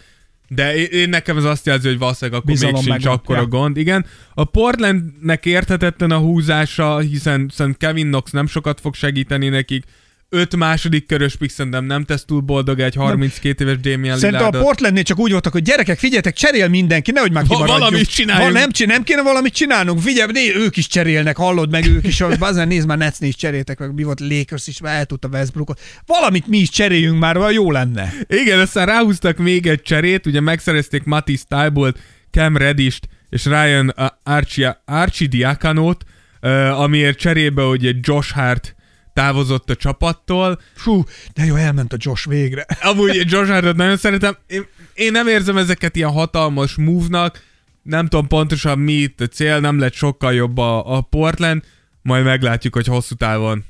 [0.55, 3.45] de én, én nekem ez azt jelzi, hogy valószínűleg akkor Bizalom még sincs akkor a
[3.45, 3.77] gond.
[3.77, 4.05] Igen.
[4.33, 9.85] A Portlandnek érthetetlen a húzása, hiszen szerintem Kevin Knox nem sokat fog segíteni nekik.
[10.33, 14.37] Öt második körös pick szerintem nem tesz túl boldog egy 32 éves Damian Szerintem a
[14.37, 14.61] Lillardot.
[14.61, 17.79] Portlandnél csak úgy voltak, hogy gyerekek, figyeljetek, cserél mindenki, nehogy már kimaradjunk.
[17.79, 18.53] valamit csináljunk.
[18.53, 22.07] Ha nem, csin- nem kéne valamit csinálnunk, figyelj, né, ők is cserélnek, hallod meg ők
[22.07, 25.27] is, hogy bazen nézd már Netsnél is cseréltek, meg mi volt Lakers is, már eltudta
[25.27, 25.79] Westbrookot.
[26.05, 28.13] Valamit mi is cseréljünk már, vagy jó lenne.
[28.27, 31.99] Igen, aztán ráhúztak még egy cserét, ugye megszerezték Matisse Tybalt,
[32.31, 36.03] Cam Reddist és Ryan uh, Archie, Archie Diakonót,
[36.41, 38.75] uh, amiért cserébe ugye Josh Hart
[39.13, 40.61] távozott a csapattól.
[40.75, 42.65] Fú, de jó, elment a Josh végre.
[42.91, 44.37] Amúgy Josh Hartot nagyon szeretem.
[44.47, 47.43] Én, én nem érzem ezeket ilyen hatalmas move-nak,
[47.83, 51.63] nem tudom pontosan mi itt a cél, nem lett sokkal jobb a, a Portland,
[52.01, 53.63] majd meglátjuk, hogy hosszú távon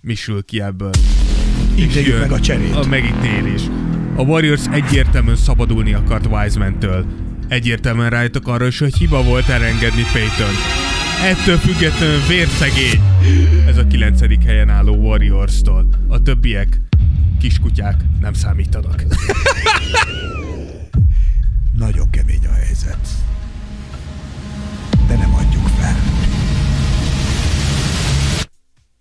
[0.00, 0.90] mi sül ki ebből.
[1.76, 2.74] Jön meg a cserét.
[2.74, 3.62] A megítélés.
[4.16, 7.06] A Warriors egyértelműen szabadulni akart Wiseman-től.
[7.48, 10.99] Egyértelműen rájöttek arra is, hogy hiba volt elengedni Payton.
[11.22, 13.00] Ettől függetlenül vérszegény.
[13.66, 15.86] Ez a kilencedik helyen álló Warriors-tól.
[16.08, 16.80] A többiek
[17.40, 19.02] kiskutyák nem számítanak.
[21.78, 23.08] Nagyon kemény a helyzet.
[25.08, 25.96] De nem adjuk fel.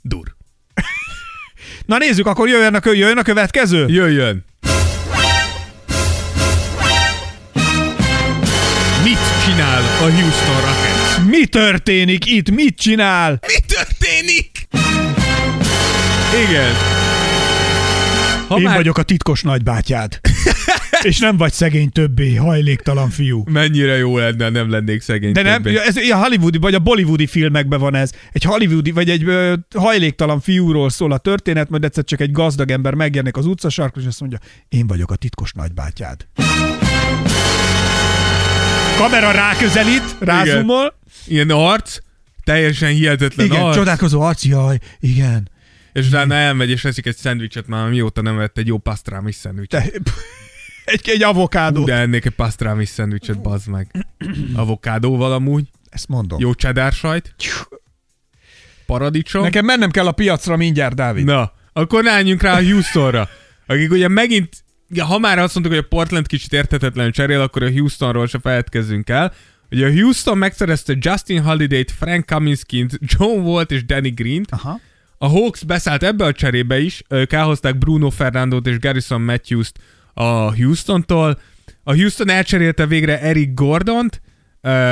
[0.01, 0.35] Dur.
[1.85, 3.87] Na nézzük, akkor jöjjön a, kö- jöjjön a következő.
[3.87, 4.43] Jöjjön!
[9.03, 10.88] Mit csinál a Houston Rockets?
[11.27, 12.49] Mi történik itt?
[12.51, 13.39] Mit csinál?
[13.47, 14.67] Mi történik?
[16.49, 16.73] Igen.
[18.47, 20.19] Ha Én már vagyok a titkos nagybátyád.
[21.01, 23.43] És nem vagy szegény többé, hajléktalan fiú.
[23.51, 25.77] mennyire jó lenne, nem lennék szegény De nem, többé.
[25.77, 28.11] ez ilyen hollywoodi, vagy a bollywoodi filmekben van ez.
[28.31, 32.71] Egy hollywoodi, vagy egy ö, hajléktalan fiúról szól a történet, majd egyszer csak egy gazdag
[32.71, 34.37] ember megjelenik az utcasarkon, és azt mondja,
[34.69, 36.25] én vagyok a titkos nagybátyád.
[38.97, 40.98] Kamera ráközelít, rázumol.
[41.29, 41.97] Ilyen arc,
[42.43, 45.49] teljesen hihetetlen Igen, arc, csodálkozó arc, jaj, igen.
[45.93, 49.91] és utána elmegy és eszik egy szendvicset, már mióta nem vett egy jó pasztrámis szendvicset.
[49.91, 49.91] Te,
[50.93, 51.83] egy, egy avokádó.
[51.83, 54.07] De ennék egy pasztrámis szendvicset, bazd meg.
[54.55, 56.39] Avokádóval amúgy, Ezt mondom.
[56.39, 57.35] jó cheddar sajt,
[58.85, 59.41] paradicsom.
[59.41, 61.25] Nekem mennem kell a piacra mindjárt, Dávid.
[61.25, 63.29] Na, akkor álljunk rá a Houstonra,
[63.65, 64.63] akik ugye megint,
[64.99, 69.09] ha már azt mondtuk, hogy a Portland kicsit értetetlen cserél, akkor a Houstonról se feledkezzünk
[69.09, 69.33] el.
[69.71, 74.79] Ugye a Houston megszerezte Justin Holiday-t, Frank Kaminsky-t, John Wall-t és Danny Green-t, Aha.
[75.17, 79.79] A Hawks beszállt ebbe a cserébe is, ők elhozták Bruno Fernandot és Garrison Matthews-t
[80.13, 81.39] a Houstontól.
[81.83, 84.21] A Houston elcserélte végre Eric Gordont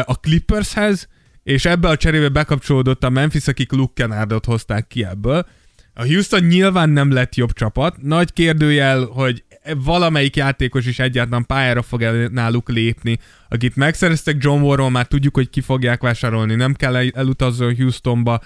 [0.06, 1.08] a Clippershez,
[1.44, 5.48] és ebbe a cserébe bekapcsolódott a Memphis, akik Luke Kennardot hozták ki ebből.
[5.94, 8.02] A Houston nyilván nem lett jobb csapat.
[8.02, 9.44] Nagy kérdőjel, hogy
[9.76, 13.20] valamelyik játékos is egyáltalán pályára fog el náluk lépni.
[13.50, 18.42] Akit megszereztek John Wallról, már tudjuk, hogy ki fogják vásárolni, nem kell el- elutazzon Houstonba.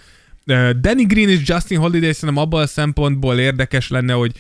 [0.80, 4.32] Danny Green és Justin Holiday szerintem abban a szempontból érdekes lenne, hogy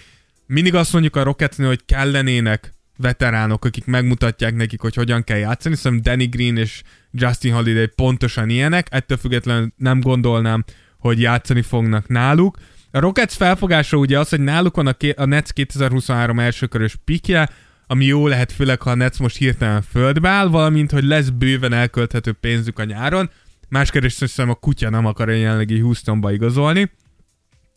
[0.45, 5.76] mindig azt mondjuk a Rocketsnél, hogy kellenének veteránok, akik megmutatják nekik, hogy hogyan kell játszani.
[5.76, 6.82] Szerintem Danny Green és
[7.12, 10.64] Justin Holiday pontosan ilyenek, ettől függetlenül nem gondolnám,
[10.98, 12.58] hogy játszani fognak náluk.
[12.91, 17.49] A Rockets felfogása ugye az, hogy náluk van a, ké- a Nets 2023 elsőkörös pikje,
[17.88, 21.73] ami jó lehet, főleg ha a Nets most hirtelen földbe áll, valamint, hogy lesz bőven
[21.73, 23.30] elkölthető pénzük a nyáron.
[23.69, 26.91] Más kérdés, szerintem a kutya nem akar a jelenlegi Houstonba igazolni.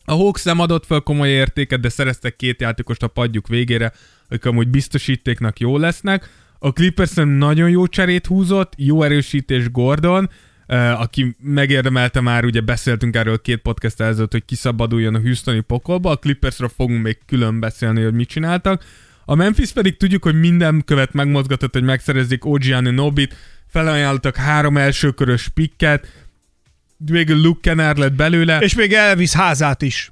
[0.05, 3.91] A Hawks nem adott fel komoly értéket, de szereztek két játékost a padjuk végére,
[4.27, 6.29] akik amúgy biztosítéknak jó lesznek.
[6.59, 10.29] A Clippers nagyon jó cserét húzott, jó erősítés Gordon,
[10.97, 16.17] aki megérdemelte már, ugye beszéltünk erről két podcast ezelőtt, hogy kiszabaduljon a Houstoni pokolba, a
[16.17, 18.83] Clippersről fogunk még külön beszélni, hogy mit csináltak.
[19.25, 23.35] A Memphis pedig tudjuk, hogy minden követ megmozgatott, hogy megszerezzék OG Nobit,
[23.67, 26.07] felajánlottak három elsőkörös pikket,
[26.97, 28.59] végül Luke Kennard lett belőle.
[28.59, 30.11] És még Elvis házát is.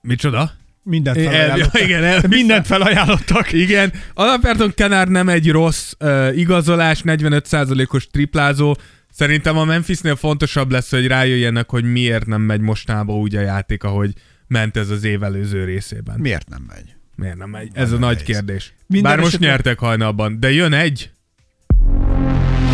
[0.00, 0.50] Micsoda?
[0.82, 1.80] Mindent El, felajánlottak.
[1.86, 3.52] igen, el, Mindent felajánlottak.
[3.52, 8.76] Igen, alapvetően Kenár nem egy rossz uh, igazolás, 45%-os triplázó.
[9.16, 13.84] Szerintem a Memphisnél fontosabb lesz, hogy rájöjjenek, hogy miért nem megy mostanában úgy a játék,
[13.84, 14.12] ahogy
[14.46, 16.18] ment ez az év előző részében.
[16.20, 16.94] Miért nem megy?
[17.14, 17.68] Miért nem megy?
[17.72, 18.22] Ez a nagy nehéz.
[18.22, 18.74] kérdés.
[18.86, 21.10] Minden Bár most nyertek hajnalban, de jön egy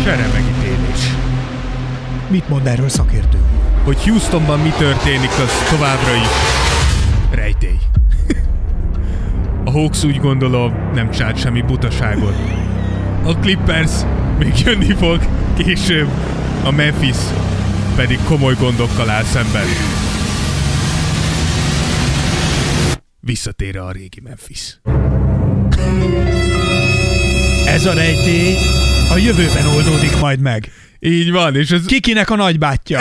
[0.03, 1.01] sere megítélés.
[2.29, 3.37] Mit mond erről szakértő?
[3.83, 6.27] Hogy Houstonban mi történik, az továbbra is
[7.31, 7.79] rejtély.
[9.65, 12.35] A Hawks úgy gondolom nem csinált semmi butaságot.
[13.23, 13.91] A Clippers
[14.37, 15.19] még jönni fog
[15.57, 16.07] később,
[16.63, 17.17] a Memphis
[17.95, 19.65] pedig komoly gondokkal áll szemben.
[23.19, 24.79] Visszatér a régi Memphis.
[27.65, 28.55] Ez a rejtély
[29.11, 30.71] a jövőben oldódik majd meg.
[30.99, 32.99] Így van, és ez Kikinek a nagybátyja?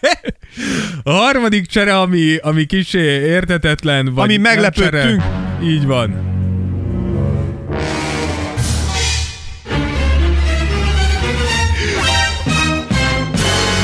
[1.02, 5.22] a harmadik csere, ami, ami kicsi értetetlen, vagy Ami meglepődtünk.
[5.22, 5.58] Csere.
[5.62, 6.39] Így van.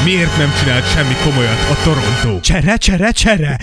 [0.07, 2.41] Miért nem csinált semmi komolyat a Toronto?
[2.41, 3.61] Csere, csere, csere.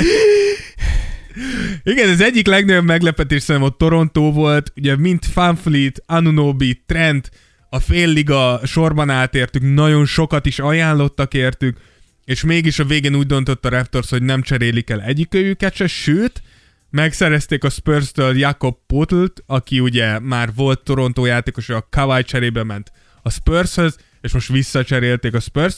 [1.84, 7.32] Igen, az egyik legnagyobb meglepetés szerintem a Toronto volt, ugye mint Fanfleet, Anunobi, Trent,
[7.70, 11.78] a fél liga sorban átértük, nagyon sokat is ajánlottak értük,
[12.26, 16.41] és mégis a végén úgy döntött a Raptors, hogy nem cserélik el egyikőjüket se, sőt,
[16.90, 22.91] megszerezték a Spurs-től Jakob Potlt, aki ugye már volt Toronto játékos, a Kawhi cserébe ment
[23.22, 25.78] a Spurshöz, és most visszacserélték a spurs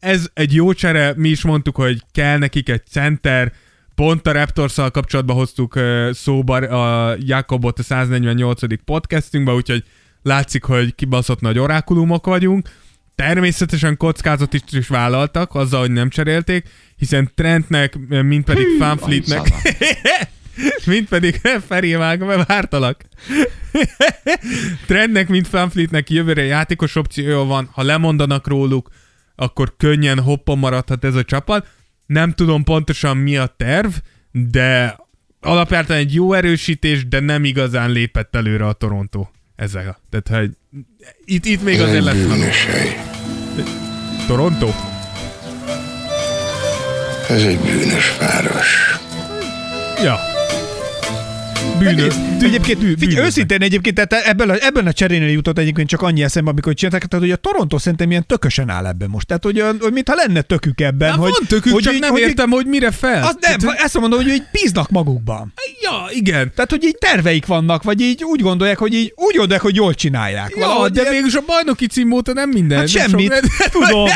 [0.00, 3.52] Ez egy jó csere, mi is mondtuk, hogy kell nekik egy center,
[3.94, 5.78] pont a raptors kapcsolatban hoztuk
[6.12, 8.84] szóba a Jakobot a 148.
[8.84, 9.84] podcastünkben, úgyhogy
[10.22, 12.68] látszik, hogy kibaszott nagy orákulumok vagyunk.
[13.14, 19.52] Természetesen kockázatot is, is vállaltak azzal, hogy nem cserélték, hiszen Trentnek, mint pedig Fanfleetnek,
[20.86, 23.04] mint pedig Feri vág, mert vártalak.
[24.86, 28.90] Trendnek, mint Fanfleetnek jövőre játékos opciója van, ha lemondanak róluk,
[29.40, 31.66] akkor könnyen hoppon maradhat ez a csapat.
[32.06, 33.90] Nem tudom pontosan mi a terv,
[34.30, 34.96] de
[35.40, 40.00] alapvetően egy jó erősítés, de nem igazán lépett előre a Toronto ezzel.
[40.10, 40.56] Tehát, hogy
[41.24, 42.96] itt, itt még azért lesz hely.
[44.26, 44.68] Toronto?
[47.28, 48.96] Ez egy bűnös város.
[50.02, 50.37] Ja.
[51.78, 52.14] Bűnös.
[52.40, 53.24] Egyébként, figyelj, bűnösnek.
[53.24, 57.04] őszintén egyébként, tehát ebben a, ebben a cserénél jutott egyébként csak annyi eszembe, amikor csinálták,
[57.08, 59.26] tehát hogy a Toronto szerintem ilyen tökösen áll ebben most.
[59.26, 61.08] Tehát, hogy, hogy mintha lenne tökük ebben.
[61.10, 63.22] Hát hogy, van tökük, hogy csak így- nem hogy értem, hogy mire fel.
[63.22, 65.52] Az nem, Tehát, ezt mondom, hogy így bíznak magukban.
[65.82, 66.52] Ja, igen.
[66.54, 69.94] Tehát, hogy így terveik vannak, vagy így úgy gondolják, hogy így úgy gondolják, hogy jól
[69.94, 70.52] csinálják.
[70.56, 72.78] Ja, Valahogy de ilyen- végül a bajnoki cím óta nem minden.
[72.78, 73.40] Hát nem semmit,
[73.72, 74.08] tudom.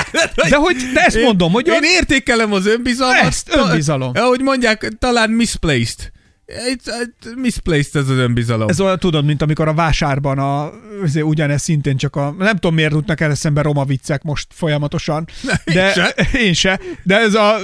[0.49, 3.23] De, hogy, de ezt mondom, hogy Én értékelem az önbizalmat.
[3.27, 4.11] Ezt, önbizalom.
[4.15, 6.12] Ahogy mondják, talán misplaced.
[6.53, 8.69] It's, it's misplaced ez az önbizalom.
[8.69, 10.73] ez olyan, tudod, mint amikor a vásárban a,
[11.03, 15.27] azért ugyanez szintén csak a, nem tudom miért jutnak el eszembe roma viccek most folyamatosan,
[15.65, 16.15] de én se.
[16.47, 17.57] én se, de ez a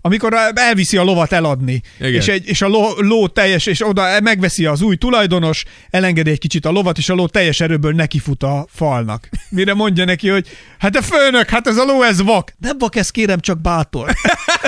[0.00, 2.12] amikor elviszi a lovat eladni, Igen.
[2.12, 6.38] és, egy, és a ló, ló teljes, és oda megveszi az új tulajdonos, elengedi egy
[6.38, 9.28] kicsit a lovat, és a ló teljes erőből nekifut a falnak.
[9.48, 10.48] Mire mondja neki, hogy
[10.78, 12.54] hát a főnök, hát ez a ló, ez vak.
[12.58, 14.12] Nem vak, ez kérem, csak bátor.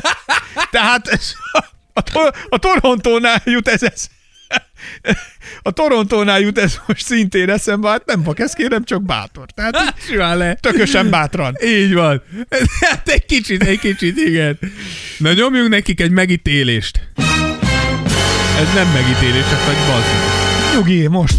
[0.71, 1.09] Tehát
[1.93, 4.07] a, to- a Torontónál jut ez, ez
[5.63, 9.47] a Torontónál jut ez most szintén eszembe, hát nem ez kérem, csak bátor.
[9.55, 10.55] Tehát Hát, simán le.
[10.55, 11.57] tökösen bátran.
[11.65, 12.23] Így van.
[12.81, 14.59] Hát egy kicsit, egy kicsit, igen.
[15.19, 17.01] Na nyomjunk nekik egy megítélést.
[18.59, 20.07] Ez nem megítélés, ez vagy bazd.
[20.75, 21.37] Nyugi, most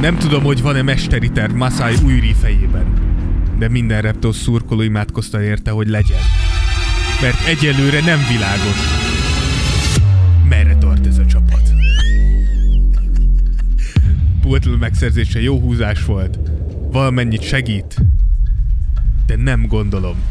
[0.00, 2.94] Nem tudom, hogy van-e mesteri terv Masai újri fejében,
[3.58, 6.20] de minden Raptors szurkoló imádkozta érte, hogy legyen.
[7.20, 8.76] Mert egyelőre nem világos.
[10.48, 11.72] Merre tart ez a csapat?
[14.40, 16.38] Portl megszerzése jó húzás volt.
[16.90, 17.94] Valamennyit segít.
[19.26, 20.22] De nem gondolom.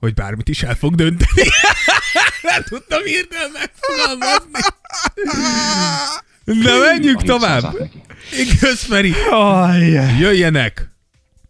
[0.00, 1.42] Hogy bármit is el fog dönteni.
[2.42, 4.60] Nem tudtam hirtelen megfogalmazni.
[6.64, 7.76] Na, menjünk tovább.
[8.38, 9.12] Igaz, Feri.
[9.30, 9.88] Aj,
[10.20, 10.88] Jöjjenek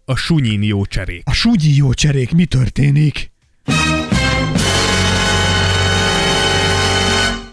[0.05, 1.23] a sunyin jó cserék.
[1.25, 3.31] a súgyi jó cserék, mi történik?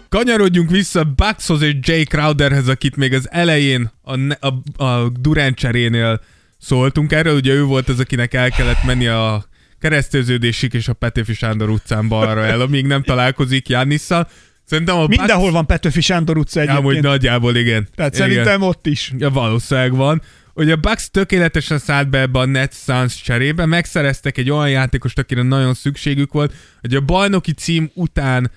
[0.08, 5.56] Kanyarodjunk vissza Buckshoz és Jay Crowderhez, akit még az elején a, ne- a, a Durant
[5.56, 6.20] cserénél
[6.58, 7.34] szóltunk erről.
[7.36, 9.44] Ugye ő volt az, akinek el kellett menni a
[9.80, 14.28] kereszteződésig és a Petőfi Sándor utcán balra el, amíg nem találkozik Jánisszal.
[14.68, 16.72] Szerintem a Mindenhol van Petőfi Sándor utca Bucks...
[16.72, 17.12] Amúgy egyébként.
[17.12, 17.88] nagyjából igen.
[17.94, 18.28] Tehát igen.
[18.28, 19.12] szerintem ott is.
[19.18, 20.22] Ja, valószínűleg van.
[20.54, 25.18] Ugye a Bucks tökéletesen szállt be ebbe a Nets Suns cserébe, megszereztek egy olyan játékost,
[25.18, 28.50] akire nagyon szükségük volt, hogy a bajnoki cím után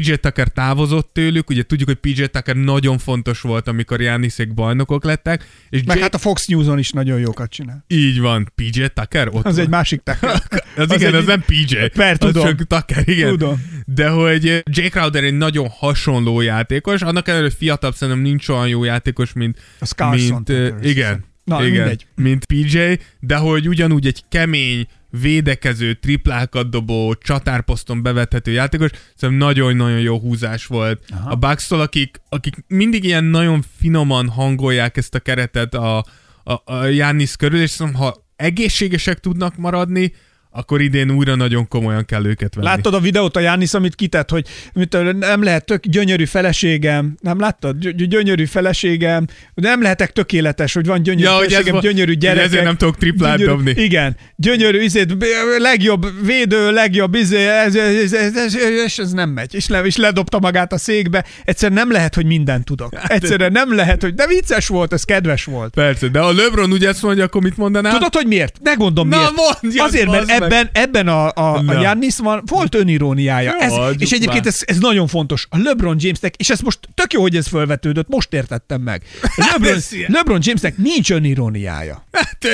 [0.00, 5.04] PJ Tucker távozott tőlük, ugye tudjuk, hogy PJ Tucker nagyon fontos volt, amikor Jániszék bajnokok
[5.04, 7.84] lettek, és Meg Jay- hát a Fox News-on is nagyon jókat csinál.
[7.88, 9.64] így van, PJ Tucker ott Az van.
[9.64, 10.30] egy másik teker.
[10.30, 10.42] Az,
[10.90, 11.76] az igen, egy- az nem PJ.
[11.94, 12.44] Per, az tudom.
[12.44, 13.28] csak Tucker, igen.
[13.28, 13.66] Tudom.
[13.86, 18.48] De hogy eh, Jay Crowder egy nagyon hasonló játékos, annak ellenére hogy fiatalabb szerintem nincs
[18.48, 20.16] olyan jó játékos, mint, Carson
[20.46, 22.06] mint eh, Tucker, igen, Na, igen, mindegy.
[22.14, 22.78] mint PJ,
[23.20, 24.86] de hogy ugyanúgy egy kemény,
[25.20, 31.30] védekező, triplákat dobó, csatárposzton bevethető játékos, szerintem nagyon-nagyon jó húzás volt Aha.
[31.30, 36.04] a bucks akik, akik mindig ilyen nagyon finoman hangolják ezt a keretet a,
[36.44, 40.12] a, a Giannis körül, és szerintem, ha egészségesek tudnak maradni,
[40.54, 42.66] akkor idén újra nagyon komolyan kell őket venni.
[42.66, 47.40] Láttad a videót a Jánisz, amit kitett, hogy mit, nem lehet tök gyönyörű feleségem, nem
[47.40, 47.76] láttad?
[47.78, 52.44] Gy- gyönyörű feleségem, nem lehetek tökéletes, hogy van gyönyörű Ja, ez feleségem, va- gyönyörű gyerekek.
[52.44, 53.82] ezért nem tudok triplát gyönyörű, dobni.
[53.82, 55.16] Igen, gyönyörű, izét,
[55.58, 59.54] legjobb védő, legjobb izé, ez, ez, ez, ez, ez, ez nem megy.
[59.54, 61.24] És, le, és ledobta magát a székbe.
[61.44, 62.94] Egyszerűen nem lehet, hogy mindent tudok.
[62.94, 64.14] Hát, Egyszerűen nem lehet, hogy...
[64.14, 65.74] De vicces volt, ez kedves volt.
[65.74, 67.92] Persze, de a LeBron ugye ezt mondja, akkor mit mondanál?
[67.92, 68.56] Tudod, hogy miért?
[68.62, 69.32] Megmondom Na, miért.
[69.62, 70.40] mondjad, Azért, mert.
[70.42, 71.78] Ebben, ebben a, a, a Na.
[71.78, 73.52] Giannis van, volt öniróniája.
[73.58, 75.46] Ez, és egyébként ez, ez nagyon fontos.
[75.50, 79.02] A LeBron Jamesnek, és ez most tök jó, hogy ez felvetődött, most értettem meg.
[79.36, 80.10] LeBron, Ez ilyen.
[80.12, 82.06] LeBron Jamesnek nincs öniróniája.
[82.12, 82.46] Hát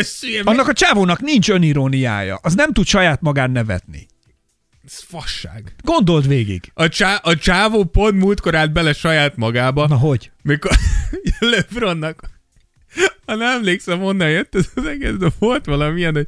[0.44, 2.38] Annak a csávónak nincs öniróniája.
[2.42, 4.06] Az nem tud saját magán nevetni.
[4.86, 5.74] ez fasság.
[5.84, 6.70] Gondold végig.
[6.74, 10.30] A, csá, a csávó pont múltkor állt bele saját magába, Na hogy?
[10.42, 10.70] mikor
[11.38, 12.36] LeBronnak,
[13.26, 16.26] ha nem emlékszem, honnan jött ez az egész, de volt valamilyen, hogy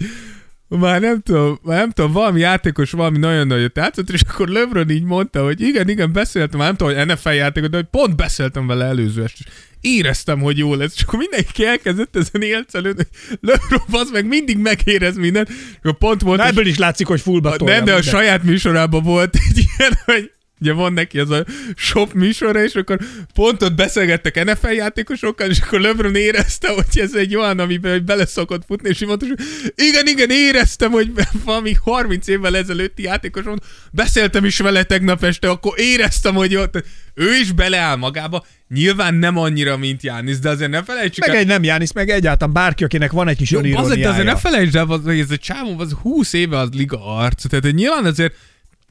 [0.78, 4.90] már nem tudom, már nem tudom, valami játékos valami nagyon nagyot játszott, és akkor LeBron
[4.90, 8.16] így mondta, hogy igen, igen, beszéltem, már nem tudom, hogy NFL játékos, de hogy pont
[8.16, 13.06] beszéltem vele előző este, és éreztem, hogy jó lesz, és akkor mindenki elkezdett ezen élcelődni,
[13.28, 17.06] hogy LeBron az meg mindig megérez mindent, és akkor pont volt, Na ebből is látszik,
[17.06, 20.30] hogy fullba nem, de a saját műsorában volt egy ilyen, hogy
[20.60, 21.44] ugye van neki az a
[21.76, 22.98] shop műsora, és akkor
[23.34, 28.26] pont ott beszélgettek NFL játékosokkal, és akkor LeBron érezte, hogy ez egy olyan, amiben bele
[28.26, 29.38] szokott futni, és mondta, hogy
[29.74, 31.12] igen, igen, éreztem, hogy
[31.44, 33.60] valami 30 évvel ezelőtti játékoson
[33.92, 36.84] beszéltem is vele tegnap este, akkor éreztem, hogy ott
[37.14, 41.40] ő is beleáll magába, nyilván nem annyira, mint Jánisz, de azért ne felejtsük Meg el,
[41.40, 44.08] egy nem Jánisz, meg egyáltalán bárki, akinek van egy kis jó, azért, de azért ne
[44.08, 44.36] öniróniája.
[44.36, 48.34] felejtsd el, hogy ez a csávó az 20 éve az liga arc, tehát nyilván azért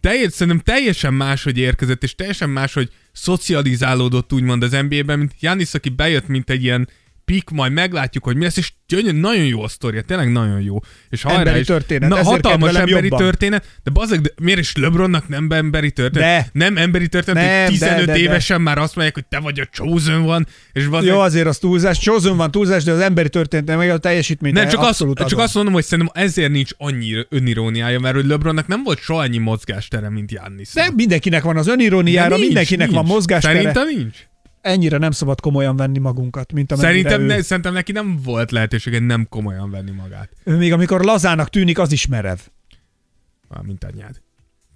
[0.02, 5.90] teljes, szerintem teljesen máshogy érkezett, és teljesen máshogy szocializálódott úgymond az NBA-ben, mint Janis, aki
[5.90, 6.90] bejött, mint egy ilyen
[7.30, 10.80] pik, majd meglátjuk, hogy mi lesz, és gyönyör, nagyon jó a sztoria, tényleg nagyon jó.
[11.10, 11.66] És hajrá Emberi is.
[11.66, 13.20] történet, Na, hatalmas emberi jobban.
[13.20, 16.28] történet, de bazeg, de miért is LeBronnak nem emberi történet?
[16.44, 16.50] De.
[16.54, 18.18] Nem emberi történet, Nem, hogy de, 15 de, de.
[18.18, 21.58] évesen már azt mondják, hogy te vagy a chosen van, és bazeg, Jó, azért az
[21.58, 22.00] túlzás.
[22.00, 25.28] Chosen van túlzás, de az emberi történet, meg a teljesítmény nem, csak, azt, abszolút csak
[25.28, 25.40] adom.
[25.40, 29.38] azt mondom, hogy szerintem ezért nincs annyi öniróniája, mert hogy LeBronnak nem volt soha annyi
[29.38, 30.70] mozgástere, mint Jannis.
[30.74, 33.54] De mindenkinek van az öniróniára, mindenkinek van mozgástere.
[33.58, 34.18] Szerintem nincs.
[34.62, 37.26] Ennyire nem szabad komolyan venni magunkat, mint amennyire Szerintem, ő.
[37.26, 40.30] ne, szerintem neki nem volt lehetősége nem komolyan venni magát.
[40.44, 42.38] Ő még amikor lazának tűnik, az is merev.
[43.48, 44.22] Már mint anyád.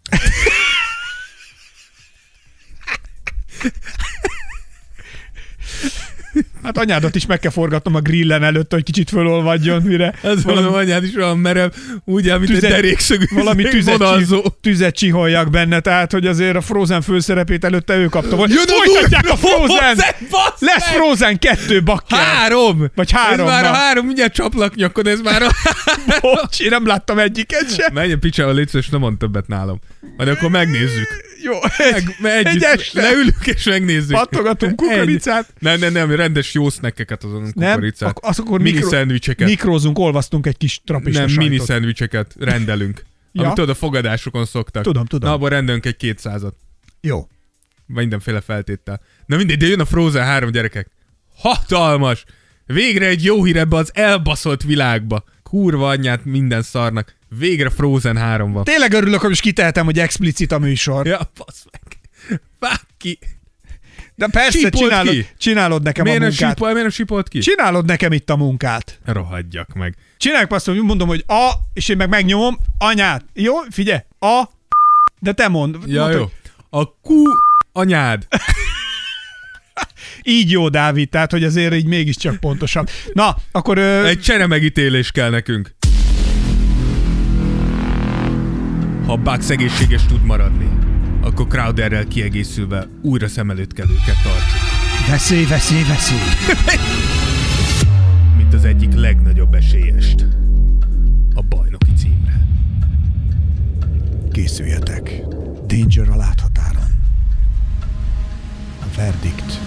[6.64, 10.66] Hát anyádat is meg kell forgatnom a grillen előtt, hogy kicsit fölolvadjon, mire Ez valami,
[10.68, 11.70] valami anyád is olyan merev,
[12.06, 14.42] úgy áll, mint Tüzet- egy derékszögű valami tüzet, vonalzó.
[14.62, 18.54] tüzet csiholjak benne, tehát hogy azért a Frozen főszerepét előtte ő kapta volna.
[18.54, 19.98] Jön a Folytatják a Frozen!
[20.60, 20.84] Lesz!
[20.84, 22.20] Frozen 2 bakker!
[22.20, 22.92] Három!
[22.96, 25.50] Vagy három, Ez már a három, mindjárt csaplak nyakod, ez már a...
[26.22, 27.94] Bocs, én nem láttam egyiket sem.
[27.94, 29.80] Menj a picsába, légy nem mond többet nálam.
[30.18, 31.08] Majd akkor megnézzük.
[31.44, 31.54] Jó,
[31.92, 33.02] Meg, meg egy együtt este.
[33.02, 34.12] leülünk és megnézzük.
[34.12, 35.48] pattogatunk kukoricát.
[35.60, 38.18] Nem, nem, nem, rendes jó snackeket azon Nem, kukoricát.
[38.22, 39.48] az akkor mini mikro- szendvicseket.
[39.48, 41.50] Mikrózunk, olvasztunk egy kis trapista nem, sajtot.
[41.50, 43.04] mini szendvicseket rendelünk.
[43.36, 43.42] Ja.
[43.42, 44.84] Amit tudod, a fogadásokon szoktak.
[44.84, 45.30] Tudom, tudom.
[45.30, 46.56] Na, abban rendelünk egy kétszázat.
[47.02, 47.28] Jó.
[47.86, 49.02] Mindenféle feltéttel.
[49.26, 50.88] Na mindegy, de jön a Frozen három gyerekek.
[51.36, 52.24] Hatalmas!
[52.66, 55.24] Végre egy jó hír ebbe az elbaszott világba.
[55.44, 57.16] Kurva anyját minden szarnak.
[57.40, 58.64] Végre Frozen 3 van.
[58.64, 61.06] Tényleg örülök, hogy is kitehetem, hogy explicit a műsor.
[61.06, 61.82] Ja, basz meg.
[62.60, 63.20] Vág ki.
[64.16, 65.28] De persze, Sípolt csinálod, ki?
[65.38, 66.50] csinálod nekem Miért a munkát.
[66.50, 67.40] sípol, miért nem sípolt ki?
[67.40, 69.00] Csinálod nekem itt a munkát.
[69.06, 69.96] Rohadjak meg.
[70.18, 73.26] Csináljuk azt, hogy mondom, hogy a, és én meg megnyomom, anyát.
[73.34, 74.44] Jó, figyelj, a,
[75.20, 75.76] de te mond.
[75.86, 76.20] Ja, mondd, jó.
[76.20, 76.32] hogy
[76.70, 77.24] A ku
[77.72, 78.28] anyád.
[80.24, 82.90] Így jó, Dávid, tehát, hogy azért így mégiscsak pontosabb.
[83.14, 83.78] Na, akkor...
[83.78, 85.72] Ö, Egy csere megítélés kell nekünk.
[89.06, 90.70] Ha Bugs egészséges tud maradni,
[91.24, 94.62] akkor Crowderrel kiegészülve újra szem előtt kell őket tartsuk.
[95.10, 96.18] Veszély, veszély, veszély.
[98.38, 100.26] mint az egyik legnagyobb esélyest
[101.34, 102.46] a bajnoki címre.
[104.32, 105.22] Készüljetek.
[105.68, 107.02] Danger a láthatáron.
[108.82, 109.60] A verdikt.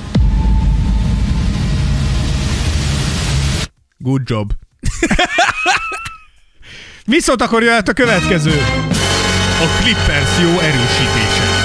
[3.98, 4.52] Good job.
[7.04, 8.52] Viszont akkor jöhet a következő.
[9.58, 11.55] A Clippers jó erősítése.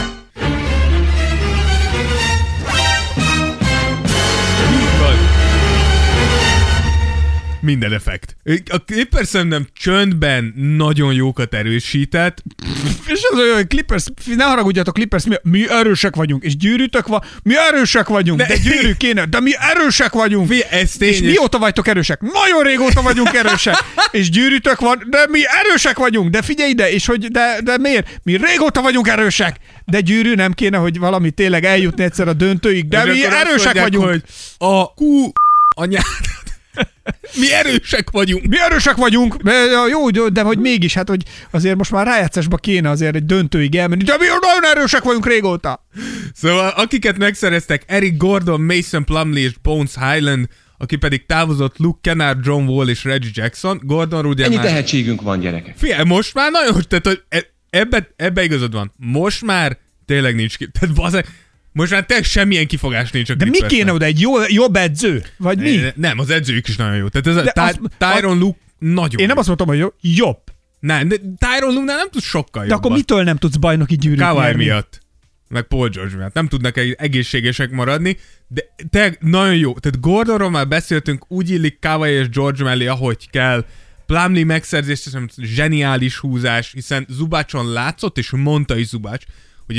[7.62, 8.36] Minden effekt.
[8.70, 12.44] A Clippers szerintem csöndben nagyon jókat erősített.
[13.08, 14.06] És az olyan, hogy Clippers,
[14.36, 18.58] ne haragudjatok, Clippers, mi, mi erősek vagyunk, és gyűrűtök van, mi erősek vagyunk, de, De-
[18.58, 20.48] gyűrű kéne, de mi erősek vagyunk.
[20.48, 22.22] Figyelj, ez és mióta vagytok erősek?
[22.22, 23.76] Nagyon régóta vagyunk erősek.
[24.12, 26.30] És gyűrűtök van, de mi erősek vagyunk.
[26.30, 28.20] De figyelj ide, és hogy de, de miért?
[28.24, 29.56] Mi régóta vagyunk erősek.
[29.86, 33.64] De gyűrű nem kéne, hogy valami tényleg eljutni egyszer a döntőig, de És mi erősek
[33.64, 34.06] mondják, vagyunk.
[34.06, 34.24] Hogy
[34.58, 35.32] a ku
[35.76, 36.04] anyád.
[37.40, 38.46] Mi erősek vagyunk.
[38.46, 39.52] Mi erősek vagyunk, de,
[39.90, 43.76] jó, de- de hogy mégis, hát hogy azért most már rájátszásba kéne azért egy döntőig
[43.76, 45.86] elmenni, de mi nagyon erősek vagyunk régóta.
[46.34, 52.46] Szóval akiket megszereztek, Eric Gordon, Mason Plumlee és Bones Highland, aki pedig távozott Luke Kennard,
[52.46, 53.80] John Wall és Reggie Jackson.
[53.84, 54.66] Gordon ugye Ennyi már...
[54.66, 55.78] tehetségünk van, gyerekek.
[55.78, 58.92] Figyelj, most már nagyon, tehát hogy e- ebbe, ebbe igazad van.
[58.98, 60.70] Most már tényleg nincs ki.
[60.80, 61.26] Tehát bazeg,
[61.72, 64.06] most már tényleg semmilyen kifogás nincs a De mi kéne oda?
[64.06, 65.24] Egy jó, jobb edző?
[65.38, 65.76] Vagy mi?
[65.76, 67.08] Ne- Nem, az edzőjük is nagyon jó.
[67.08, 67.80] Tehát ez a De Ty- azt-
[68.16, 70.38] Tyron Luke nagyon Én nem azt mondtam, hogy jó, jobb.
[70.80, 72.78] Nem, de Tyron Luke nem tud sokkal De jobban.
[72.86, 75.00] akkor mitől nem tudsz bajnoki gyűrűt Kawhi miatt.
[75.50, 76.34] Meg Paul George miatt.
[76.34, 78.18] Nem tudnak egészségesek maradni,
[78.48, 79.74] de te nagyon jó.
[79.80, 83.66] Tehát Gordonról már beszéltünk, úgy illik Kawhi és George mellé, ahogy kell.
[84.06, 89.24] Plumlee megszerzés, szerintem zseniális húzás, hiszen Zubácson látszott, és mondta is Zubács,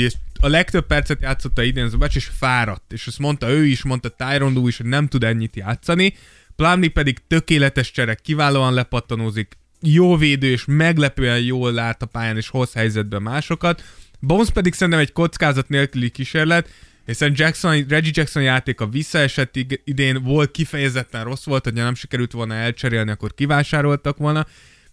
[0.01, 2.91] ezt a legtöbb percet játszotta idén Zubács, és fáradt.
[2.93, 6.13] És azt mondta ő is, mondta Tyron is, hogy nem tud ennyit játszani.
[6.55, 12.49] Plumlee pedig tökéletes cserek, kiválóan lepattanózik, jó védő, és meglepően jól lát a pályán, és
[12.49, 13.83] hoz helyzetbe másokat.
[14.19, 16.69] Bones pedig szerintem egy kockázat nélküli kísérlet,
[17.05, 22.53] hiszen Jackson, Reggie Jackson játéka visszaesett idén, volt kifejezetten rossz volt, hogy nem sikerült volna
[22.53, 24.45] elcserélni, akkor kivásároltak volna.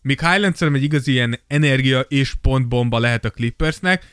[0.02, 4.06] Míg Highland szerintem egy igazi ilyen energia és pontbomba lehet a Clippersnek,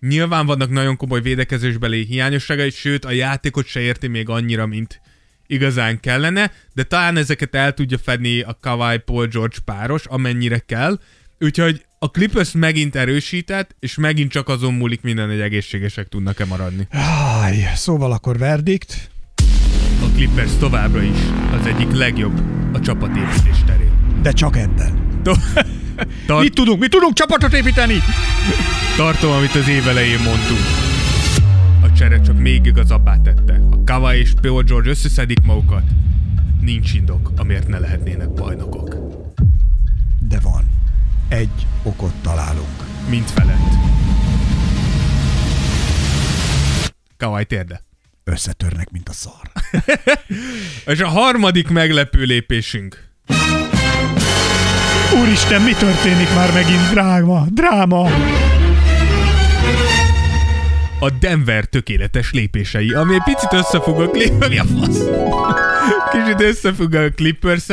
[0.00, 5.00] Nyilván vannak nagyon komoly védekezésbeli hiányosságai, sőt a játékot se érti még annyira, mint
[5.46, 10.98] igazán kellene, de talán ezeket el tudja fedni a Kawhi Paul George páros, amennyire kell.
[11.38, 16.86] Úgyhogy a Clippers megint erősített, és megint csak azon múlik minden, hogy egészségesek tudnak-e maradni.
[16.90, 19.10] Áj, szóval akkor verdikt.
[20.02, 21.18] A Clippers továbbra is
[21.60, 22.42] az egyik legjobb
[22.72, 24.20] a csapatépítés terén.
[24.22, 25.20] De csak ebben.
[25.22, 25.38] To-
[26.26, 26.80] Tart, Mit tudunk?
[26.80, 27.94] Mi tudunk csapatot építeni?
[28.96, 30.60] tartom, amit az év elején mondtunk.
[31.82, 33.60] A csere csak még igazabbá tette.
[33.70, 35.82] Ha Kawhi és Paul George összeszedik magukat,
[36.60, 38.96] nincs indok, amiért ne lehetnének bajnokok.
[40.28, 40.70] De van.
[41.28, 42.84] Egy okot találunk.
[43.08, 43.72] Mint felett.
[47.16, 47.82] Kawhi térde.
[48.24, 49.50] Összetörnek, mint a szar.
[50.94, 53.08] És a harmadik meglepő lépésünk.
[55.20, 56.90] Úristen, mi történik már megint?
[56.90, 58.08] Dráma, dráma.
[61.00, 64.98] a Denver tökéletes lépései, ami egy picit összefügg a Clippers, mi a fasz?
[66.10, 67.66] Kicsit összefügg a clippers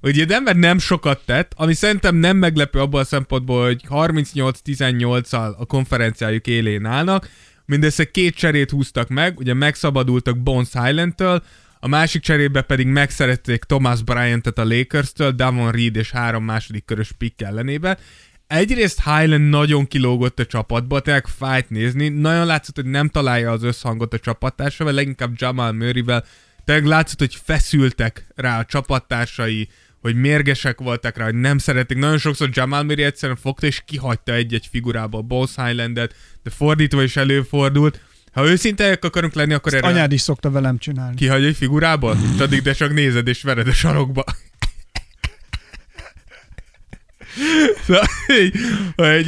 [0.00, 5.56] hogy a Denver nem sokat tett, ami szerintem nem meglepő abban a szempontból, hogy 38-18-al
[5.56, 7.28] a konferenciájuk élén állnak,
[7.66, 11.42] mindössze két cserét húztak meg, ugye megszabadultak Bones Highland-től,
[11.84, 17.12] a másik cserébe pedig megszerették Thomas Bryant-et a Lakers-től, Davon Reed és három második körös
[17.12, 17.98] pick ellenébe.
[18.46, 23.62] Egyrészt Highland nagyon kilógott a csapatba, tényleg fájt nézni, nagyon látszott, hogy nem találja az
[23.62, 26.24] összhangot a csapattársával, leginkább Jamal Murrayvel,
[26.64, 29.68] tényleg látszott, hogy feszültek rá a csapattársai,
[30.00, 31.98] hogy mérgesek voltak rá, hogy nem szeretik.
[31.98, 37.02] Nagyon sokszor Jamal Murray egyszerűen fogta és kihagyta egy-egy figurába a Boss Highlandet, de fordítva
[37.02, 38.00] is előfordult.
[38.34, 39.92] Ha őszintek akarunk lenni, akkor Ezt erre...
[39.92, 41.16] anyád is szokta velem csinálni.
[41.16, 42.16] Kihagy egy figurából?
[42.38, 44.24] Addig de csak nézed és vered a sarokba.
[47.86, 48.52] Szóval, hogy,
[48.96, 49.26] hogy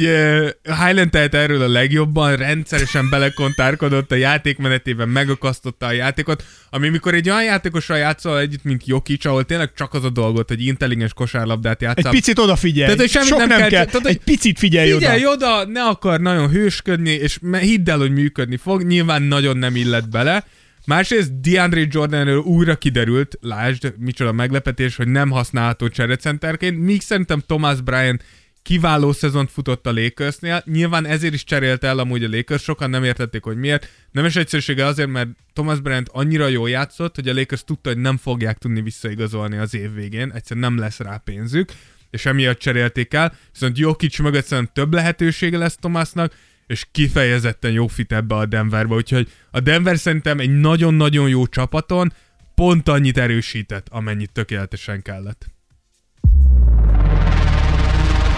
[0.63, 7.29] Highland tehet erről a legjobban, rendszeresen belekontárkodott a játékmenetében, megakasztotta a játékot, ami mikor egy
[7.29, 11.81] olyan játékossal játszol együtt, mint Jokic, ahol tényleg csak az a dolgot, hogy intelligens kosárlabdát
[11.81, 12.05] játszol.
[12.05, 12.95] Egy picit odafigyelj.
[12.95, 13.69] Tehát, hogy Sok nem, nem kell.
[13.69, 13.85] kell.
[13.85, 15.59] Tehát, egy picit figyelj, figyelj oda.
[15.59, 15.71] oda.
[15.71, 18.83] ne akar nagyon hősködni, és hidd el, hogy működni fog.
[18.83, 20.45] Nyilván nagyon nem illet bele,
[20.87, 27.81] Másrészt DeAndre Jordanről újra kiderült, lásd, micsoda meglepetés, hogy nem használható cserecenterként, míg szerintem Thomas
[27.81, 28.21] Bryan
[28.61, 33.03] kiváló szezont futott a Lakersnél, nyilván ezért is cserélte el amúgy a Lakers, sokan nem
[33.03, 33.89] értették, hogy miért.
[34.11, 37.99] Nem is egyszerűsége azért, mert Thomas Bryant annyira jól játszott, hogy a Lakers tudta, hogy
[37.99, 41.71] nem fogják tudni visszaigazolni az év végén, egyszerűen nem lesz rá pénzük,
[42.09, 46.33] és emiatt cserélték el, viszont Jokic mögött szerintem több lehetősége lesz Thomasnak,
[46.67, 52.13] és kifejezetten jó fit ebbe a Denverbe, úgyhogy a Denver szerintem egy nagyon-nagyon jó csapaton
[52.55, 55.45] pont annyit erősített, amennyit tökéletesen kellett.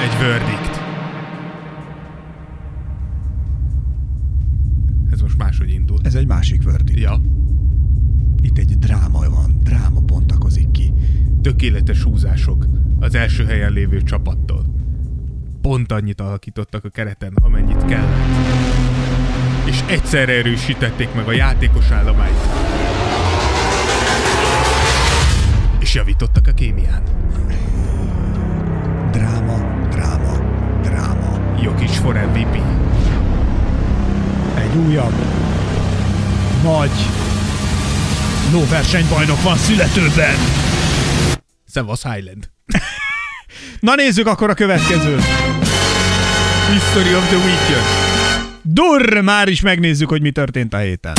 [0.02, 0.82] Egy verdict.
[5.12, 6.00] Ez most máshogy indul.
[6.04, 7.00] Ez egy másik verdict.
[7.00, 7.22] Ja.
[8.42, 10.94] Itt egy dráma van, dráma bontakozik ki.
[11.42, 12.66] Tökéletes húzások
[13.00, 14.79] az első helyen lévő csapattól
[15.62, 18.08] pont annyit alakítottak a kereten, amennyit kell.
[19.66, 22.38] És egyszerre erősítették meg a játékos állományt.
[25.80, 27.04] És javítottak a kémián.
[29.12, 30.38] Dráma, dráma,
[30.82, 31.58] dráma.
[31.62, 32.62] Jokic for MVP.
[34.58, 35.14] Egy újabb,
[36.64, 36.92] nagy
[38.52, 40.36] lóversenybajnok van születőben.
[41.66, 42.50] Szevasz Highland.
[43.80, 45.22] Na nézzük akkor a következőt.
[46.72, 48.08] History of the Weekend.
[48.62, 51.14] Durr, már is megnézzük, hogy mi történt a héten.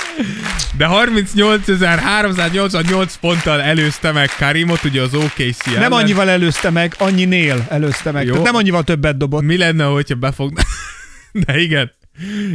[0.77, 5.79] De 38.388 ponttal előzte meg Karimot, ugye az OKC ellen.
[5.79, 8.25] Nem annyival előzte meg, annyinél előzte meg.
[8.25, 8.31] Jó.
[8.31, 9.43] Tehát nem annyival többet dobott.
[9.43, 10.61] Mi lenne, hogyha befogna?
[11.45, 11.91] De igen.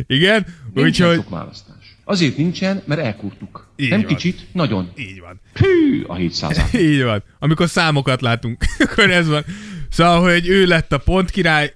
[0.07, 1.25] Igen, úgyhogy...
[1.29, 1.97] választás.
[2.05, 3.73] Azért nincsen, mert elkurtuk.
[3.77, 4.09] Így Nem van.
[4.09, 4.93] kicsit, nagyon.
[4.97, 5.41] Így van.
[5.55, 7.23] Hű, a 700 Így van.
[7.39, 9.45] Amikor számokat látunk, akkor ez van.
[9.91, 11.75] Szóval, hogy ő lett a pont király,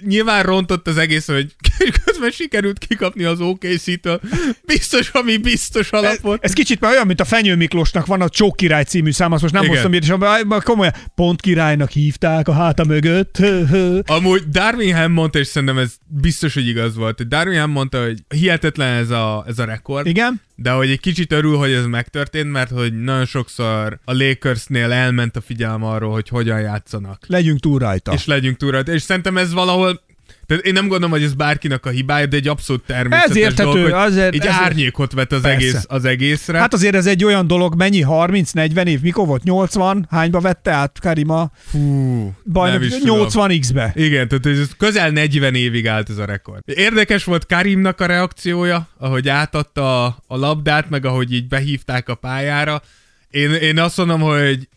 [0.00, 1.54] nyilván rontott az egész, hogy
[2.04, 4.20] közben sikerült kikapni az OKC-től.
[4.66, 6.34] Biztos, ami biztos alapot.
[6.42, 9.32] Ez, ez kicsit már olyan, mint a Fenyő Miklósnak van a Csók király című szám,
[9.32, 13.38] azt most nem hoztam miért, és abban komolyan pont királynak hívták a háta mögött.
[14.06, 17.28] Amúgy Darwin Ham mondta, és szerintem ez biztos, hogy igaz volt.
[17.28, 20.06] Darwin Ham mondta, hogy hihetetlen ez a, ez a rekord.
[20.06, 20.40] Igen.
[20.58, 25.36] De hogy egy kicsit örül, hogy ez megtörtént, mert hogy nagyon sokszor a Lakersnél elment
[25.36, 27.24] a figyelm arról, hogy hogyan játszanak.
[27.26, 28.12] Legyünk túl rajta.
[28.12, 28.92] És legyünk túl rajta.
[28.92, 30.00] És szerintem ez valahol
[30.46, 33.70] tehát én nem gondolom, hogy ez bárkinek a hibája, de egy abszolút természetes ez értető,
[33.70, 36.58] dolog, hogy azért, egy ezért, árnyékot vet az, egész, az egészre.
[36.58, 38.04] Hát azért ez egy olyan dolog, mennyi?
[38.08, 39.00] 30-40 év?
[39.00, 39.42] Mikor volt?
[39.42, 40.06] 80?
[40.10, 41.50] Hányba vette át Karima?
[41.56, 43.92] Fú, Bajnok, 80x-be.
[43.94, 46.62] Igen, tehát ez közel 40 évig állt ez a rekord.
[46.64, 52.14] Érdekes volt Karimnak a reakciója, ahogy átadta a, a labdát, meg ahogy így behívták a
[52.14, 52.82] pályára.
[53.30, 54.68] Én, én azt mondom, hogy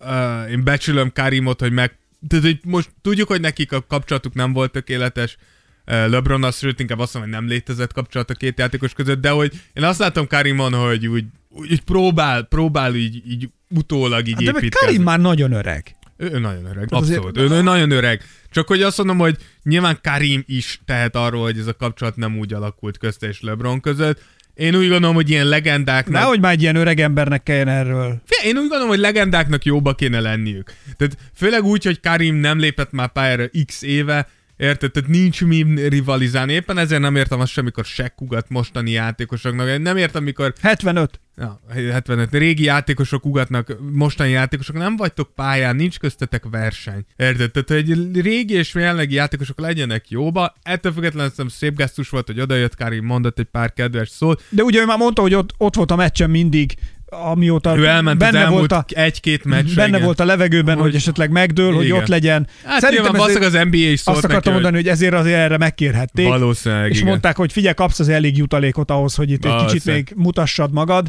[0.00, 4.52] uh, én becsülöm Karimot, hogy meg tehát, hogy most tudjuk, hogy nekik a kapcsolatuk nem
[4.52, 5.36] volt tökéletes,
[5.84, 9.30] lebron az sőt inkább azt mondom, hogy nem létezett kapcsolat a két játékos között, de
[9.30, 14.42] hogy én azt látom Karimon, hogy úgy, úgy próbál, próbál így, így utólag így hát,
[14.42, 14.68] építkezni.
[14.68, 15.96] De Karim már nagyon öreg.
[16.16, 17.36] Ő, ő nagyon öreg, hát abszolút.
[17.36, 17.52] Azért...
[17.52, 18.22] Ő, ő nagyon öreg.
[18.50, 22.38] Csak hogy azt mondom, hogy nyilván Karim is tehet arról, hogy ez a kapcsolat nem
[22.38, 24.24] úgy alakult közte és LeBron között,
[24.58, 26.20] Én úgy gondolom, hogy ilyen legendáknak...
[26.20, 28.22] Nehogy már egy ilyen öreg embernek kelljen erről.
[28.44, 30.72] Én úgy gondolom, hogy legendáknak jobba kéne lenniük.
[30.96, 34.28] Tehát főleg úgy, hogy Karim nem lépett már pályára x éve,
[34.58, 34.90] Érted?
[34.90, 36.52] Tehát nincs mi rivalizálni.
[36.52, 39.78] Éppen ezért nem értem azt sem, amikor sekkugat mostani játékosoknak.
[39.78, 40.52] Nem értem, mikor...
[40.60, 41.20] 75.
[41.36, 42.32] Ja, 75.
[42.32, 47.04] Régi játékosok ugatnak, mostani játékosok, nem vagytok pályán, nincs köztetek verseny.
[47.16, 47.50] Érted?
[47.50, 50.54] Tehát, hogy régi és jelenlegi játékosok legyenek jóba.
[50.62, 54.44] Ettől függetlenül szerintem szép gesztus volt, hogy odajött Karim, mondott egy pár kedves szót.
[54.48, 56.74] De ugye ő már mondta, hogy ott, ott volt a meccsen mindig,
[57.10, 59.74] amióta Ő elment benne az volt a, egy-két meccs.
[59.74, 60.02] benne igen.
[60.02, 61.96] volt a levegőben, hogy, Hogy- hogy esetleg megdől, hogy Igen.
[61.96, 62.46] ott legyen.
[62.64, 65.36] Hát Szerintem nyilván ezért- az NBA is szólt azt akartam neki, mondani, hogy ezért azért
[65.38, 66.26] erre megkérhették.
[66.26, 67.08] Valószínűleg, és igen.
[67.08, 71.08] mondták, hogy figyelj, kapsz az elég jutalékot ahhoz, hogy itt egy kicsit még mutassad magad.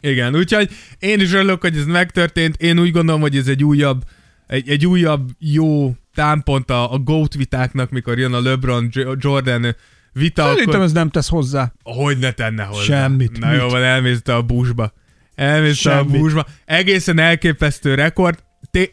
[0.00, 2.56] Igen, úgyhogy én is örülök, hogy ez megtörtént.
[2.56, 4.02] Én úgy gondolom, hogy ez egy újabb,
[4.46, 9.76] egy, egy újabb jó támpont a, a GOAT vitáknak, mikor jön a LeBron Jordan
[10.12, 10.84] vita, Szerintem akkor...
[10.84, 11.72] ez nem tesz hozzá.
[11.82, 12.82] Hogy ne tenne hozzá?
[12.82, 13.60] Semmit, Na mit?
[13.60, 14.92] jó, van, elmész a buszba.
[15.36, 16.46] Elmész te a buszba.
[16.64, 18.42] Egészen elképesztő rekord,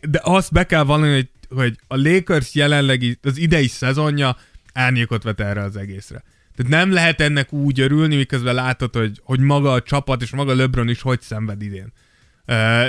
[0.01, 4.37] de azt be kell vallani, hogy, hogy a Lakers jelenlegi, az idei szezonja
[4.73, 6.23] árnyékot vet erre az egészre.
[6.55, 10.55] Tehát nem lehet ennek úgy örülni, miközben látod, hogy, hogy maga a csapat és maga
[10.55, 11.93] LeBron is hogy szenved idén.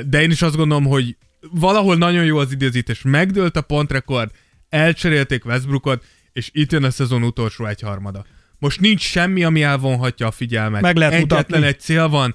[0.07, 1.17] De én is azt gondolom, hogy
[1.51, 3.03] valahol nagyon jó az időzítés.
[3.03, 4.31] Megdőlt a pontrekord,
[4.69, 8.25] elcserélték Westbrookot, és itt jön a szezon utolsó egyharmada.
[8.59, 10.83] Most nincs semmi, ami elvonhatja a figyelmet.
[10.83, 11.67] Meg lehet Egyetlen mutatni.
[11.67, 12.35] egy cél van.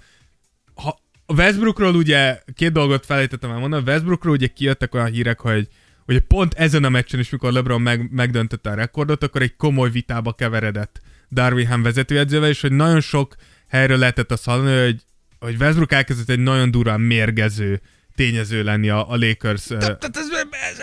[1.32, 3.84] A Westbrookról ugye két dolgot felejtettem el mondani.
[3.88, 5.68] A Westbrookról ugye kijöttek olyan hírek, hogy
[6.06, 9.92] hogy pont ezen a meccsen is, mikor LeBron meg, megdöntötte a rekordot, akkor egy komoly
[9.92, 11.02] vitába keveredett
[11.32, 13.36] Darvingham vezetőedzővel, és hogy nagyon sok
[13.68, 15.02] helyről lehetett azt hallani, hogy,
[15.40, 17.82] hogy Westbrook elkezdett egy nagyon durán mérgező
[18.20, 19.64] tényező lenni a, a Lakers.
[19.68, 20.28] Tehát ez,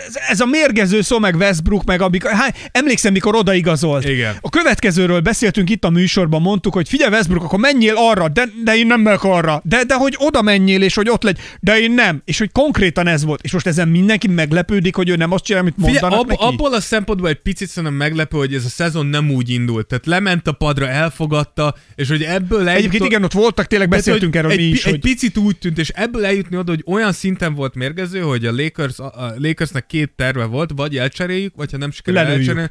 [0.07, 4.05] ez, ez, a mérgező szó, meg Westbrook, meg amikor, há, emlékszem, mikor odaigazolt.
[4.09, 4.35] Igen.
[4.41, 8.75] A következőről beszéltünk itt a műsorban, mondtuk, hogy figyelj Westbrook, akkor menjél arra, de, de
[8.77, 9.61] én nem megyek arra.
[9.63, 12.21] De, de hogy oda menjél, és hogy ott legy, de én nem.
[12.25, 13.41] És hogy konkrétan ez volt.
[13.43, 16.43] És most ezen mindenki meglepődik, hogy ő nem azt csinál, amit Figyelj, mondanak ab, neki.
[16.43, 19.87] abból a szempontból egy picit szerintem meglepő, hogy ez a szezon nem úgy indult.
[19.87, 24.03] Tehát lement a padra, elfogadta, és hogy ebből Egyébként eljutottak- igen, ott voltak, tényleg Tehát,
[24.05, 26.57] beszéltünk hogy erről egy, mi is, pi- hogy egy picit úgy tűnt, és ebből eljutni
[26.57, 30.97] oda, hogy olyan szinten volt mérgező, hogy a Lakers, a Lakersnek két terve volt, vagy
[30.97, 32.69] elcseréljük, vagy ha nem sikerül elcserélni.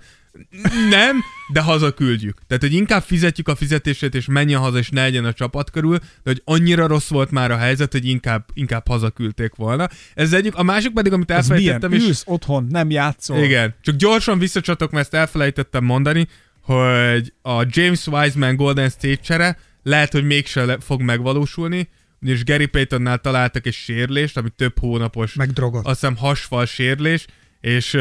[0.91, 1.17] Nem,
[1.53, 2.39] de hazaküldjük.
[2.47, 5.99] Tehát, hogy inkább fizetjük a fizetését, és menjen haza, és ne legyen a csapat körül,
[5.99, 9.89] de hogy annyira rossz volt már a helyzet, hogy inkább, inkább hazaküldték volna.
[10.15, 13.39] Ez egyik, a másik pedig, amit elfelejtettem, és Ülsz otthon, nem játszol.
[13.43, 16.29] igen, csak gyorsan visszacsatok, mert ezt elfelejtettem mondani,
[16.61, 21.89] hogy a James Wiseman Golden State csere lehet, hogy mégse fog megvalósulni,
[22.27, 25.87] ugyanis Gary Paytonnál találtak egy sérlést, ami több hónapos, Meg drogot.
[25.87, 27.27] azt hiszem hasfal sérlés,
[27.61, 27.97] és,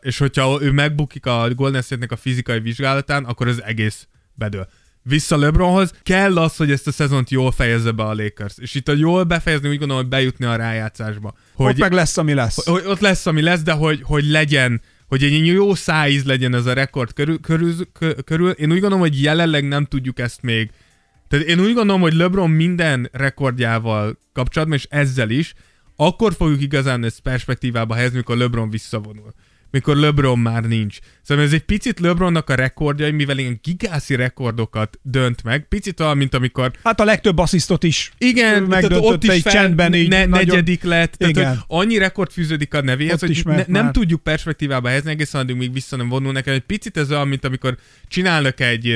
[0.00, 4.68] és hogyha ő megbukik a Golden State-nek a fizikai vizsgálatán, akkor az egész bedől.
[5.02, 8.54] Vissza LeBronhoz, kell az, hogy ezt a szezont jól fejezze be a Lakers.
[8.56, 11.34] És itt a jól befejezni úgy gondolom, hogy bejutni a rájátszásba.
[11.54, 11.72] Hogy...
[11.72, 12.66] Ott meg lesz, ami lesz.
[12.66, 16.66] Hogy ott lesz, ami lesz, de hogy, hogy legyen, hogy egy jó szájíz legyen ez
[16.66, 18.50] a rekord körül, körül, kö- körül.
[18.50, 20.70] Én úgy gondolom, hogy jelenleg nem tudjuk ezt még.
[21.28, 25.54] Tehát én úgy gondolom, hogy LeBron minden rekordjával kapcsolatban, és ezzel is,
[25.96, 29.34] akkor fogjuk igazán ezt perspektívába helyezni, mikor LeBron visszavonul.
[29.70, 30.98] Mikor LeBron már nincs.
[31.22, 36.16] Szóval ez egy picit LeBronnak a rekordjai, mivel ilyen gigászi rekordokat dönt meg, picit olyan,
[36.16, 40.08] mint amikor Hát a legtöbb asszisztot is igen, megdöntötte ott is egy fel, csendben így
[40.08, 41.64] ne, nagyon- negyedik lett, tehát Igen.
[41.66, 43.92] annyi rekord fűződik a nevéhez, hogy is ne, nem már.
[43.92, 46.54] tudjuk perspektívába helyezni, egészen addig még vissza nem vonul nekem.
[46.54, 47.76] Egy picit ez olyan, mint amikor
[48.08, 48.94] csinálnak egy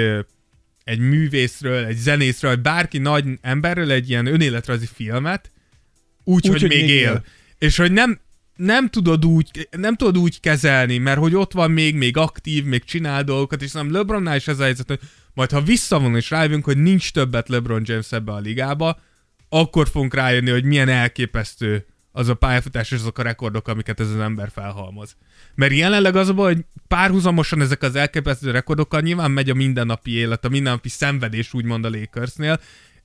[0.84, 5.50] egy művészről, egy zenészről, vagy bárki nagy emberről egy ilyen önéletrajzi filmet,
[6.24, 6.96] úgy, Úgy, hogy, hogy még él.
[6.96, 7.24] él.
[7.58, 8.20] És hogy nem,
[8.56, 12.84] nem tudod úgy, nem tudod úgy kezelni, mert hogy ott van még, még aktív, még
[12.84, 15.00] csinál dolgokat, és nem LeBronnál is ez a helyzet, hogy
[15.34, 19.00] majd ha visszavonul és rájövünk, hogy nincs többet LeBron James ebbe a ligába,
[19.48, 24.10] akkor fogunk rájönni, hogy milyen elképesztő az a pályafutás és azok a rekordok, amiket ez
[24.10, 25.16] az ember felhalmoz.
[25.54, 30.10] Mert jelenleg az a baj, hogy párhuzamosan ezek az elképesztő rekordokkal nyilván megy a mindennapi
[30.10, 32.60] élet, a mindennapi szenvedés úgymond a Lakersnél,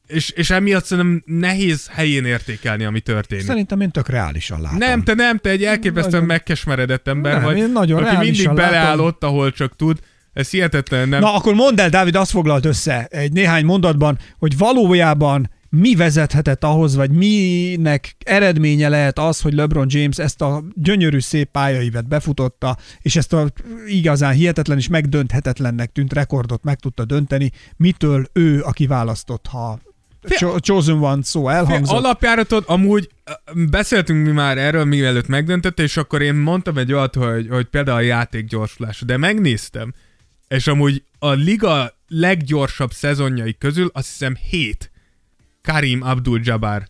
[0.07, 3.45] és, és emiatt szerintem nehéz helyén értékelni, ami történik.
[3.45, 4.77] Szerintem én tök reálisan látom.
[4.77, 8.25] Nem, te nem, te egy elképesztően Nagyon- megkesmeredett ember Nem, vagy, én nagyon aki mindig
[8.25, 9.05] reálisan beleáll látom.
[9.05, 9.99] ott, ahol csak tud.
[10.33, 11.19] Ez hihetetlen, nem?
[11.19, 15.49] Na, akkor mondd el, Dávid, azt foglalt össze egy néhány mondatban, hogy valójában
[15.79, 21.49] mi vezethetett ahhoz, vagy minek eredménye lehet az, hogy LeBron James ezt a gyönyörű szép
[21.51, 23.51] pályaívet befutotta, és ezt a
[23.87, 29.79] igazán hihetetlen és megdönthetetlennek tűnt rekordot meg tudta dönteni, mitől ő, aki választott, ha
[30.27, 31.97] cho- chosen one szó elhangzott.
[31.97, 33.09] Alapjáratot amúgy
[33.53, 37.97] beszéltünk mi már erről, mielőtt megdöntette, és akkor én mondtam egy olyat, hogy, hogy például
[37.97, 39.93] a játék gyorsulás, de megnéztem,
[40.47, 44.91] és amúgy a liga leggyorsabb szezonjai közül azt hiszem 7
[45.71, 46.87] Karim Abdul-Jabbar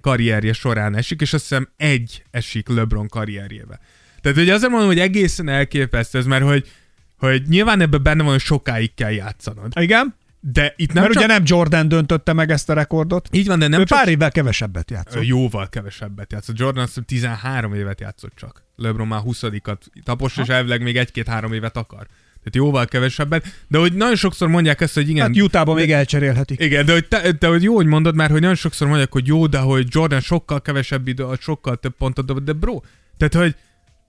[0.00, 3.80] karrierje során esik, és azt hiszem egy esik LeBron karrierjébe.
[4.20, 6.70] Tehát hogy azért mondom, hogy egészen elképesztő ez, mert hogy,
[7.18, 9.72] hogy nyilván ebben benne van, hogy sokáig kell játszanod.
[9.80, 10.14] Igen?
[10.40, 11.22] De itt nem Mert csak...
[11.22, 13.28] ugye nem Jordan döntötte meg ezt a rekordot.
[13.32, 13.98] Így van, de nem ő csak...
[13.98, 15.26] pár évvel kevesebbet játszott.
[15.26, 16.58] Jóval kevesebbet játszott.
[16.58, 18.64] Jordan azt hiszem 13 évet játszott csak.
[18.76, 22.06] LeBron már 20-at tapos, és elvileg még egy-két-három évet akar.
[22.50, 23.46] Tehát jóval kevesebbet.
[23.68, 25.26] De hogy nagyon sokszor mondják ezt, hogy igen...
[25.34, 26.60] Hát Utahban még elcserélhetik.
[26.60, 29.26] Igen, de hogy, te, de hogy jó, hogy mondod már, hogy nagyon sokszor mondják, hogy
[29.26, 32.80] jó, de hogy Jordan sokkal kevesebb idő, sokkal több pontot dobott, de bro,
[33.16, 33.56] tehát hogy,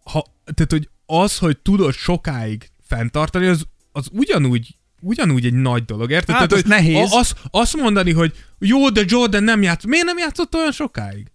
[0.03, 6.11] ha, tehát, hogy az, hogy tudod sokáig fenntartani, az, az ugyanúgy ugyanúgy egy nagy dolog,
[6.11, 6.35] érted?
[6.35, 7.13] Hát, Tehát, az hogy nehéz.
[7.13, 9.89] Az, azt mondani, hogy jó, de Jordan nem játszott.
[9.89, 11.27] Miért nem játszott olyan sokáig?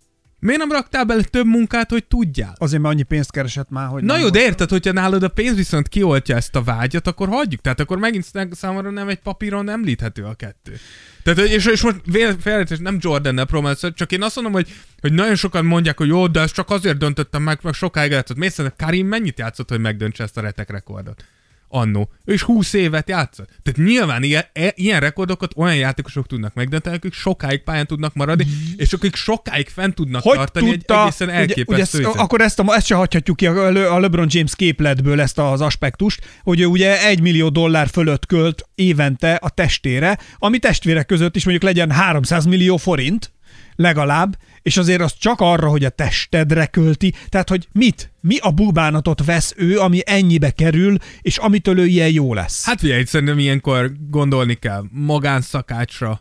[0.44, 2.54] Miért nem raktál bele több munkát, hogy tudjál?
[2.58, 5.56] Azért, mert annyi pénzt keresett már, hogy Na jó, de érted, hogyha nálad a pénz
[5.56, 7.60] viszont kioltja ezt a vágyat, akkor hagyjuk.
[7.60, 10.76] Tehát akkor megint számomra nem egy papíron említhető a kettő.
[11.22, 12.00] Tehát, és, és most
[12.40, 16.26] félretés, nem Jordan-nel próbálsz, csak én azt mondom, hogy, hogy nagyon sokan mondják, hogy jó,
[16.26, 18.36] de ezt csak azért döntöttem meg, meg sokáig játszott.
[18.36, 21.24] Szerinted Karim mennyit játszott, hogy megdöntse ezt a retek rekordot?
[21.74, 22.08] Annó.
[22.24, 23.48] Ő is 20 évet játszott.
[23.62, 28.46] Tehát nyilván ilyen, e, ilyen rekordokat olyan játékosok tudnak megdönteni, akik sokáig pályán tudnak maradni,
[28.76, 32.12] és akik sokáig fent tudnak hogy tartani tudta, egy egészen ugye, elképesztő ugye ezt, üzem.
[32.16, 35.60] akkor ezt, a, ezt se hagyhatjuk ki a, Le- a LeBron James képletből ezt az
[35.60, 41.36] aspektust, hogy ő ugye egy millió dollár fölött költ évente a testére, ami testvérek között
[41.36, 43.32] is mondjuk legyen 300 millió forint,
[43.76, 48.50] legalább, és azért az csak arra, hogy a testedre költi, tehát hogy mit, mi a
[48.50, 52.64] bubánatot vesz ő, ami ennyibe kerül, és amitől ő ilyen jó lesz.
[52.64, 56.20] Hát figyelj, szerintem ilyenkor gondolni kell magánszakácsra,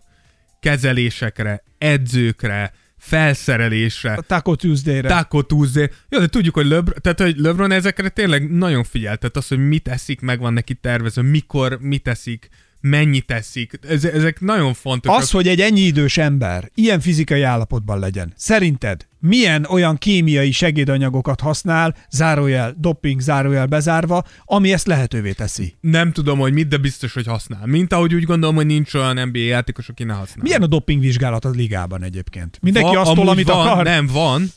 [0.60, 5.08] kezelésekre, edzőkre, felszerelésre, a Taco Tuesday-re.
[5.08, 5.90] Taco Tuesday.
[6.10, 9.18] Jó, de tudjuk, hogy LeBron, tehát, hogy LeBron ezekre tényleg nagyon figyel.
[9.18, 12.50] Tehát az, hogy mit eszik, meg van neki tervezve, mikor mit eszik,
[12.84, 13.80] mennyit eszik.
[13.88, 15.22] Ez, ezek nagyon fontosak.
[15.22, 21.40] Az, hogy egy ennyi idős ember ilyen fizikai állapotban legyen, szerinted milyen olyan kémiai segédanyagokat
[21.40, 25.76] használ, zárójel, doping, zárójel bezárva, ami ezt lehetővé teszi?
[25.82, 27.66] Nem tudom, hogy mit, de biztos, hogy használ.
[27.66, 30.44] Mint ahogy úgy gondolom, hogy nincs olyan NBA játékos, aki ne használ.
[30.44, 32.58] Milyen a dopingvizsgálat a ligában egyébként?
[32.62, 33.84] Mindenki Va- azt tol, amit van, akar?
[33.84, 34.48] Nem, van.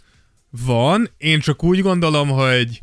[0.64, 1.10] Van.
[1.18, 2.80] Én csak úgy gondolom, hogy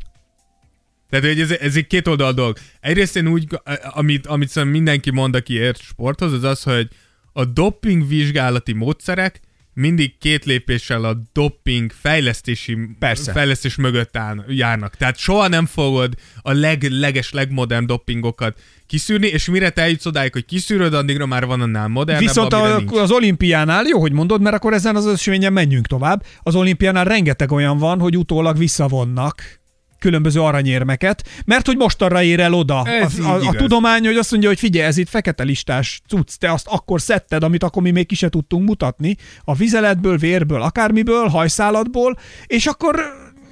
[1.20, 2.56] tehát hogy ez, ez egy két oldal dolog.
[2.80, 3.46] Egyrészt én úgy,
[3.82, 6.88] amit, amit szerintem mindenki mond, aki ért sporthoz, az az, hogy
[7.32, 9.40] a doping vizsgálati módszerek
[9.74, 13.32] mindig két lépéssel a doping fejlesztési Persze.
[13.32, 14.96] fejlesztés mögött áll, járnak.
[14.96, 20.44] Tehát soha nem fogod a leg-leges, legmodern dopingokat kiszűrni, és mire te eljutsz odáig, hogy
[20.44, 22.92] kiszűröd, addigra már van annál modernebb, Viszont a, nincs.
[22.92, 26.24] az olimpiánál, jó, hogy mondod, mert akkor ezen az ösvényen menjünk tovább.
[26.42, 29.62] Az olimpiánál rengeteg olyan van, hogy utólag visszavonnak
[30.04, 34.16] különböző aranyérmeket, mert hogy most arra ér el oda Ez a, a, a tudomány, hogy
[34.16, 37.82] azt mondja, hogy figyelj, ez itt fekete listás cucc, te azt akkor szedted, amit akkor
[37.82, 43.00] mi még ki se tudtunk mutatni, a vizeletből, vérből, akármiből, hajszálatból, és akkor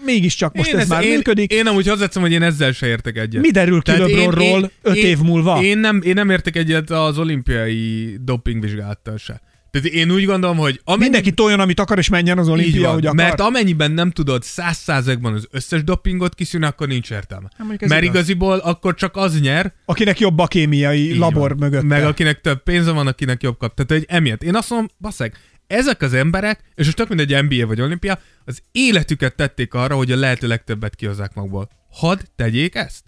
[0.04, 1.52] mégiscsak most Én ez ez- már én, működik.
[1.52, 3.42] Én amúgy hozzáteszem, hogy én ezzel se értek egyet.
[3.42, 5.62] Mi derül ki LeBronról öt én- év múlva?
[5.62, 9.40] Én nem, én nem értek egyet az olimpiai dopingvizsgálattal se.
[9.72, 12.92] Tehát én úgy gondolom, hogy amennyi, Mindenki toljon, amit akar, és menjen az olimpia, van,
[12.92, 13.16] hogy akar.
[13.16, 17.48] mert amennyiben nem tudod száz százalékban az összes dopingot kiszűrni, akkor nincs értelme.
[17.58, 18.02] ez mert igaz.
[18.02, 21.58] igaziból akkor csak az nyer, Akinek jobb a kémiai így labor van.
[21.58, 21.82] mögött.
[21.82, 23.74] Meg akinek több pénze van, akinek jobb kap.
[23.74, 24.42] Tehát hogy emiatt.
[24.42, 25.36] Én azt mondom, baszeg,
[25.66, 30.12] ezek az emberek, és most tök mindegy NBA vagy olimpia, az életüket tették arra, hogy
[30.12, 31.68] a lehető legtöbbet kihozzák magból.
[31.90, 33.02] Hadd tegyék ezt.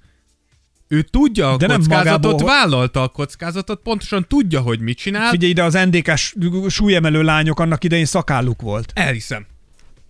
[0.89, 5.31] Ő tudja a De kockázatot, magából- vállalta a kockázatot, pontosan tudja, hogy mit csinál.
[5.31, 6.35] Figyelj ide, az NDK-s
[6.69, 8.91] súlyemelő lányok annak idején szakálluk volt.
[8.95, 9.47] Elhiszem.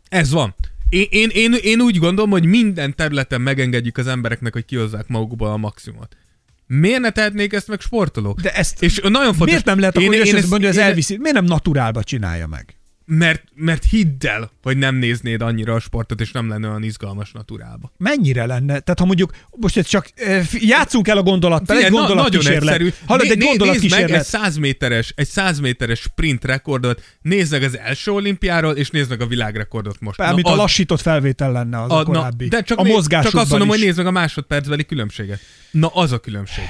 [0.09, 0.55] Ez van.
[0.88, 5.48] Én, én, én, én úgy gondolom, hogy minden területen megengedjük az embereknek, hogy kihozzák magukból
[5.48, 6.16] a maximumot.
[6.66, 8.40] Miért ne tehetnék ezt meg sportolók?
[8.40, 9.46] De ezt és nagyon fontos.
[9.46, 11.16] miért nem lehet akkor, én, én, ezt- mondja, ez én- elviszi?
[11.16, 12.76] Miért nem naturálba csinálja meg?
[13.06, 17.32] Mert, mert hidd el, hogy nem néznéd annyira a sportot, és nem lenne olyan izgalmas
[17.32, 17.93] naturálba.
[17.97, 18.66] Mennyire lenne?
[18.81, 23.02] Tehát ha mondjuk, most ez csak eh, játszunk el a gondolattal, egy Figyelj, na- gondolatkísérlet.
[23.06, 24.10] Hallod, Né- egy nézd meg gondolatkísérlet.
[24.20, 29.10] egy 100 méteres, egy 100 méteres sprint rekordot, nézd meg az első olimpiáról, és nézd
[29.10, 30.18] meg a világrekordot most.
[30.18, 32.48] Mármint a az- lassított felvétel lenne az a, a, na, korábbi.
[32.48, 33.74] de csak, a né- mozgásukban csak azt mondom, is.
[33.74, 35.40] hogy nézd meg a másodpercbeli különbséget.
[35.70, 36.64] Na, az a különbség.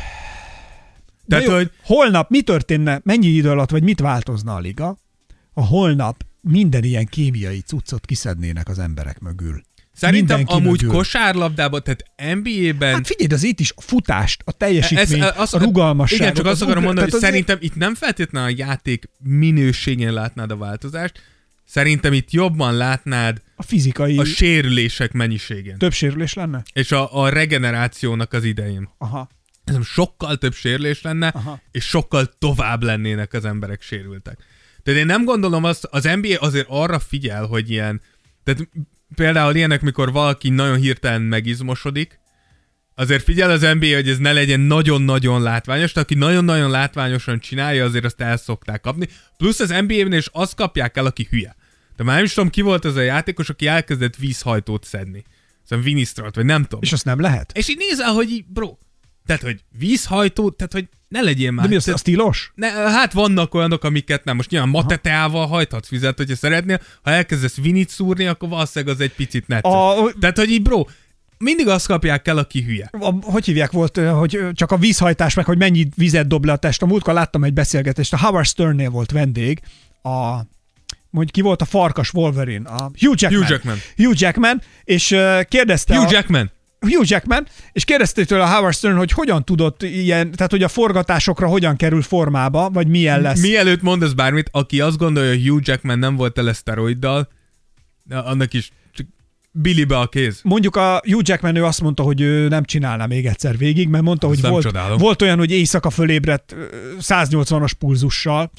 [1.29, 4.97] Tehát, jó, hogy holnap mi történne, mennyi idő alatt, vagy mit változna a liga,
[5.55, 9.63] a holnap minden ilyen kémiai cuccot kiszednének az emberek mögül.
[9.93, 10.97] szerintem Mindenki amúgy mögül.
[10.97, 12.05] kosárlabdában, tehát
[12.35, 16.23] NBA-ben Hát figyelj, az itt is a futást, a teljesítményt, Ez- azt- a rugalmasságot.
[16.23, 20.13] Igen, csak azt az akarom mondani, hogy azért- szerintem itt nem feltétlenül a játék minőségén
[20.13, 21.23] látnád a változást,
[21.65, 25.79] szerintem itt jobban látnád a fizikai a sérülések mennyiségén.
[25.79, 26.63] több sérülés lenne?
[26.73, 28.89] És a, a regenerációnak az idején.
[28.99, 29.29] Aha.
[29.65, 31.61] ez sokkal több sérülés lenne, Aha.
[31.71, 34.39] és sokkal tovább lennének az emberek sérültek.
[34.85, 38.01] Tehát én nem gondolom azt, az NBA azért arra figyel, hogy ilyen,
[38.45, 38.69] tehát
[39.15, 42.21] például ilyenek, mikor valaki nagyon hirtelen megizmosodik,
[42.95, 47.85] azért figyel az NBA, hogy ez ne legyen nagyon-nagyon látványos, de aki nagyon-nagyon látványosan csinálja,
[47.85, 49.09] azért azt el szokták kapni.
[49.37, 51.57] Plusz az NBA-ben is azt kapják el, aki hülye.
[51.97, 55.25] De már nem is tudom, ki volt az a játékos, aki elkezdett vízhajtót szedni.
[55.65, 56.81] Szóval Winistrat, vagy nem tudom.
[56.83, 57.53] És azt nem lehet?
[57.55, 58.77] És így nézel, hogy így, bro,
[59.27, 61.65] tehát, hogy vízhajtó, tehát, hogy ne legyél már.
[61.65, 62.53] De mi az, tehát, az tilos?
[62.55, 64.37] ne, hát vannak olyanok, amiket nem.
[64.37, 66.81] Most nyilván mateteával hajthatsz vizet, hogyha szeretnél.
[67.03, 69.73] Ha elkezdesz vinit szúrni, akkor valószínűleg az egy picit necces.
[69.73, 70.85] A- Tehát, hogy így, bro,
[71.39, 72.91] mindig azt kapják el, aki hülye.
[72.93, 76.57] a, hogy hívják volt, hogy csak a vízhajtás meg, hogy mennyi vizet dob le a
[76.57, 76.83] test.
[76.83, 79.61] A múltkor láttam egy beszélgetést, a Howard Sternnél volt vendég,
[80.03, 80.39] a
[81.13, 83.41] hogy ki volt a farkas Wolverine, a Hugh Jackman.
[83.41, 83.77] Hugh Jackman.
[83.97, 85.17] Hugh Jackman, és
[85.49, 86.51] kérdezte Hugh a, Jackman.
[86.89, 90.69] Hugh Jackman, és kérdezte tőle a Howard Stern, hogy hogyan tudott ilyen, tehát hogy a
[90.69, 93.41] forgatásokra hogyan kerül formába, vagy milyen lesz.
[93.41, 97.29] Mielőtt mondasz bármit, aki azt gondolja, hogy Hugh Jackman nem volt tele szteroiddal,
[98.11, 98.71] annak is
[99.57, 100.41] Billybe a kéz.
[100.43, 104.05] Mondjuk a Hugh Jackman ő azt mondta, hogy ő nem csinálná még egyszer végig, mert
[104.05, 104.99] mondta, Azt hogy volt, csodálom.
[104.99, 106.65] volt olyan, hogy éjszaka fölébredt ö,
[107.01, 108.51] 180-as pulzussal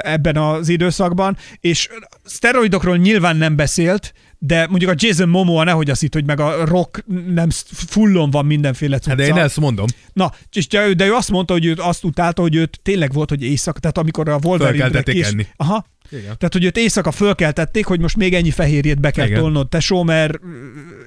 [0.00, 1.88] ebben az időszakban, és
[2.24, 4.12] szteroidokról nyilván nem beszélt,
[4.44, 8.46] de mondjuk a Jason Momoa nehogy azt itt, hogy meg a rock nem fullon van
[8.46, 9.08] mindenféle cucca.
[9.08, 9.86] Hát de én ezt mondom.
[10.12, 13.42] Na, és de, ő- azt mondta, hogy őt azt utálta, hogy őt tényleg volt, hogy
[13.42, 15.46] éjszaka, tehát amikor a Wolverine Fölkeltették enni.
[15.56, 16.22] Aha, Igen.
[16.22, 19.40] tehát, hogy őt éjszaka fölkeltették, hogy most még ennyi fehérjét be kell Igen.
[19.40, 20.38] tolnod, tesó, mert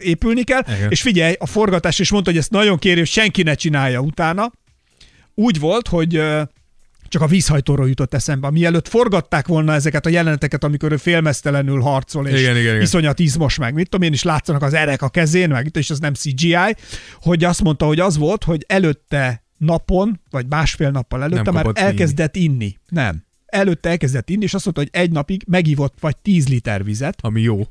[0.01, 0.61] épülni kell.
[0.75, 0.89] Igen.
[0.89, 4.51] És figyelj, a forgatás is mondta, hogy ezt nagyon hogy senki ne csinálja utána.
[5.33, 6.21] Úgy volt, hogy
[7.07, 8.51] csak a vízhajtóról jutott eszembe.
[8.51, 13.57] Mielőtt forgatták volna ezeket a jeleneteket, amikor ő félmeztelenül harcol, és Igen, igen, iszonyat izmos,
[13.57, 16.75] meg mit tudom én, is látszanak az erek a kezén, meg és az nem CGI,
[17.21, 22.35] hogy azt mondta, hogy az volt, hogy előtte napon, vagy másfél nappal előtte már elkezdett
[22.35, 22.77] inni.
[22.89, 23.23] Nem.
[23.45, 27.41] Előtte elkezdett inni, és azt mondta, hogy egy napig megívott vagy 10 liter vizet, Ami
[27.41, 27.67] jó.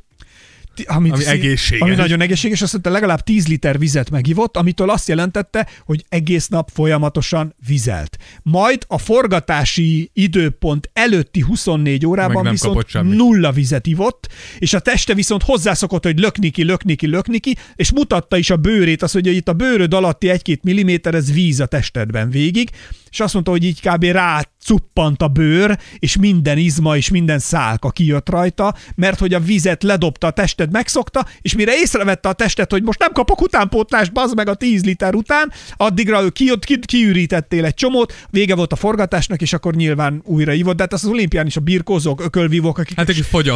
[0.86, 1.80] Amit Ami egészséges.
[1.80, 6.48] Ami nagyon egészséges, azt mondta, legalább 10 liter vizet megivott, amitől azt jelentette, hogy egész
[6.48, 8.16] nap folyamatosan vizelt.
[8.42, 14.28] Majd a forgatási időpont előtti 24 Meg órában viszont nulla vizet ivott,
[14.58, 19.12] és a teste viszont hozzászokott, hogy lökniki, lökniki, lökniki, és mutatta is a bőrét, azt,
[19.12, 22.70] hogy itt a bőröd alatti egy-két milliméter, ez víz a testedben végig,
[23.14, 24.04] és azt mondta, hogy így kb.
[24.04, 29.82] rácuppant a bőr, és minden izma és minden szálka kijött rajta, mert hogy a vizet
[29.82, 34.36] ledobta a tested, megszokta, és mire észrevette a tested, hogy most nem kapok utánpótlást, bazd
[34.36, 38.76] meg a 10 liter után, addigra ő kijött, ki, kiürítettél egy csomót, vége volt a
[38.76, 42.96] forgatásnak, és akkor nyilván újra ívott, de hát az olimpián is a birkózók, ökölvívók, akik
[42.96, 43.08] Hát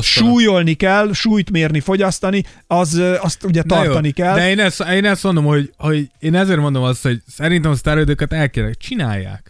[0.03, 4.35] súlyolni kell, súlyt mérni, fogyasztani, az, azt ugye tartani kell.
[4.35, 7.75] De én ezt, én ezt mondom, hogy, hogy én ezért mondom azt, hogy szerintem a
[7.75, 9.48] szteroidokat el kéne, csinálják.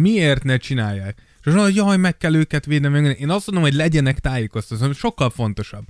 [0.00, 1.18] Miért ne csinálják?
[1.18, 3.16] És azt mondom, hogy jaj, meg kell őket védeni.
[3.20, 5.84] Én azt mondom, hogy legyenek tájékoztatva, sokkal fontosabb.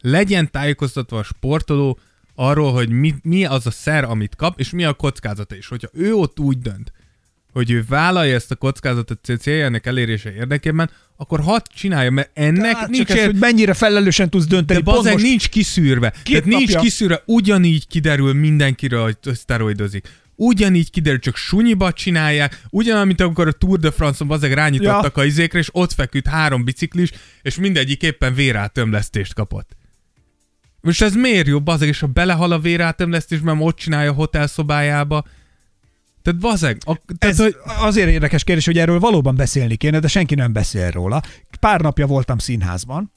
[0.00, 1.98] Legyen tájékoztatva a sportoló
[2.34, 5.66] arról, hogy mi, mi az a szer, amit kap, és mi a kockázata is.
[5.68, 6.92] Hogyha ő ott úgy dönt,
[7.52, 12.76] hogy ő vállalja ezt a kockázatot cél- céljának elérése érdekében, akkor hadd csinálja, mert ennek
[12.76, 14.82] Hát nincs csak ez, hogy mennyire felelősen tudsz dönteni.
[14.82, 16.12] de bazeg nincs kiszűrve.
[16.24, 20.08] Tehát nincs napja- kiszűrve, ugyanígy kiderül mindenkiről, hogy szteroidozik.
[20.42, 25.22] Ugyanígy kiderül, csak sunyiba csinálják, ugyanaz, mint amikor a Tour de France-on bazeg rányítottak Ja.
[25.22, 27.10] a izékre, és ott feküdt három biciklis,
[27.42, 29.76] és mindegyik éppen vérátömlesztést kapott.
[30.80, 35.24] Most ez miért jó, bazeg, és ha belehal a vérátömlesztésben, ott csinálja a hotelszobájába,
[36.22, 40.08] tehát bazeg, a, tehát, Ez hogy, azért érdekes kérdés, hogy erről valóban beszélni kéne, de
[40.08, 41.22] senki nem beszél róla.
[41.60, 43.12] Pár napja voltam színházban,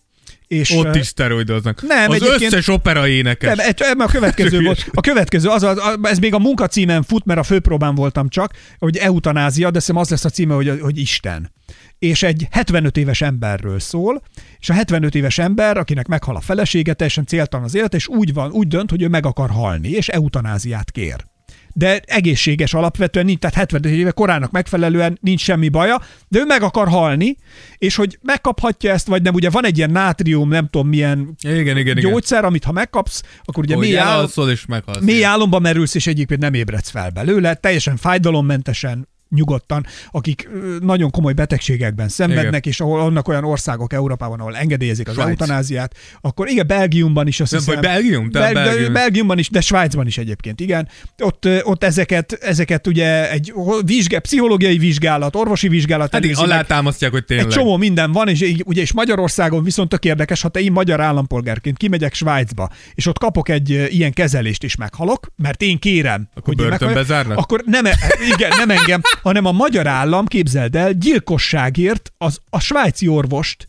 [0.47, 1.81] és ott is szteroidoznak.
[1.81, 3.55] nem, az összes opera énekes.
[3.55, 4.89] Nem, ebben a következő volt.
[4.93, 8.53] A következő, az, az, az, ez még a munkacímen fut, mert a főpróbán voltam csak,
[8.79, 11.51] hogy eutanázia, de hiszem az lesz a címe, hogy, hogy Isten.
[11.99, 14.21] És egy 75 éves emberről szól,
[14.59, 18.33] és a 75 éves ember, akinek meghal a felesége, teljesen céltalan az élet, és úgy
[18.33, 21.25] van, úgy dönt, hogy ő meg akar halni, és eutanáziát kér.
[21.73, 26.61] De egészséges alapvetően nincs, tehát 75 éve korának megfelelően nincs semmi baja, de ő meg
[26.61, 27.37] akar halni,
[27.77, 31.77] és hogy megkaphatja ezt, vagy nem, ugye van egy ilyen nátrium, nem tudom milyen Igen,
[31.77, 32.11] igen, igen.
[32.11, 35.03] gyógyszer, amit ha megkapsz, akkor ugye Hogy mély, elalszol és meghalsz.
[35.03, 40.49] mély álomba merülsz, és egyébként nem ébredsz fel belőle, teljesen fájdalommentesen nyugodtan, akik
[40.81, 42.61] nagyon komoly betegségekben szenvednek, Igen.
[42.63, 45.29] és ahol vannak olyan országok Európában, ahol engedélyezik az Svájc.
[45.29, 47.75] eutanáziát, akkor igen, Belgiumban is azt Nem, hiszem.
[47.75, 48.29] vagy Belgium?
[48.31, 48.93] Bel- Belgium.
[48.93, 50.87] Belgiumban is, de Svájcban is egyébként, igen.
[51.23, 53.53] Ott, ott ezeket, ezeket ugye egy
[53.85, 56.11] vizsgá, pszichológiai vizsgálat, orvosi vizsgálat.
[56.11, 56.43] Hát így meg.
[56.43, 57.45] alátámasztják, hogy tényleg.
[57.45, 60.71] Egy csomó minden van, és így- ugye és Magyarországon viszont tök érdekes, ha te én
[60.71, 66.27] magyar állampolgárként kimegyek Svájcba, és ott kapok egy ilyen kezelést is meghalok, mert én kérem,
[66.29, 67.37] Akkor hogy börtönbe meghal- zárnak?
[67.37, 67.97] Akkor nem, e-
[68.35, 73.67] igen, nem engem, hanem a magyar állam, képzeld el, gyilkosságért az, a svájci orvost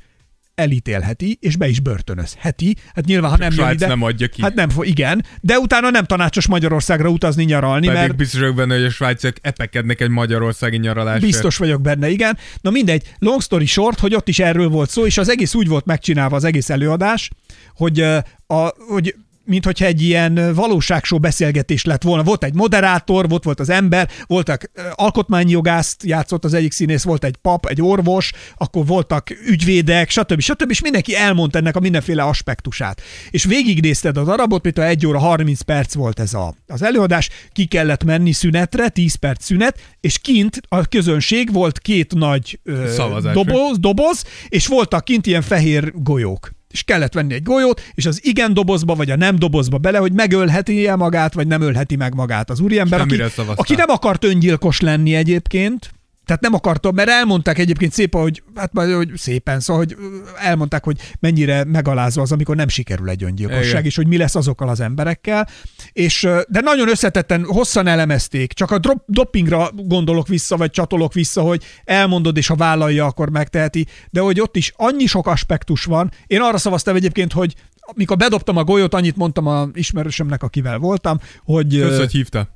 [0.55, 2.77] elítélheti, és be is börtönözheti.
[2.95, 4.43] Hát nyilván, ha nem jön Svájc ide, nem adja ki.
[4.43, 8.75] Hát nem, igen, de utána nem tanácsos Magyarországra utazni nyaralni, Pedig mert biztos vagyok benne,
[8.75, 11.25] hogy a svájciak epekednek egy magyarországi nyaralásért.
[11.25, 12.39] Biztos vagyok benne, igen.
[12.61, 15.69] Na mindegy, long story short, hogy ott is erről volt szó, és az egész úgy
[15.69, 17.31] volt megcsinálva az egész előadás,
[17.75, 18.01] hogy,
[18.47, 19.15] a, hogy
[19.45, 22.23] mint hogyha egy ilyen valóságsó beszélgetés lett volna.
[22.23, 27.37] Volt egy moderátor, volt volt az ember, voltak alkotmányjogászt játszott az egyik színész, volt egy
[27.37, 30.41] pap, egy orvos, akkor voltak ügyvédek, stb.
[30.41, 30.71] stb.
[30.71, 33.03] És mindenki elmondta ennek a mindenféle aspektusát.
[33.31, 37.29] És végignézted a darabot, mint a 1 óra 30 perc volt ez a, az előadás,
[37.53, 42.89] ki kellett menni szünetre, 10 perc szünet, és kint a közönség volt két nagy ö,
[42.89, 48.07] Szavazás, doboz, doboz, és voltak kint ilyen fehér golyók és kellett venni egy golyót, és
[48.07, 51.97] az igen dobozba, vagy a nem dobozba bele, hogy megölheti -e magát, vagy nem ölheti
[51.97, 53.23] meg magát az úriember, aki,
[53.55, 55.91] aki nem akart öngyilkos lenni egyébként,
[56.25, 59.97] tehát nem akartam, mert elmondták egyébként szépen, hogy, hát majd, hogy szépen, szóval, hogy
[60.37, 63.85] elmondták, hogy mennyire megalázó az, amikor nem sikerül egy öngyilkosság, Igen.
[63.85, 65.49] és hogy mi lesz azokkal az emberekkel.
[65.93, 71.43] És, de nagyon összetetten, hosszan elemezték, csak a drop, dopingra gondolok vissza, vagy csatolok vissza,
[71.43, 76.11] hogy elmondod, és ha vállalja, akkor megteheti, de hogy ott is annyi sok aspektus van.
[76.27, 77.55] Én arra szavaztam egyébként, hogy
[77.95, 82.49] mikor bedobtam a golyót, annyit mondtam a ismerősömnek, akivel voltam, hogy Kösz, hogy hívta.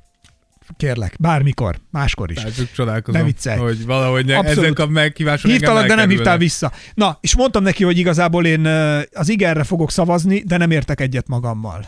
[0.77, 2.37] Kérlek, bármikor, máskor is.
[2.55, 3.59] Csak csodálkozom, Ne viccelj.
[3.59, 4.63] hogy valahogy ne, Abszolút.
[4.63, 6.71] ezek a megkíváson Hívtalak, de nem hívtál vissza.
[6.93, 8.65] Na, és mondtam neki, hogy igazából én
[9.13, 11.85] az igenre fogok szavazni, de nem értek egyet magammal.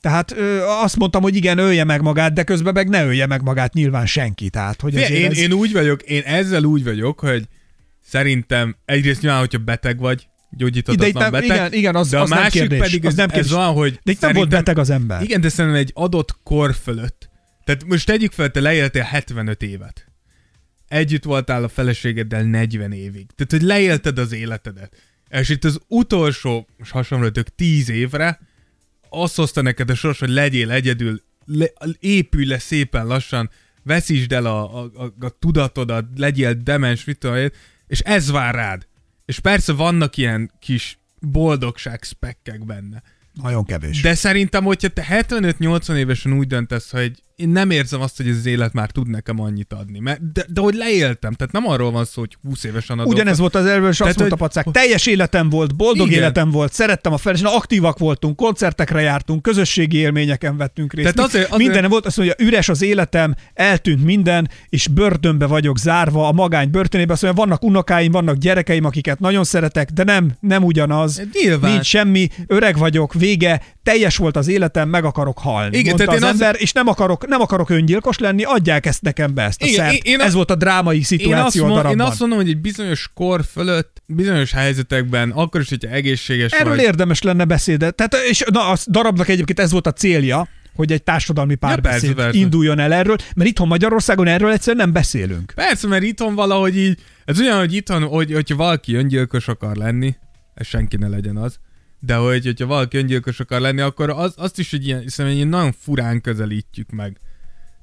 [0.00, 3.42] Tehát ö, azt mondtam, hogy igen, ölje meg magát, de közben meg ne ölje meg
[3.42, 4.48] magát nyilván senki.
[4.50, 5.38] Tehát, hogy azért én, ez...
[5.38, 7.44] én úgy vagyok, én ezzel úgy vagyok, hogy
[8.04, 12.28] szerintem egyrészt nyilván, hogyha beteg vagy, gyógyíthatatlan nem- beteg, igen, igen, az- de a az
[12.28, 13.52] nem másik kérdés, pedig az ez, nem ez kérdés.
[13.52, 15.22] van, hogy De itt nem volt beteg az ember.
[15.22, 17.27] Igen, de szerintem egy adott kor fölött.
[17.68, 20.06] Tehát most tegyük fel, te leéltél 75 évet.
[20.86, 23.26] Együtt voltál a feleségeddel 40 évig.
[23.34, 24.96] Tehát, hogy leélted az életedet.
[25.28, 28.40] És itt az utolsó, most hasonlítok, 10 évre,
[29.08, 31.66] azt hozta neked a sors, hogy legyél egyedül, le,
[31.98, 33.50] épülj le szépen lassan,
[33.82, 37.48] veszítsd el a, a, a, a tudatodat, legyél demens, mit tudom
[37.86, 38.86] és ez vár rád.
[39.24, 43.02] És persze vannak ilyen kis boldogság spekkek benne.
[43.32, 44.00] Nagyon kevés.
[44.00, 48.36] De szerintem, hogyha te 75-80 évesen úgy döntesz, hogy én nem érzem azt, hogy ez
[48.36, 49.98] az élet már tud nekem annyit adni.
[49.98, 53.12] Mert, de, de hogy leéltem, tehát nem arról van szó, hogy 20 évesen adok.
[53.12, 56.18] Ugyanez volt az előbb, és azt mondta hogy- pacák, teljes életem volt, boldog Igen.
[56.18, 61.14] életem volt, szerettem a feleségem, aktívak voltunk, koncertekre jártunk, közösségi élményeken vettünk részt.
[61.14, 65.78] Tehát azért- azért- Minden volt, azt mondja, üres az életem, eltűnt minden, és börtönbe vagyok
[65.78, 67.12] zárva, a magány börtönébe.
[67.12, 71.22] Azt mondja, vannak unokáim, vannak gyerekeim, akiket nagyon szeretek, de nem, nem ugyanaz.
[71.42, 71.70] Nyilván.
[71.72, 75.76] Nincs semmi, öreg vagyok, vége, teljes volt az életem, meg akarok halni.
[75.78, 79.34] Igen, mondta az az- ember, és nem akarok, nem akarok öngyilkos lenni, adják ezt nekem
[79.34, 79.92] be, ezt a Igen, szert.
[80.06, 82.00] én- én Ez a- volt a drámai én azt, szituáció a én darabban.
[82.00, 86.84] azt mondom, hogy egy bizonyos kor fölött, bizonyos helyzetekben, akkor is, hogyha egészséges Erről vagy.
[86.84, 87.94] érdemes lenne beszédet.
[87.94, 92.38] Tehát, és na, a darabnak egyébként ez volt a célja, hogy egy társadalmi párbeszéd persze.
[92.38, 95.52] induljon el erről, mert itthon Magyarországon erről egyszerűen nem beszélünk.
[95.54, 100.14] Persze, mert itthon valahogy így, ez olyan, hogy itthon, hogy, hogyha valaki öngyilkos akar lenni,
[100.54, 101.58] ez senki ne legyen az,
[102.00, 105.34] de hogy, hogyha valaki öngyilkos akar lenni, akkor az, azt is egy ilyen, szerintem egy
[105.34, 107.18] ilyen nagyon furán közelítjük meg.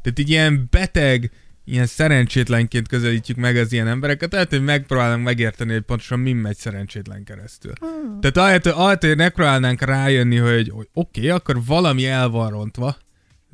[0.02, 1.32] Tehát így ilyen beteg,
[1.66, 6.58] ilyen szerencsétlenként közelítjük meg az ilyen embereket, tehát hogy megpróbálunk megérteni, hogy pontosan mi megy
[6.58, 7.74] szerencsétlen keresztül.
[7.80, 8.20] Hmm.
[8.22, 12.98] Tehát ahelyett, ahelyett, hogy megpróbálnánk rájönni, hogy, hogy oké, okay, akkor valami el van rontva,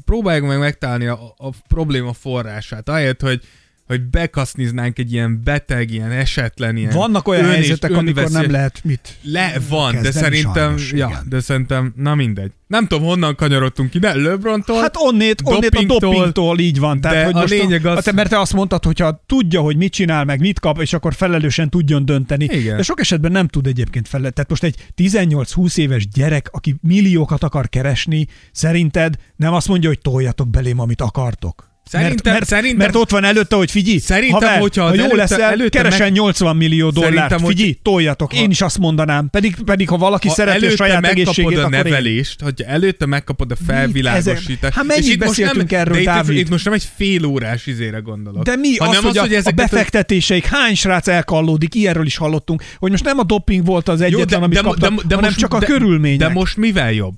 [0.06, 3.44] próbáljuk meg megtalálni a, a probléma forrását, ahelyett, hogy
[3.91, 8.80] hogy bekaszniznánk egy ilyen beteg, ilyen esetlen, ilyen Vannak olyan ön helyzetek, amikor nem lehet
[8.84, 9.18] mit.
[9.22, 11.26] Le van, de szerintem, sajnos, ja, igen.
[11.30, 12.51] de szerintem, na mindegy.
[12.68, 14.81] Nem tudom, honnan kanyarodtunk ide, Lebrontól.
[14.81, 17.01] Hát onnét, onnét a dopingtól, így van.
[17.01, 19.61] Tehát, de hogy a most lényeg az- Hát te- mert te azt mondtad, hogyha tudja,
[19.61, 22.43] hogy mit csinál, meg mit kap, és akkor felelősen tudjon dönteni.
[22.43, 22.77] Igen.
[22.77, 24.19] De sok esetben nem tud egyébként fel.
[24.19, 29.99] Tehát most egy 18-20 éves gyerek, aki milliókat akar keresni, szerinted nem azt mondja, hogy
[29.99, 31.70] toljatok belém, amit akartok.
[31.90, 35.03] Szerintem, mert, szerintem, mert ott van előtte, hogy figyelj, Szerintem, haver, hogyha ha az jó
[35.03, 38.34] előtte- leszel, előtte keresen meg- 80 millió dollárt, Szerintem, hogy- figyelj, toljatok.
[38.34, 39.30] Én is azt mondanám.
[39.30, 43.56] Pedig, pedig ha valaki ha szereti a saját egészségét, a nevelést, hogyha előtte megkapod a
[43.68, 44.74] felvilágosítást.
[44.76, 46.38] Hát mennyit beszéltünk nem, erről, de itt, Dávid?
[46.38, 48.44] Itt most nem egy fél órás izére gondolok.
[48.44, 52.64] De mi hanem az, hogy, a, a ezeket befektetéseik, hány srác elkallódik, ilyenről is hallottunk,
[52.80, 56.20] hogy most nem a doping volt az egyetlen, amit kaptak, hanem csak a de, körülmények.
[56.20, 57.16] De most mivel jobb?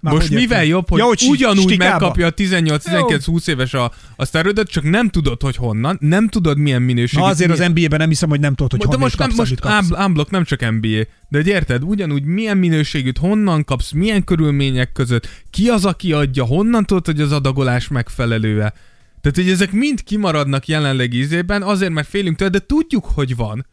[0.00, 0.68] Már most mivel értem?
[0.68, 1.90] jobb, hogy, Ja, hogy ugyanúgy stikába?
[1.90, 6.82] megkapja a 18-19-20 éves a, a szteroidot, csak nem tudod, hogy honnan, nem tudod milyen
[6.82, 7.20] minőségű.
[7.22, 9.64] Na azért az NBA-ben nem hiszem, hogy nem tudod, hogy de honnan most, kapsz, most
[9.94, 15.68] ámblok nem csak NBA, de érted, ugyanúgy milyen minőségűt honnan kapsz, milyen körülmények között, ki
[15.68, 18.72] az, aki adja, honnan tudod, hogy az adagolás megfelelő-e.
[19.20, 23.66] Tehát, hogy ezek mind kimaradnak jelenlegi izében, azért, mert félünk tőle, de tudjuk, hogy van.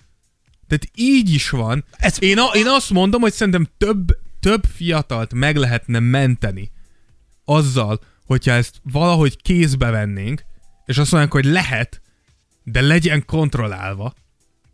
[0.67, 1.85] Tehát így is van.
[1.91, 4.11] Ez- Én, a, én azt mondom, hogy szerintem több,
[4.45, 6.71] több fiatalt meg lehetne menteni
[7.45, 10.43] azzal, hogyha ezt valahogy kézbe vennénk,
[10.85, 12.01] és azt mondják, hogy lehet,
[12.63, 14.13] de legyen kontrollálva.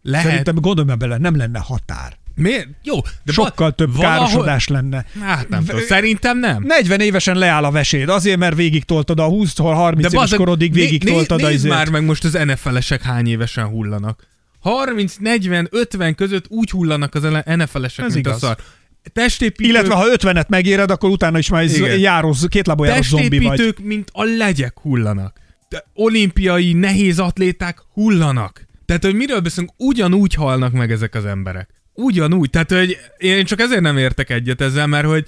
[0.01, 0.27] Lehet.
[0.27, 2.17] Szerintem gondolj bele, nem lenne határ.
[2.35, 2.67] Miért?
[2.83, 5.05] Jó, de Sokkal több valahol- károsodás lenne.
[5.21, 6.63] Hát nem tudom, szerintem nem.
[6.63, 10.71] 40 évesen leáll a veséd, azért, mert végig toltad a 20-tól 30 éves bazzeg, korodig
[10.73, 14.27] né- végig né- toltad a nézd már meg most az NFL-esek hány évesen hullanak.
[14.59, 18.43] 30, 40, 50 között úgy hullanak az NFL-esek, Ez mint igaz.
[18.43, 18.57] a szar.
[19.13, 21.63] Testépítők, Illetve ha 50-et megéred, akkor utána is már
[21.99, 23.75] járos, két lábon járós zombi vagy.
[23.81, 25.39] mint a legyek hullanak.
[25.69, 28.67] De olimpiai nehéz atléták hullanak.
[28.85, 31.69] Tehát, hogy miről beszélünk, ugyanúgy halnak meg ezek az emberek.
[31.93, 32.49] Ugyanúgy.
[32.49, 35.25] Tehát, hogy én csak ezért nem értek egyet ezzel, mert hogy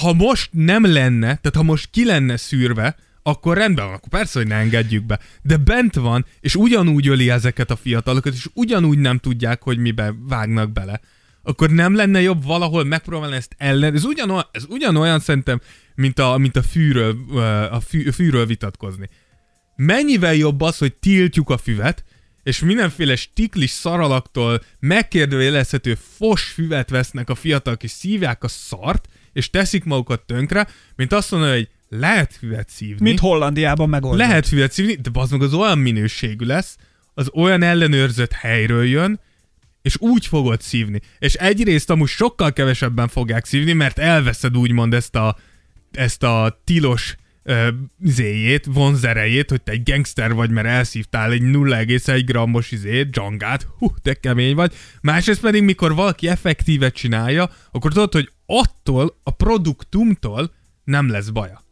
[0.00, 4.38] ha most nem lenne, tehát ha most ki lenne szűrve, akkor rendben van, akkor persze,
[4.38, 5.18] hogy ne engedjük be.
[5.42, 10.14] De bent van, és ugyanúgy öli ezeket a fiatalokat, és ugyanúgy nem tudják, hogy mibe
[10.28, 11.00] vágnak bele.
[11.48, 13.94] Akkor nem lenne jobb valahol megpróbálni ezt ellen.
[13.94, 15.60] Ez ugyanolyan, ez ugyanolyan szerintem,
[15.94, 19.08] mint a, mint a, fűről, ö, a, fű, a fűről vitatkozni.
[19.76, 22.04] Mennyivel jobb az, hogy tiltjuk a füvet,
[22.42, 29.50] és mindenféle stiklis szaralaktól megkérdőjelezhető fos füvet vesznek a fiatalok, és szívják a szart, és
[29.50, 33.02] teszik magukat tönkre, mint azt mondani, hogy lehet füvet szívni.
[33.08, 34.18] Mint Hollandiában megoldott.
[34.18, 36.76] Lehet füvet szívni, de az meg az olyan minőségű lesz,
[37.14, 39.20] az olyan ellenőrzött helyről jön,
[39.82, 41.00] és úgy fogod szívni.
[41.18, 45.36] És egyrészt amúgy sokkal kevesebben fogják szívni, mert elveszed úgymond ezt a,
[45.92, 47.68] ezt a tilos ö,
[48.04, 53.94] zéjét, vonzerejét, hogy te egy gangster vagy, mert elszívtál egy 0,1 grammos izét, dzsangát, hú,
[54.02, 54.74] te kemény vagy.
[55.00, 61.62] Másrészt pedig, mikor valaki effektívet csinálja, akkor tudod, hogy attól, a produktumtól nem lesz baja.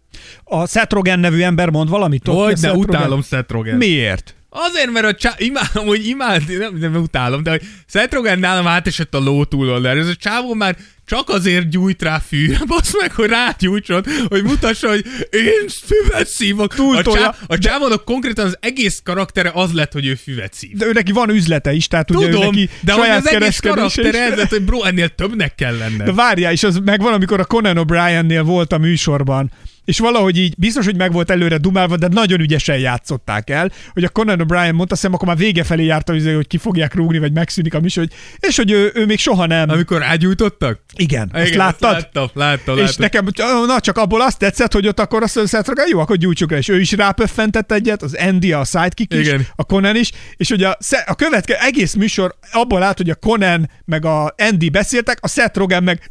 [0.45, 2.27] A Seth Rogen nevű ember mond valamit?
[2.27, 3.77] Hogy ne, utálom Seth Rogen.
[3.77, 4.36] Miért?
[4.59, 5.35] Azért, mert a csá...
[5.37, 10.01] imádom, hogy imád, nem, nem utálom, de hogy Seth Rogen nálam átesett a ló túloldalra.
[10.01, 10.77] Ez a csávó már
[11.07, 16.73] csak azért gyújt rá fűre, basz meg, hogy rágyújtson, hogy mutassa, hogy én füvet szívok.
[16.73, 17.21] A, Túltolja.
[17.21, 17.35] csá...
[17.47, 20.77] a csávónak konkrétan az egész karaktere az lett, hogy ő füvet szív.
[20.77, 23.59] De ő neki van üzlete is, tehát ugye ő Tudom, neki de saját az egész
[23.59, 26.07] karaktere ez lett, hogy bro, ennél többnek kell lenned.
[26.07, 29.51] De várjál, és az megvan, amikor a Conan O'Brien-nél volt a műsorban,
[29.87, 34.05] és valahogy így biztos, hogy meg volt előre dumálva, de nagyon ügyesen játszották el, hogy
[34.05, 36.95] a Conan O'Brien mondta, azt hiszem, akkor már vége felé járt, hogy hogy ki fogják
[36.95, 38.19] rúgni, vagy megszűnik a műsor, hogy,
[38.49, 39.71] és hogy ő, ő még soha nem.
[39.71, 40.81] Amikor rágyújtottak?
[40.97, 41.93] Igen, azt Igen, láttad?
[41.93, 43.25] Láttam, láttam, És láttam.
[43.33, 45.35] nekem, na csak abból azt tetszett, hogy ott akkor azt
[45.67, 49.27] hogy jó, akkor gyújtsuk rá, és ő is rápöffentett egyet, az Andy, a sidekick is,
[49.27, 49.47] Igen.
[49.57, 53.71] a Conan is, és ugye a, a következő egész műsor abból állt, hogy a Conan
[53.85, 56.11] meg a Andy beszéltek, a Seth Rogen meg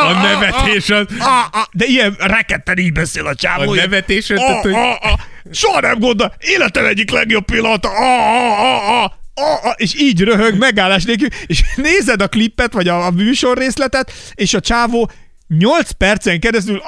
[0.00, 1.06] A nevetés az...
[1.72, 3.70] de ilyen reketten így beszél a csávó.
[3.70, 4.72] A ilyen, nevetés az, "Ah, tehát, hogy...
[4.72, 5.18] ah, ah."
[5.52, 7.88] Soha nem gondol, életem egyik legjobb pillanata.
[7.88, 9.10] Ah, ah, ah, ah.
[9.34, 13.58] Ah, ah, és így röhög, megállás nélkül, és nézed a klippet, vagy a, a műsor
[13.58, 15.10] részletet, és a csávó
[15.58, 16.80] 8 percen keresztül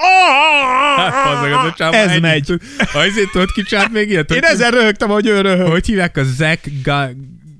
[0.96, 2.52] Hát, az a ez megy.
[2.92, 4.30] Azért tudod ki még ilyet?
[4.30, 5.70] Én ezen röhögtem, hogy ő röhög.
[5.70, 6.68] Hogy hívják a Zack.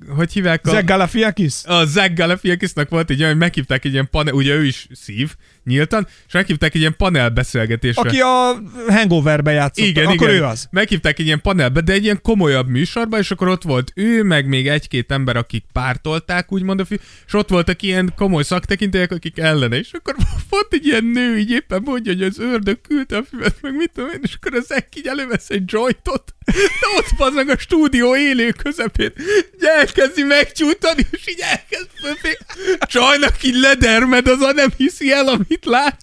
[0.08, 0.70] Hogy hívják a...
[0.70, 1.64] Zach Galafiakis?
[1.64, 5.34] a Zack Galifianakisnak volt egy olyan, hogy meghívták egy ilyen panel, ugye ő is szív,
[5.64, 8.08] nyíltan, és meghívták egy ilyen panel beszélgetésre.
[8.08, 9.86] Aki a Hangoverbe játszott.
[9.86, 10.40] igen, akkor igen.
[10.40, 10.66] ő az.
[10.70, 14.46] Meghívták egy ilyen panelbe, de egy ilyen komolyabb műsorba, és akkor ott volt ő, meg
[14.46, 19.38] még egy-két ember, akik pártolták, úgymond a fi, és ott voltak ilyen komoly szaktekintélyek, akik
[19.38, 20.14] ellene, és akkor
[20.50, 23.90] volt egy ilyen nő, így éppen mondja, hogy az ördög küldte a füvet, meg mit
[23.94, 26.34] tudom én, és akkor az így elővesz egy jointot,
[26.80, 29.12] de ott van meg a stúdió élő közepén,
[29.54, 29.64] így
[30.02, 32.38] elkezdi megcsútani, és így elkezd fölfé.
[32.78, 36.00] Csajnak így ledermed, az a nem hiszi el, amit lát.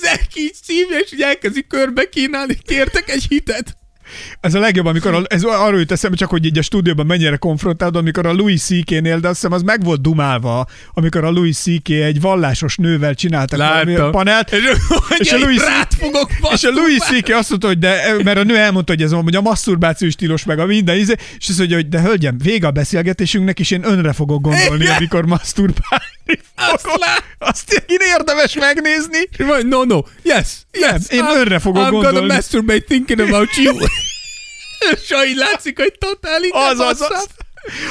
[0.00, 3.76] Zack így szívja, és így elkezdi körbe kínálni, kértek egy hitet.
[4.40, 7.36] Ez a legjobb, amikor a, ez arról jut eszembe, csak hogy így a stúdióban mennyire
[7.36, 11.56] konfrontálod, amikor a Louis C.K.-nél, de azt hiszem az meg volt dumálva, amikor a Louis
[11.56, 11.88] C.K.
[11.88, 14.10] egy vallásos nővel csináltak valami Láttam.
[14.10, 17.28] panelt, És, és a Louis C- rát fogok és a Louis C.K.
[17.34, 20.58] azt mondta, hogy de, mert a nő elmondta, hogy ez hogy a masturbáció stílus, meg
[20.58, 24.12] a minden íze, és azt mondja, hogy de hölgyem, vége a beszélgetésünknek, és én önre
[24.12, 24.96] fogok gondolni, Igen.
[24.96, 26.98] amikor masturbálni Azt fogok.
[27.00, 29.18] lát- Azt én érdemes megnézni.
[29.68, 30.92] No, no, yes, yes.
[31.08, 32.18] én I'm- önre fogok I'm gondolni.
[32.18, 33.74] gonna masturbate thinking about you.
[35.26, 37.26] Így látszik, hogy totál Az, az, az.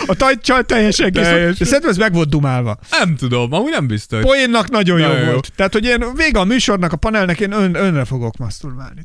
[0.05, 0.67] A taj, csaj volt.
[0.67, 1.11] Teljesen.
[1.11, 2.79] De szerintem ez meg volt dumálva.
[2.91, 4.21] Nem tudom, amúgy nem biztos.
[4.21, 5.31] Poénnak nagyon jó Nagyon jó.
[5.31, 5.51] volt.
[5.55, 9.01] Tehát, hogy én vége a műsornak, a panelnek én ön, önre fogok masturbálni.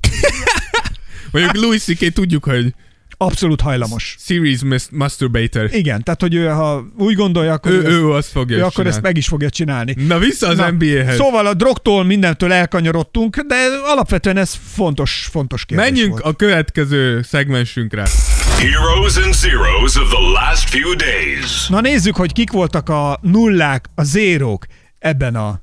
[1.32, 2.12] Mondjuk Louis C.K.
[2.12, 2.74] tudjuk, hogy
[3.18, 4.16] Abszolút hajlamos.
[4.18, 5.68] series mas- masturbator.
[5.72, 8.68] Igen, tehát, hogy ő, ha úgy gondolja, akkor, Ő, ő, ő azt fogja ő ezt
[8.68, 9.94] akkor ezt meg is fogja csinálni.
[10.06, 11.16] Na vissza az Na, NBA-hez.
[11.16, 16.24] Szóval a drogtól mindentől elkanyarodtunk, de alapvetően ez fontos, fontos kérdés Menjünk volt.
[16.24, 18.08] a következő szegmensünkre.
[18.58, 21.68] Heroes and zeros of the last few days.
[21.68, 24.66] Na nézzük, hogy kik voltak a nullák, a zérók
[24.98, 25.60] ebben a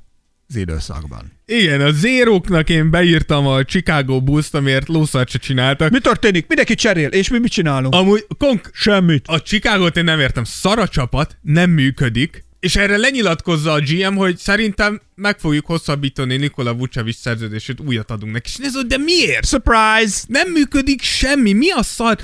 [0.48, 1.33] az időszakban.
[1.46, 5.90] Igen, a zéróknak én beírtam a Chicago Bulls-t, amiért lószart se csináltak.
[5.90, 6.46] Mi történik?
[6.46, 7.94] Mindenki cserél, és mi mit csinálunk?
[7.94, 9.26] Amúgy konk- Semmit.
[9.28, 10.44] a Chicago-t én nem értem.
[10.44, 16.74] Szara csapat, nem működik, és erre lenyilatkozza a GM, hogy szerintem meg fogjuk hosszabbítani Nikola
[16.74, 18.48] Vucevic szerződését, újat adunk neki.
[18.48, 19.46] És nézd, de miért?
[19.46, 20.24] Surprise!
[20.26, 21.52] Nem működik semmi.
[21.52, 22.18] Mi a szar?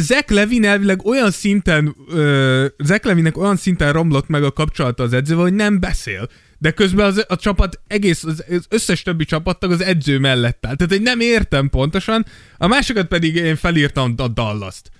[0.00, 5.12] Zach Levin elvileg olyan szinten, ö, Zach Levinnek olyan szinten romlott meg a kapcsolata az
[5.12, 6.28] edzővel, hogy nem beszél.
[6.58, 10.76] De közben az, a csapat egész, az, az összes többi csapattag az edző mellett áll.
[10.76, 12.26] Tehát, hogy nem értem pontosan.
[12.58, 14.90] A másikat pedig én felírtam a Dallas-t.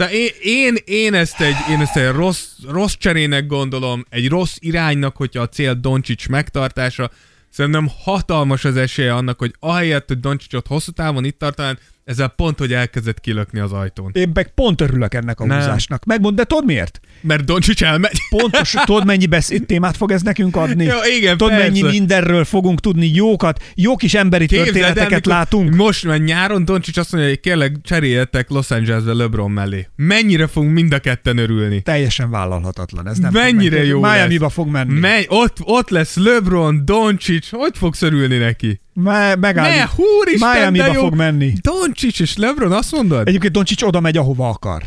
[0.00, 4.56] Szóval én, én, én, ezt egy, én ezt egy rossz, rossz cserének gondolom, egy rossz
[4.58, 7.10] iránynak, hogyha a cél Doncsics megtartása.
[7.50, 11.78] Szerintem hatalmas az esélye annak, hogy ahelyett, hogy Doncsicsot hosszú távon itt tartanán,
[12.10, 14.10] ezzel pont, hogy elkezdett kilökni az ajtón.
[14.14, 15.58] Én meg pont örülök ennek a Nem.
[15.58, 16.04] húzásnak.
[16.04, 17.00] Megmond, de tudod miért?
[17.20, 18.18] Mert Doncsics elmegy.
[18.30, 20.84] Pontos, tudod mennyi beszéd témát fog ez nekünk adni?
[20.84, 21.64] Ja, igen, tudod persze.
[21.70, 25.74] mennyi mindenről fogunk tudni jókat, jó kis emberi történeteket mikor- látunk.
[25.74, 29.88] Most már nyáron Doncsics azt mondja, hogy kérlek cseréljetek Los Angelesbe LeBron mellé.
[29.96, 31.80] Mennyire fogunk mind a ketten örülni.
[31.80, 33.08] Teljesen vállalhatatlan.
[33.08, 34.98] Ez nem Mennyire fog jó Miami-ba fog menni.
[34.98, 38.80] Menj, ott, ott lesz LeBron, Doncsics, hogy fogsz örülni neki?
[38.92, 39.76] Me- megállít.
[39.78, 41.52] Ne, húristen, Miami-ba fog menni.
[41.60, 43.28] Doncsics és LeBron, azt mondod?
[43.28, 44.82] Egyébként Doncsics oda megy, ahova akar.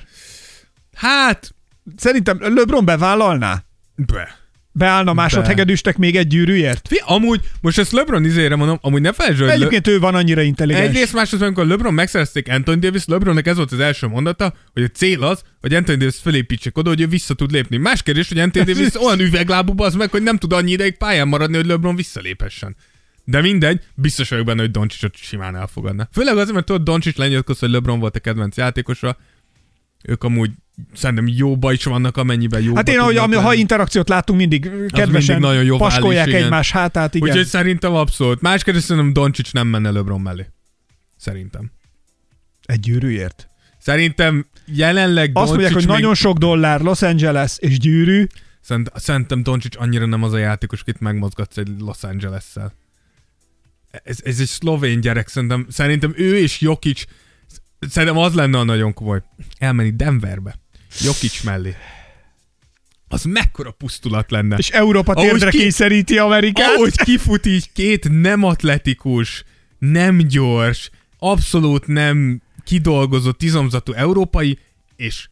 [0.96, 1.54] Hát,
[1.98, 3.64] Szerintem LeBron bevállalná?
[3.96, 4.42] be.
[4.76, 6.88] Beállna másodhegedűstek még egy gyűrűért?
[6.88, 10.16] Fi, amúgy, most ezt LeBron izére mondom, amúgy ne felejtsd, hogy Le- Egyébként ő van
[10.16, 10.88] annyira intelligens.
[10.88, 14.88] Egyrészt, másrészt, amikor LeBron megszerezték Anthony Davis, LeBronnak ez volt az első mondata, hogy a
[14.88, 17.78] cél az, hogy Anthony Davis felépítsék oda, hogy ő vissza tud lépni.
[17.78, 21.28] Más kérdés, hogy Anthony Davis olyan üveglábú az meg, hogy nem tud annyi ideig pályán
[21.28, 22.76] maradni, hogy LeBron visszaléphessen.
[23.26, 26.08] De mindegy, biztos vagyok benne, hogy Doncsicsot simán elfogadna.
[26.12, 29.18] Főleg azért, mert tudod, Doncsics lenyilatkozta, hogy LeBron volt a kedvenc játékosa.
[30.04, 30.52] Ők amúgy
[30.94, 35.36] szerintem jóba is vannak, amennyiben jóba Hát én, ahogy, ami, ha interakciót látunk, mindig kedvesen
[35.36, 36.44] mindig nagyon jó paskolják vális, igen.
[36.46, 37.30] egymás hátát, igen.
[37.30, 38.42] Úgyhogy szerintem abszolút.
[38.42, 40.46] Más kérdés, szerintem Doncsics nem menne LeBron mellé.
[41.18, 41.72] Szerintem.
[42.66, 43.48] Egy gyűrűért.
[43.78, 48.28] Szerintem jelenleg Azt mondják, hogy Doncic még- nagyon sok dollár Los Angeles és gyűrű.
[48.62, 52.74] Szerint, szerintem Doncsics annyira nem az a játékos, akit megmozgatsz egy Los Angeles-szel.
[54.04, 57.04] Ez, ez egy szlovén gyerek, szerintem, szerintem ő és Jokic,
[57.80, 59.22] szerintem az lenne a nagyon komoly.
[59.58, 60.60] Elmenni Denverbe,
[61.02, 61.76] Jokic mellé.
[63.08, 64.56] Az mekkora pusztulat lenne.
[64.58, 66.76] És Európa térdre ki- kényszeríti Amerikát.
[66.76, 69.44] Ahogy kifut így két nem atletikus,
[69.80, 74.60] nem gyors, abszolút nem kidolgozott, izomzatú európai,
[74.96, 75.30] és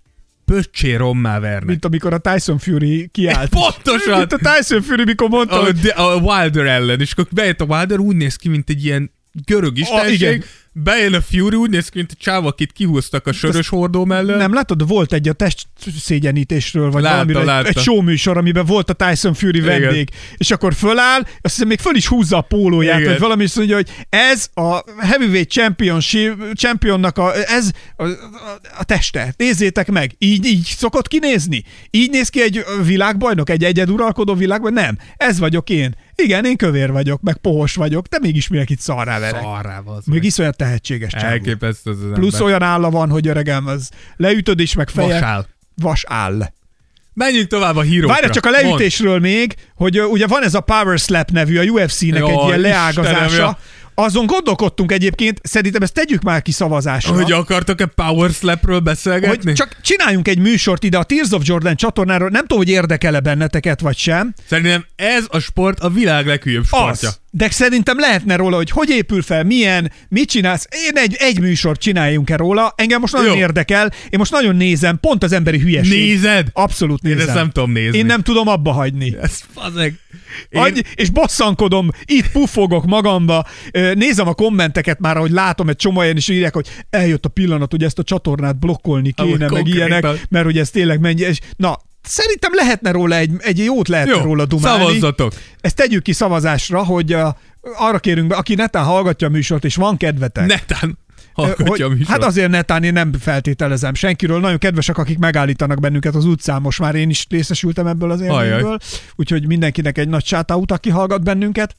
[0.51, 1.65] pöccsé rommá vernek.
[1.65, 3.49] Mint amikor a Tyson Fury kiállt.
[3.59, 4.17] Pontosan!
[4.17, 7.65] Mint a Tyson Fury, mikor mondta, a, hogy a Wilder ellen, és akkor bejött a
[7.65, 9.11] Wilder, úgy néz ki, mint egy ilyen
[9.45, 10.43] görög istenség, igen.
[10.71, 14.37] bejön a Fury, úgy néz ki, mint a csáv, akit kihúztak a sörös hordó mellől.
[14.37, 15.67] nem látod, volt egy a test
[15.99, 17.67] szégyenítésről, vagy Látta, valamiről, egy, látta.
[17.67, 19.81] egy show műsor, amiben volt a Tyson Fury Igen.
[19.81, 23.11] vendég, és akkor föláll, azt hiszem még föl is húzza a pólóját, Igen.
[23.11, 28.09] vagy valami, és mondja, hogy ez a heavyweight championship, championnak a, ez a, a,
[28.77, 29.33] a teste.
[29.37, 31.63] Nézzétek meg, így, így szokott kinézni.
[31.89, 34.81] Így néz ki egy világbajnok, egy egyeduralkodó világbajnok?
[34.83, 35.95] Nem, ez vagyok én.
[36.23, 39.41] Igen, én kövér vagyok, meg pohos vagyok, de mégis mindenkit szarrá verek.
[39.41, 41.25] Szarrá, az Még iszonyat tehetséges csávó.
[41.25, 42.47] Elképesztő az az Plusz ember.
[42.47, 45.13] olyan álla van, hogy öregem, az leütöd is, meg feje.
[45.13, 45.47] Vasál.
[45.75, 46.51] Vas áll.
[47.13, 48.15] Menjünk tovább a hírókra.
[48.19, 52.19] Várj csak a leütésről még, hogy ugye van ez a Power Slap nevű, a UFC-nek
[52.19, 53.35] Jaj, egy ilyen Istenem, leágazása.
[53.35, 53.57] ja.
[53.95, 57.13] Azon gondolkodtunk egyébként, szerintem ezt tegyük már ki szavazásra.
[57.13, 59.43] Hogy akartok-e Power Slapről beszélgetni?
[59.43, 63.19] hogy csak csináljunk egy műsort ide a Tears of Jordan csatornáról, nem tudom, hogy érdekel-e
[63.19, 64.33] benneteket vagy sem.
[64.47, 67.09] Szerintem ez a sport a világ leghülyebb sportja.
[67.09, 67.19] Az.
[67.33, 70.67] De szerintem lehetne róla, hogy hogy épül fel, milyen, mit csinálsz.
[70.87, 73.39] Én egy, egy műsort csináljunk-e róla, engem most nagyon Jó.
[73.39, 75.91] érdekel, én most nagyon nézem, pont az emberi hülyeség.
[75.91, 76.47] Nézed?
[76.53, 77.27] Abszolút Én nézem.
[77.27, 77.97] ezt nem tudom nézni.
[77.97, 79.15] Én nem tudom abba hagyni.
[79.21, 79.99] Ez fazeg.
[80.49, 80.61] Én...
[80.61, 83.47] Agy, és bosszankodom, itt puffogok magamba,
[83.93, 87.71] nézem a kommenteket már, ahogy látom, egy csomó olyan is írják, hogy eljött a pillanat,
[87.71, 89.77] hogy ezt a csatornát blokkolni kéne, meg konkrétan.
[89.77, 94.15] ilyenek, mert hogy ez tényleg mennyi, és na, szerintem lehetne róla egy, egy jót lehetne
[94.15, 94.83] Jó, róla dumálni.
[94.83, 95.33] szavazzatok.
[95.61, 97.27] Ezt tegyük ki szavazásra, hogy uh,
[97.61, 100.45] arra kérünk be, aki netán hallgatja a műsort, és van kedvetek.
[100.45, 100.97] Netán
[101.33, 104.39] hallgatja a hogy, hát azért netán én nem feltételezem senkiről.
[104.39, 106.61] Nagyon kedvesek, akik megállítanak bennünket az utcán.
[106.61, 108.77] Most már én is részesültem ebből az élményből.
[109.15, 111.75] Úgyhogy mindenkinek egy nagy sátáut, aki hallgat bennünket.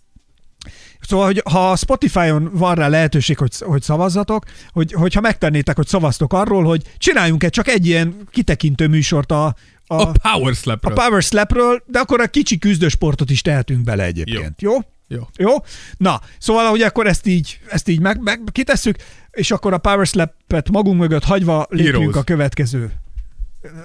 [1.00, 5.86] Szóval, hogy ha a Spotify-on van rá lehetőség, hogy, hogy szavazzatok, hogy, hogyha megtennétek, hogy
[5.86, 9.54] szavaztok arról, hogy csináljunk egy csak egy ilyen kitekintő műsort a,
[9.98, 14.04] a, A Power slap a Power Slapről, de akkor a kicsi küzdősportot is tehetünk bele
[14.04, 14.62] egyébként.
[14.62, 14.72] Jó?
[15.08, 15.28] Jó.
[15.36, 15.50] Jó?
[15.96, 18.96] Na, szóval, hogy akkor ezt így, ezt így meg, meg kitesszük,
[19.30, 22.16] és akkor a Power Slap-et magunk mögött hagyva lépjünk Heroes.
[22.16, 22.92] a következő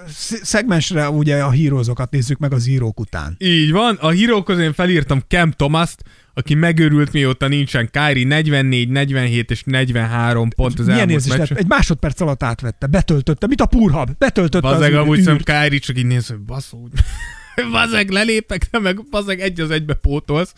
[0.10, 3.36] sz- szegmensre, ugye a hírózokat nézzük meg az hírók után.
[3.38, 6.04] Így van, a hírókhoz én felírtam Cam Thomas-t,
[6.38, 11.58] aki megőrült mióta nincsen Kyrie 44, 47 és 43 pont az Milyen elmúlt érzés lett?
[11.58, 15.98] Egy másodperc alatt átvette, betöltötte, mint a purhab, betöltötte Bazeg, az amúgy szem Kyrie csak
[15.98, 16.90] így néz, hogy baszó.
[17.72, 20.54] bazeg, lelépek, de meg bazeg egy az egybe pótolsz.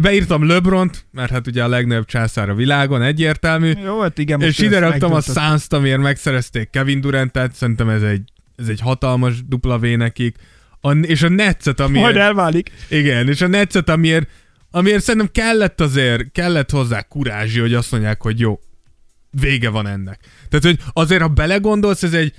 [0.00, 3.72] Beírtam Lebront, mert hát ugye a legnagyobb császár a világon, egyértelmű.
[3.84, 5.20] Jó, hát igen, és ide raktam a.
[5.20, 8.22] Suns-t, amiért megszerezték Kevin Durantet, szerintem ez egy,
[8.56, 10.36] ez egy hatalmas dupla V nekik.
[10.80, 12.04] A, és a Netszet, amiért...
[12.04, 12.70] Majd elválik.
[12.88, 14.28] Igen, és a Netszet, amiért,
[14.74, 18.58] amiért szerintem kellett azért, kellett hozzá kurázsi, hogy azt mondják, hogy jó,
[19.30, 20.20] vége van ennek.
[20.48, 22.34] Tehát, hogy azért, ha belegondolsz, ez egy,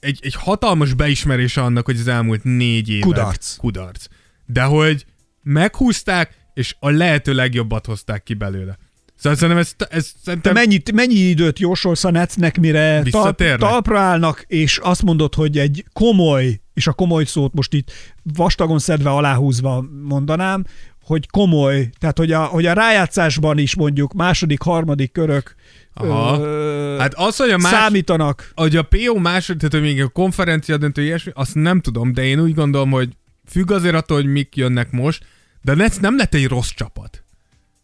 [0.00, 3.56] egy, egy hatalmas beismerése annak, hogy az elmúlt négy év Kudarc.
[3.56, 4.06] Kudarc.
[4.46, 5.04] De hogy
[5.42, 8.78] meghúzták, és a lehető legjobbat hozták ki belőle.
[9.16, 10.52] Szóval szerintem ez, ez Te szerintem...
[10.52, 15.84] mennyi, mennyi időt jósolsz a Netsznek, mire tal, talpra állnak, és azt mondod, hogy egy
[15.92, 17.92] komoly, és a komoly szót most itt
[18.22, 20.64] vastagon szedve aláhúzva mondanám,
[21.06, 25.54] hogy komoly, tehát hogy a, hogy a rájátszásban is mondjuk második, harmadik körök
[25.94, 26.40] Aha.
[26.40, 27.72] ö, Hát az, hogy a más...
[27.72, 28.52] számítanak.
[28.54, 32.24] hogy a PO második, tehát hogy még a konferencia döntő ilyesmi, azt nem tudom, de
[32.24, 33.08] én úgy gondolom, hogy
[33.48, 35.24] függ azért attól, hogy mik jönnek most,
[35.62, 37.24] de a Nets nem lett egy rossz csapat.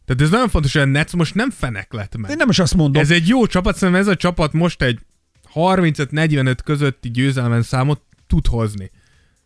[0.04, 2.30] Tehát ez nagyon fontos, hogy a Nets most nem fenek lett meg.
[2.30, 3.02] Én nem is azt mondom.
[3.02, 4.98] Ez egy jó csapat, szerintem ez a csapat most egy
[5.54, 8.90] 35-45 közötti győzelmen számot tud hozni.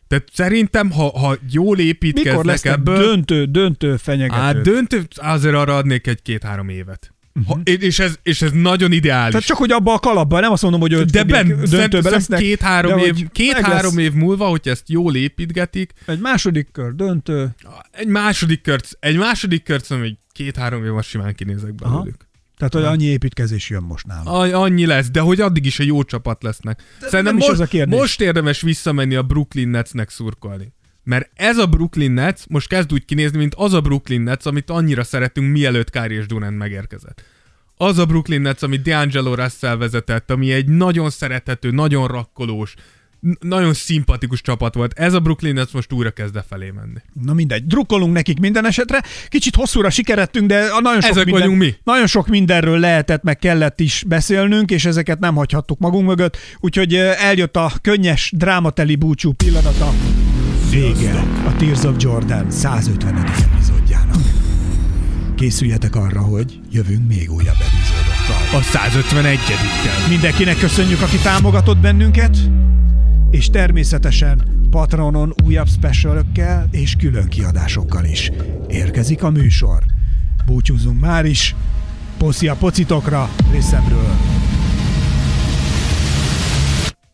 [0.09, 2.99] Tehát szerintem, ha, ha jól építkeznek Mikor lesz ebből...
[2.99, 4.41] döntő, döntő fenyegető?
[4.41, 7.11] Hát döntő, azért arra adnék egy két-három évet.
[7.47, 9.31] Ha, és, ez, és ez nagyon ideális.
[9.31, 12.41] Tehát csak, hogy abba a kalapban, nem azt mondom, hogy de ben, döntőbe döntőben lesznek.
[12.41, 17.49] két-három év, két-három lesz év múlva, hogy ezt jól építgetik, Egy második kör, döntő.
[17.91, 22.26] egy második kört, egy második kört szerintem egy két-három év simán kinézek belőlük.
[22.57, 24.35] Tehát, hogy annyi építkezés jön most nálam.
[24.35, 26.83] A- Annyi lesz, de hogy addig is egy jó csapat lesznek.
[27.01, 27.99] Szerintem nem is most, az a kérdés.
[27.99, 30.73] most érdemes visszamenni a Brooklyn Netsnek szurkolni.
[31.03, 34.70] Mert ez a Brooklyn Nets most kezd úgy kinézni, mint az a Brooklyn Nets, amit
[34.70, 37.23] annyira szeretünk, mielőtt Kyrie és Durant megérkezett.
[37.77, 42.74] Az a Brooklyn Nets, amit D'Angelo Russell vezetett, ami egy nagyon szerethető, nagyon rakkolós,
[43.40, 44.93] nagyon szimpatikus csapat volt.
[44.98, 46.98] Ez a Brooklyn Nets most újra kezd felé menni.
[47.24, 49.03] Na mindegy, drukkolunk nekik minden esetre.
[49.28, 51.74] Kicsit hosszúra sikeredtünk, de a nagyon sok, Ezek minden, mi.
[51.85, 56.36] nagyon sok mindenről lehetett, meg kellett is beszélnünk, és ezeket nem hagyhattuk magunk mögött.
[56.61, 59.93] Úgyhogy eh, eljött a könnyes, drámateli búcsú pillanata.
[60.70, 63.16] Vége a Tears of Jordan 150.
[63.53, 64.16] epizódjának.
[65.36, 68.61] Készüljetek arra, hogy jövünk még újabb epizódokkal.
[68.61, 70.09] A 151-kel.
[70.09, 72.36] Mindenkinek köszönjük, aki támogatott bennünket,
[73.31, 78.31] és természetesen Patronon újabb specialökkel és külön kiadásokkal is.
[78.69, 79.82] Érkezik a műsor.
[80.47, 81.55] Búcsúzunk már is.
[82.19, 84.16] Poszi a pocitokra részemről.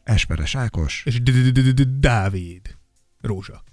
[0.04, 1.02] Esperes Ákos.
[1.04, 1.22] És
[1.98, 2.60] Dávid.
[3.20, 3.64] Rózsa.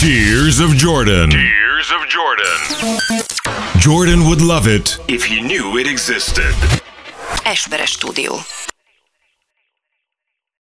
[0.00, 1.28] Tears of Jordan.
[1.28, 2.56] Tears of Jordan.
[3.80, 6.54] Jordan would love it if he knew it existed.
[7.44, 8.34] Esperes stúdió.